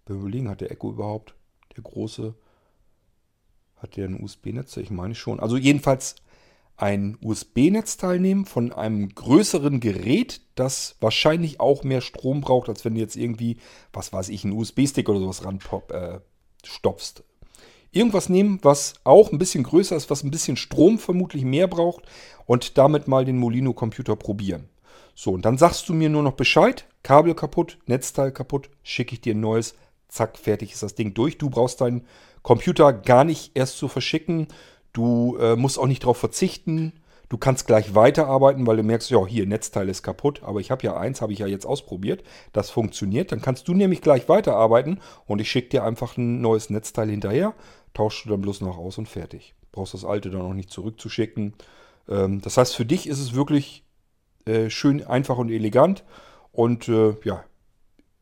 Wir 0.07 0.17
überlegen, 0.17 0.49
hat 0.49 0.61
der 0.61 0.71
Echo 0.71 0.91
überhaupt? 0.91 1.38
Der 1.79 1.85
große. 1.85 2.35
Hat 3.77 3.97
der 3.97 4.09
ein 4.09 4.21
USB-Netz? 4.21 4.77
Ich 4.79 4.91
meine 4.91 5.15
schon. 5.15 5.39
Also 5.39 5.57
jedenfalls 5.57 6.17
ein 6.77 7.17
USB-Netzteil 7.23 8.19
nehmen 8.19 8.47
von 8.47 8.73
einem 8.73 9.15
größeren 9.15 9.79
Gerät, 9.79 10.41
das 10.57 10.97
wahrscheinlich 10.99 11.61
auch 11.61 11.85
mehr 11.85 12.01
Strom 12.01 12.41
braucht, 12.41 12.69
als 12.69 12.85
wenn 12.85 12.95
du 12.95 13.01
jetzt 13.01 13.15
irgendwie, 13.15 13.59
was 13.93 14.13
weiß 14.13 14.29
ich, 14.31 14.43
einen 14.45 14.55
USB-Stick 14.55 15.09
oder 15.09 15.21
sowas 15.21 15.45
ranstopfst. 15.45 15.91
Äh, 17.21 17.23
Irgendwas 17.91 18.29
nehmen, 18.29 18.59
was 18.63 18.95
auch 19.05 19.31
ein 19.31 19.39
bisschen 19.39 19.63
größer 19.63 19.95
ist, 19.95 20.11
was 20.11 20.25
ein 20.25 20.33
bisschen 20.33 20.57
Strom 20.57 20.99
vermutlich 20.99 21.45
mehr 21.45 21.69
braucht 21.69 22.05
und 22.45 22.77
damit 22.77 23.07
mal 23.07 23.25
den 23.25 23.39
Molino-Computer 23.39 24.17
probieren. 24.17 24.69
So, 25.15 25.33
und 25.33 25.45
dann 25.45 25.59
sagst 25.59 25.89
du 25.89 25.95
mir 25.95 26.11
nur 26.11 26.23
noch 26.23 26.35
Bescheid, 26.35 26.87
Kabel 27.03 27.35
kaputt, 27.35 27.79
Netzteil 27.87 28.31
kaputt, 28.31 28.69
schicke 28.83 29.15
ich 29.15 29.21
dir 29.21 29.35
ein 29.35 29.41
neues, 29.41 29.75
zack, 30.09 30.39
fertig 30.39 30.73
ist 30.73 30.83
das 30.83 30.95
Ding 30.95 31.15
durch. 31.15 31.39
Du 31.39 31.51
brauchst 31.51 31.81
deinen 31.81 32.07
Computer 32.43 32.93
gar 32.93 33.25
nicht 33.25 33.53
erst 33.55 33.79
zu 33.79 33.89
verschicken. 33.89 34.49
Du 34.93 35.37
äh, 35.39 35.57
musst 35.57 35.79
auch 35.79 35.87
nicht 35.87 36.03
darauf 36.03 36.17
verzichten. 36.17 36.93
Du 37.29 37.37
kannst 37.37 37.67
gleich 37.67 37.95
weiterarbeiten, 37.95 38.67
weil 38.67 38.79
du 38.79 38.83
merkst, 38.83 39.11
ja, 39.11 39.27
hier, 39.27 39.47
Netzteil 39.47 39.89
ist 39.91 40.03
kaputt, 40.03 40.43
aber 40.43 40.61
ich 40.61 40.71
habe 40.71 40.83
ja 40.85 40.97
eins, 40.97 41.21
habe 41.21 41.35
ich 41.35 41.41
ja 41.41 41.47
jetzt 41.47 41.67
ausprobiert. 41.67 42.23
Das 42.55 42.71
funktioniert. 42.71 43.33
Dann 43.33 43.43
kannst 43.43 43.69
du 43.69 43.75
nämlich 43.75 44.01
gleich 44.01 44.29
weiterarbeiten 44.31 45.01
und 45.27 45.41
ich 45.41 45.51
schicke 45.51 45.69
dir 45.69 45.85
einfach 45.85 46.17
ein 46.17 46.41
neues 46.41 46.71
Netzteil 46.71 47.11
hinterher, 47.11 47.55
tauschst 47.93 48.25
du 48.25 48.31
dann 48.31 48.41
bloß 48.41 48.63
noch 48.63 48.79
aus 48.79 48.97
und 48.97 49.09
fertig. 49.09 49.55
Brauchst 49.73 49.93
das 49.93 50.07
alte 50.07 50.31
dann 50.31 50.41
auch 50.41 50.55
nicht 50.55 50.71
zurückzuschicken. 50.71 51.55
Ähm, 52.09 52.41
das 52.41 52.57
heißt, 52.57 52.75
für 52.75 52.87
dich 52.87 53.07
ist 53.07 53.21
es 53.21 53.35
wirklich 53.35 53.85
äh, 54.47 54.71
schön 54.71 55.07
einfach 55.07 55.37
und 55.37 55.51
elegant. 55.51 56.05
Und 56.51 56.89
äh, 56.89 57.15
ja, 57.25 57.45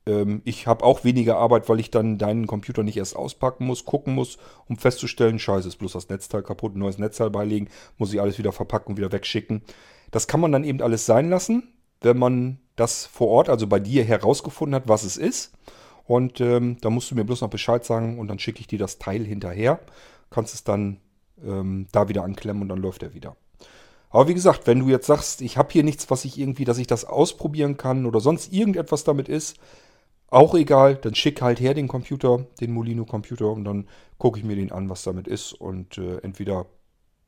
ähm, 0.06 0.42
ich 0.44 0.66
habe 0.66 0.84
auch 0.84 1.04
weniger 1.04 1.36
Arbeit, 1.36 1.68
weil 1.68 1.80
ich 1.80 1.90
dann 1.90 2.18
deinen 2.18 2.46
Computer 2.46 2.82
nicht 2.82 2.96
erst 2.96 3.16
auspacken 3.16 3.66
muss, 3.66 3.84
gucken 3.84 4.14
muss, 4.14 4.38
um 4.68 4.76
festzustellen, 4.76 5.38
scheiße, 5.38 5.68
ist 5.68 5.76
bloß 5.76 5.92
das 5.92 6.08
Netzteil 6.08 6.42
kaputt, 6.42 6.74
ein 6.74 6.78
neues 6.78 6.98
Netzteil 6.98 7.30
beilegen, 7.30 7.68
muss 7.98 8.12
ich 8.12 8.20
alles 8.20 8.38
wieder 8.38 8.52
verpacken 8.52 8.92
und 8.92 8.96
wieder 8.96 9.12
wegschicken. 9.12 9.62
Das 10.10 10.26
kann 10.26 10.40
man 10.40 10.52
dann 10.52 10.64
eben 10.64 10.80
alles 10.80 11.06
sein 11.06 11.28
lassen, 11.28 11.72
wenn 12.00 12.18
man 12.18 12.58
das 12.76 13.06
vor 13.06 13.28
Ort, 13.28 13.48
also 13.48 13.66
bei 13.66 13.80
dir 13.80 14.04
herausgefunden 14.04 14.74
hat, 14.74 14.88
was 14.88 15.02
es 15.02 15.16
ist. 15.16 15.52
Und 16.04 16.40
ähm, 16.40 16.76
da 16.80 16.90
musst 16.90 17.10
du 17.10 17.16
mir 17.16 17.24
bloß 17.24 17.40
noch 17.40 17.50
Bescheid 17.50 17.84
sagen 17.84 18.18
und 18.18 18.28
dann 18.28 18.38
schicke 18.38 18.60
ich 18.60 18.68
dir 18.68 18.78
das 18.78 18.98
Teil 18.98 19.24
hinterher. 19.24 19.80
Kannst 20.30 20.54
es 20.54 20.62
dann 20.62 21.00
ähm, 21.44 21.88
da 21.90 22.08
wieder 22.08 22.22
anklemmen 22.22 22.62
und 22.62 22.68
dann 22.68 22.78
läuft 22.78 23.02
er 23.02 23.14
wieder. 23.14 23.36
Aber 24.10 24.28
wie 24.28 24.34
gesagt, 24.34 24.68
wenn 24.68 24.78
du 24.78 24.88
jetzt 24.88 25.06
sagst, 25.06 25.40
ich 25.40 25.56
habe 25.56 25.72
hier 25.72 25.82
nichts, 25.82 26.08
was 26.10 26.24
ich 26.24 26.38
irgendwie, 26.38 26.64
dass 26.64 26.78
ich 26.78 26.86
das 26.86 27.04
ausprobieren 27.04 27.76
kann 27.76 28.06
oder 28.06 28.20
sonst 28.20 28.52
irgendetwas 28.52 29.02
damit 29.02 29.28
ist, 29.28 29.56
auch 30.28 30.54
egal, 30.54 30.96
dann 30.96 31.14
schick 31.14 31.40
halt 31.40 31.60
her 31.60 31.74
den 31.74 31.88
Computer, 31.88 32.46
den 32.60 32.72
Molino-Computer 32.72 33.50
und 33.50 33.64
dann 33.64 33.88
gucke 34.18 34.38
ich 34.38 34.44
mir 34.44 34.56
den 34.56 34.72
an, 34.72 34.88
was 34.90 35.02
damit 35.04 35.28
ist 35.28 35.52
und 35.52 35.98
äh, 35.98 36.18
entweder 36.18 36.66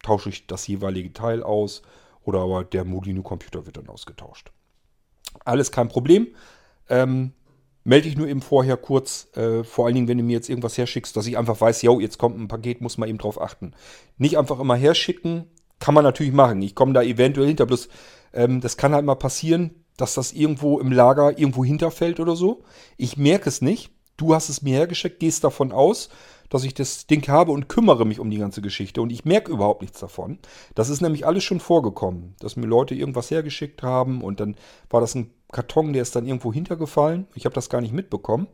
tausche 0.03 0.29
ich 0.31 0.47
das 0.47 0.67
jeweilige 0.67 1.13
Teil 1.13 1.43
aus 1.43 1.83
oder 2.25 2.41
aber 2.41 2.65
der 2.65 2.85
Molino-Computer 2.85 3.67
wird 3.67 3.77
dann 3.77 3.89
ausgetauscht. 3.89 4.53
Alles 5.45 5.71
kein 5.71 5.89
Problem. 5.89 6.29
Ähm, 6.89 7.33
melde 7.85 8.09
ich 8.09 8.17
nur 8.17 8.29
eben 8.29 8.43
vorher 8.43 8.77
kurz, 8.77 9.29
äh, 9.37 9.65
vor 9.65 9.87
allen 9.87 9.95
Dingen, 9.95 10.09
wenn 10.09 10.19
du 10.19 10.25
mir 10.25 10.35
jetzt 10.35 10.49
irgendwas 10.51 10.77
herschickst, 10.77 11.17
dass 11.17 11.27
ich 11.27 11.39
einfach 11.39 11.61
weiß, 11.61 11.83
yo, 11.83 12.01
jetzt 12.01 12.19
kommt 12.19 12.39
ein 12.39 12.49
Paket, 12.49 12.81
muss 12.81 12.99
man 12.99 13.09
eben 13.09 13.19
drauf 13.19 13.41
achten. 13.41 13.73
Nicht 14.19 14.37
einfach 14.37 14.61
immer 14.61 14.77
herschicken, 14.77 15.47
kann 15.79 15.95
man 15.95 16.05
natürlich 16.05 16.33
machen. 16.33 16.61
Ich 16.61 16.75
komme 16.75 16.93
da 16.93 17.03
eventuell 17.03 17.47
hinter, 17.47 17.67
bloß 17.67 17.89
ähm, 18.33 18.61
das 18.61 18.77
kann 18.77 18.93
halt 18.93 19.05
mal 19.05 19.15
passieren, 19.15 19.71
dass 19.99 20.15
das 20.15 20.33
irgendwo 20.33 20.81
im 20.81 20.91
Lager 20.91 21.39
irgendwo 21.39 21.65
hinterfällt 21.65 22.21
oder 22.21 22.35
so. 22.35 22.63
Ich 22.97 23.19
merke 23.19 23.51
es 23.51 23.61
nicht. 23.61 23.91
Du 24.17 24.35
hast 24.35 24.49
es 24.49 24.63
mir 24.63 24.75
hergeschickt, 24.75 25.21
gehst 25.21 25.45
davon 25.45 25.71
aus, 25.71 26.09
dass 26.49 26.65
ich 26.65 26.73
das 26.73 27.07
Ding 27.07 27.29
habe 27.29 27.53
und 27.53 27.69
kümmere 27.69 28.07
mich 28.07 28.21
um 28.21 28.31
die 28.31 28.39
ganze 28.39 28.63
Geschichte. 28.63 29.03
Und 29.03 29.11
ich 29.11 29.25
merke 29.25 29.53
überhaupt 29.53 29.83
nichts 29.83 30.01
davon. 30.01 30.39
Das 30.75 30.89
ist 30.89 31.01
nämlich 31.01 31.27
alles 31.27 31.45
schon 31.45 31.61
vorgekommen, 31.61 32.35
dass 32.41 32.57
mir 32.57 32.67
Leute 32.67 32.95
irgendwas 32.95 33.31
hergeschickt 33.31 33.83
haben 33.83 34.23
und 34.23 34.41
dann 34.41 34.57
war 34.89 35.01
das 35.01 35.15
ein 35.15 35.31
Karton, 35.53 35.93
der 35.93 36.03
ist 36.03 36.17
dann 36.17 36.27
irgendwo 36.27 36.53
hintergefallen. 36.53 37.27
Ich 37.35 37.45
habe 37.45 37.55
das 37.55 37.69
gar 37.69 37.81
nicht 37.81 37.93
mitbekommen. 37.93 38.49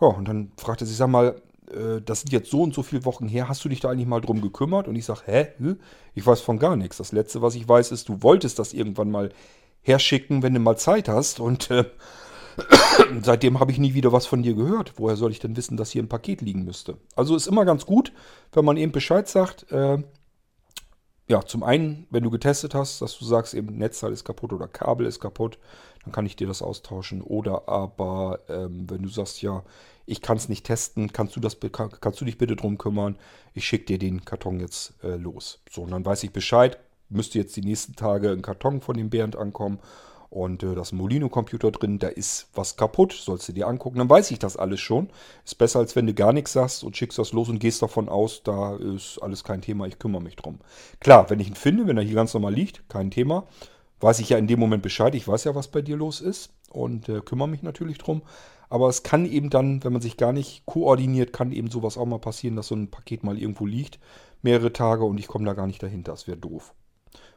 Ja, 0.00 0.08
und 0.08 0.26
dann 0.26 0.52
fragte 0.56 0.84
sie, 0.84 0.94
sag 0.94 1.08
mal, 1.08 1.40
äh, 1.70 2.00
das 2.04 2.20
sind 2.20 2.32
jetzt 2.32 2.50
so 2.50 2.62
und 2.62 2.74
so 2.74 2.82
viele 2.82 3.04
Wochen 3.04 3.28
her, 3.28 3.48
hast 3.48 3.64
du 3.64 3.68
dich 3.68 3.80
da 3.80 3.90
eigentlich 3.90 4.08
mal 4.08 4.20
drum 4.20 4.40
gekümmert? 4.40 4.88
Und 4.88 4.96
ich 4.96 5.04
sage, 5.04 5.22
hä? 5.26 5.76
Ich 6.14 6.26
weiß 6.26 6.40
von 6.40 6.58
gar 6.58 6.76
nichts. 6.76 6.96
Das 6.96 7.12
Letzte, 7.12 7.42
was 7.42 7.54
ich 7.54 7.68
weiß, 7.68 7.92
ist, 7.92 8.08
du 8.08 8.22
wolltest 8.22 8.58
das 8.58 8.72
irgendwann 8.72 9.10
mal 9.10 9.30
herschicken, 9.82 10.42
wenn 10.42 10.54
du 10.54 10.60
mal 10.60 10.76
Zeit 10.76 11.08
hast. 11.08 11.40
Und 11.40 11.70
äh, 11.70 11.84
seitdem 13.22 13.60
habe 13.60 13.72
ich 13.72 13.78
nie 13.78 13.94
wieder 13.94 14.12
was 14.12 14.26
von 14.26 14.42
dir 14.42 14.54
gehört. 14.54 14.94
Woher 14.96 15.16
soll 15.16 15.30
ich 15.30 15.40
denn 15.40 15.56
wissen, 15.56 15.76
dass 15.76 15.90
hier 15.90 16.02
ein 16.02 16.08
Paket 16.08 16.40
liegen 16.40 16.64
müsste? 16.64 16.96
Also 17.16 17.36
ist 17.36 17.46
immer 17.46 17.64
ganz 17.64 17.86
gut, 17.86 18.12
wenn 18.52 18.64
man 18.64 18.76
eben 18.76 18.92
Bescheid 18.92 19.28
sagt. 19.28 19.70
Äh, 19.70 20.02
ja, 21.28 21.42
zum 21.44 21.62
einen, 21.62 22.06
wenn 22.10 22.24
du 22.24 22.30
getestet 22.30 22.74
hast, 22.74 23.00
dass 23.00 23.18
du 23.18 23.24
sagst, 23.24 23.54
eben 23.54 23.78
Netzteil 23.78 24.12
ist 24.12 24.24
kaputt 24.24 24.52
oder 24.52 24.68
Kabel 24.68 25.06
ist 25.06 25.20
kaputt, 25.20 25.58
dann 26.04 26.12
kann 26.12 26.26
ich 26.26 26.36
dir 26.36 26.46
das 26.46 26.62
austauschen. 26.62 27.22
Oder 27.22 27.68
aber, 27.68 28.40
ähm, 28.48 28.90
wenn 28.90 29.02
du 29.02 29.08
sagst, 29.08 29.40
ja, 29.40 29.62
ich 30.04 30.20
kann 30.20 30.36
es 30.36 30.48
nicht 30.48 30.66
testen, 30.66 31.12
kannst 31.12 31.36
du, 31.36 31.40
das, 31.40 31.56
kannst 32.00 32.20
du 32.20 32.24
dich 32.24 32.38
bitte 32.38 32.56
drum 32.56 32.76
kümmern, 32.76 33.16
ich 33.54 33.66
schicke 33.66 33.86
dir 33.86 33.98
den 33.98 34.24
Karton 34.24 34.58
jetzt 34.58 34.94
äh, 35.04 35.16
los. 35.16 35.60
So, 35.70 35.82
und 35.82 35.92
dann 35.92 36.04
weiß 36.04 36.24
ich 36.24 36.32
Bescheid, 36.32 36.78
müsste 37.12 37.38
jetzt 37.38 37.56
die 37.56 37.62
nächsten 37.62 37.94
Tage 37.94 38.30
ein 38.30 38.42
Karton 38.42 38.80
von 38.80 38.96
dem 38.96 39.10
Bernd 39.10 39.36
ankommen 39.36 39.78
und 40.32 40.62
äh, 40.62 40.74
das 40.74 40.92
Molino-Computer 40.92 41.70
drin, 41.70 41.98
da 41.98 42.08
ist 42.08 42.48
was 42.54 42.78
kaputt, 42.78 43.12
sollst 43.12 43.50
du 43.50 43.52
dir 43.52 43.68
angucken, 43.68 43.98
dann 43.98 44.08
weiß 44.08 44.30
ich 44.30 44.38
das 44.38 44.56
alles 44.56 44.80
schon. 44.80 45.10
Ist 45.44 45.58
besser, 45.58 45.80
als 45.80 45.94
wenn 45.94 46.06
du 46.06 46.14
gar 46.14 46.32
nichts 46.32 46.54
sagst 46.54 46.84
und 46.84 46.96
schickst 46.96 47.18
das 47.18 47.32
los 47.32 47.50
und 47.50 47.58
gehst 47.58 47.82
davon 47.82 48.08
aus, 48.08 48.42
da 48.42 48.76
ist 48.76 49.18
alles 49.20 49.44
kein 49.44 49.60
Thema, 49.60 49.86
ich 49.86 49.98
kümmere 49.98 50.22
mich 50.22 50.36
drum. 50.36 50.60
Klar, 51.00 51.28
wenn 51.28 51.38
ich 51.38 51.48
ihn 51.48 51.54
finde, 51.54 51.86
wenn 51.86 51.98
er 51.98 52.02
hier 52.02 52.14
ganz 52.14 52.32
normal 52.32 52.54
liegt, 52.54 52.88
kein 52.88 53.10
Thema, 53.10 53.46
weiß 54.00 54.20
ich 54.20 54.30
ja 54.30 54.38
in 54.38 54.46
dem 54.46 54.58
Moment 54.58 54.82
Bescheid. 54.82 55.14
Ich 55.14 55.28
weiß 55.28 55.44
ja, 55.44 55.54
was 55.54 55.68
bei 55.68 55.82
dir 55.82 55.98
los 55.98 56.22
ist 56.22 56.50
und 56.70 57.10
äh, 57.10 57.20
kümmere 57.20 57.48
mich 57.48 57.62
natürlich 57.62 57.98
drum. 57.98 58.22
Aber 58.70 58.88
es 58.88 59.02
kann 59.02 59.26
eben 59.26 59.50
dann, 59.50 59.84
wenn 59.84 59.92
man 59.92 60.00
sich 60.00 60.16
gar 60.16 60.32
nicht 60.32 60.64
koordiniert, 60.64 61.34
kann 61.34 61.52
eben 61.52 61.70
sowas 61.70 61.98
auch 61.98 62.06
mal 62.06 62.18
passieren, 62.18 62.56
dass 62.56 62.68
so 62.68 62.74
ein 62.74 62.90
Paket 62.90 63.22
mal 63.22 63.38
irgendwo 63.38 63.66
liegt, 63.66 63.98
mehrere 64.40 64.72
Tage 64.72 65.04
und 65.04 65.18
ich 65.18 65.26
komme 65.26 65.44
da 65.44 65.52
gar 65.52 65.66
nicht 65.66 65.82
dahinter. 65.82 66.12
Das 66.12 66.26
wäre 66.26 66.38
doof. 66.38 66.72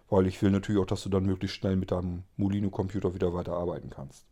Weil 0.09 0.27
ich 0.27 0.41
will 0.41 0.51
natürlich 0.51 0.81
auch, 0.81 0.85
dass 0.85 1.03
du 1.03 1.09
dann 1.09 1.25
möglichst 1.25 1.57
schnell 1.57 1.75
mit 1.75 1.91
deinem 1.91 2.23
Molino-Computer 2.37 3.13
wieder 3.13 3.33
weiterarbeiten 3.33 3.89
kannst. 3.89 4.25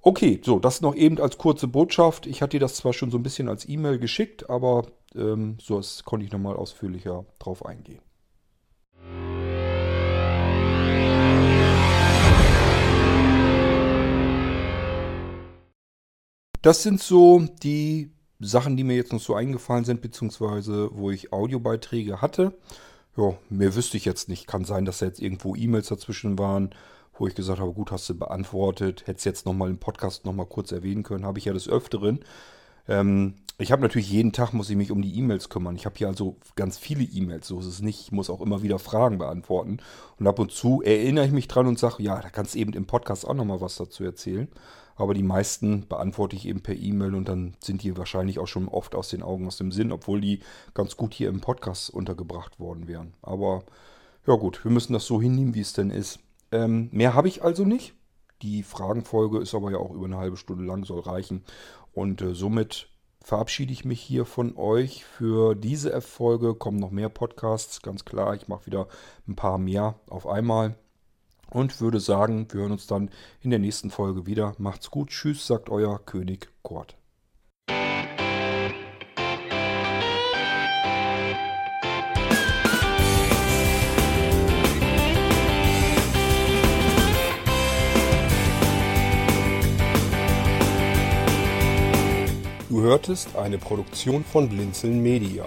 Okay, 0.00 0.40
so, 0.42 0.58
das 0.58 0.80
noch 0.80 0.96
eben 0.96 1.20
als 1.20 1.38
kurze 1.38 1.68
Botschaft. 1.68 2.26
Ich 2.26 2.42
hatte 2.42 2.56
dir 2.56 2.60
das 2.60 2.74
zwar 2.74 2.92
schon 2.92 3.10
so 3.10 3.18
ein 3.18 3.22
bisschen 3.22 3.48
als 3.48 3.68
E-Mail 3.68 3.98
geschickt, 3.98 4.50
aber 4.50 4.86
ähm, 5.14 5.58
so 5.60 5.76
das 5.76 6.04
konnte 6.04 6.26
ich 6.26 6.32
nochmal 6.32 6.56
ausführlicher 6.56 7.24
drauf 7.38 7.64
eingehen. 7.64 8.00
Das 16.62 16.82
sind 16.84 17.00
so 17.00 17.44
die 17.62 18.12
Sachen, 18.38 18.76
die 18.76 18.84
mir 18.84 18.96
jetzt 18.96 19.12
noch 19.12 19.20
so 19.20 19.34
eingefallen 19.34 19.84
sind, 19.84 20.00
beziehungsweise 20.00 20.90
wo 20.92 21.10
ich 21.10 21.32
Audiobeiträge 21.32 22.20
hatte. 22.20 22.54
Ja, 23.16 23.34
mehr 23.50 23.74
wüsste 23.74 23.96
ich 23.96 24.04
jetzt 24.04 24.28
nicht. 24.28 24.46
Kann 24.46 24.64
sein, 24.64 24.84
dass 24.84 24.98
da 24.98 25.06
jetzt 25.06 25.20
irgendwo 25.20 25.54
E-Mails 25.54 25.88
dazwischen 25.88 26.38
waren 26.38 26.74
wo 27.18 27.26
ich 27.26 27.34
gesagt 27.34 27.60
habe, 27.60 27.72
gut, 27.72 27.92
hast 27.92 28.08
du 28.08 28.14
beantwortet, 28.14 29.06
hättest 29.06 29.26
jetzt 29.26 29.46
nochmal 29.46 29.70
im 29.70 29.78
Podcast 29.78 30.24
nochmal 30.24 30.46
kurz 30.46 30.72
erwähnen 30.72 31.02
können, 31.02 31.26
habe 31.26 31.38
ich 31.38 31.44
ja 31.44 31.52
des 31.52 31.68
Öfteren. 31.68 32.20
Ähm, 32.88 33.34
ich 33.58 33.70
habe 33.70 33.82
natürlich 33.82 34.10
jeden 34.10 34.32
Tag, 34.32 34.52
muss 34.52 34.70
ich 34.70 34.76
mich 34.76 34.90
um 34.90 35.02
die 35.02 35.16
E-Mails 35.18 35.48
kümmern. 35.48 35.76
Ich 35.76 35.86
habe 35.86 35.96
hier 35.96 36.08
also 36.08 36.36
ganz 36.56 36.78
viele 36.78 37.04
E-Mails, 37.04 37.46
so 37.46 37.60
ist 37.60 37.66
es 37.66 37.80
nicht. 37.80 38.00
Ich 38.00 38.12
muss 38.12 38.30
auch 38.30 38.40
immer 38.40 38.62
wieder 38.62 38.78
Fragen 38.78 39.18
beantworten. 39.18 39.78
Und 40.18 40.26
ab 40.26 40.38
und 40.38 40.50
zu 40.50 40.82
erinnere 40.82 41.26
ich 41.26 41.32
mich 41.32 41.48
dran 41.48 41.66
und 41.66 41.78
sage, 41.78 42.02
ja, 42.02 42.20
da 42.20 42.30
kannst 42.30 42.54
du 42.54 42.58
eben 42.58 42.72
im 42.72 42.86
Podcast 42.86 43.26
auch 43.26 43.34
nochmal 43.34 43.60
was 43.60 43.76
dazu 43.76 44.02
erzählen. 44.04 44.48
Aber 45.02 45.14
die 45.14 45.24
meisten 45.24 45.88
beantworte 45.88 46.36
ich 46.36 46.46
eben 46.46 46.60
per 46.60 46.76
E-Mail 46.76 47.16
und 47.16 47.28
dann 47.28 47.56
sind 47.58 47.82
die 47.82 47.96
wahrscheinlich 47.96 48.38
auch 48.38 48.46
schon 48.46 48.68
oft 48.68 48.94
aus 48.94 49.08
den 49.08 49.24
Augen, 49.24 49.48
aus 49.48 49.56
dem 49.56 49.72
Sinn, 49.72 49.90
obwohl 49.90 50.20
die 50.20 50.38
ganz 50.74 50.96
gut 50.96 51.12
hier 51.12 51.28
im 51.28 51.40
Podcast 51.40 51.90
untergebracht 51.90 52.60
worden 52.60 52.86
wären. 52.86 53.12
Aber 53.20 53.64
ja 54.28 54.36
gut, 54.36 54.62
wir 54.62 54.70
müssen 54.70 54.92
das 54.92 55.04
so 55.04 55.20
hinnehmen, 55.20 55.56
wie 55.56 55.60
es 55.60 55.72
denn 55.72 55.90
ist. 55.90 56.20
Ähm, 56.52 56.88
mehr 56.92 57.14
habe 57.14 57.26
ich 57.26 57.42
also 57.42 57.64
nicht. 57.64 57.94
Die 58.42 58.62
Fragenfolge 58.62 59.40
ist 59.40 59.56
aber 59.56 59.72
ja 59.72 59.78
auch 59.78 59.90
über 59.90 60.04
eine 60.04 60.18
halbe 60.18 60.36
Stunde 60.36 60.62
lang, 60.62 60.84
soll 60.84 61.00
reichen. 61.00 61.42
Und 61.92 62.22
äh, 62.22 62.32
somit 62.32 62.86
verabschiede 63.24 63.72
ich 63.72 63.84
mich 63.84 64.00
hier 64.00 64.24
von 64.24 64.56
euch 64.56 65.04
für 65.04 65.56
diese 65.56 65.92
F-Folge. 65.94 66.54
Kommen 66.54 66.78
noch 66.78 66.92
mehr 66.92 67.08
Podcasts, 67.08 67.82
ganz 67.82 68.04
klar. 68.04 68.36
Ich 68.36 68.46
mache 68.46 68.66
wieder 68.66 68.86
ein 69.26 69.34
paar 69.34 69.58
mehr 69.58 69.96
auf 70.08 70.28
einmal. 70.28 70.76
Und 71.52 71.82
würde 71.82 72.00
sagen, 72.00 72.46
wir 72.50 72.62
hören 72.62 72.72
uns 72.72 72.86
dann 72.86 73.10
in 73.42 73.50
der 73.50 73.58
nächsten 73.58 73.90
Folge 73.90 74.24
wieder. 74.24 74.54
Macht's 74.56 74.90
gut. 74.90 75.10
Tschüss, 75.10 75.46
sagt 75.46 75.68
euer 75.68 75.98
König 75.98 76.48
Kurt. 76.62 76.96
Du 92.70 92.80
hörtest 92.80 93.36
eine 93.36 93.58
Produktion 93.58 94.24
von 94.24 94.48
Blinzeln 94.48 95.02
Media. 95.02 95.46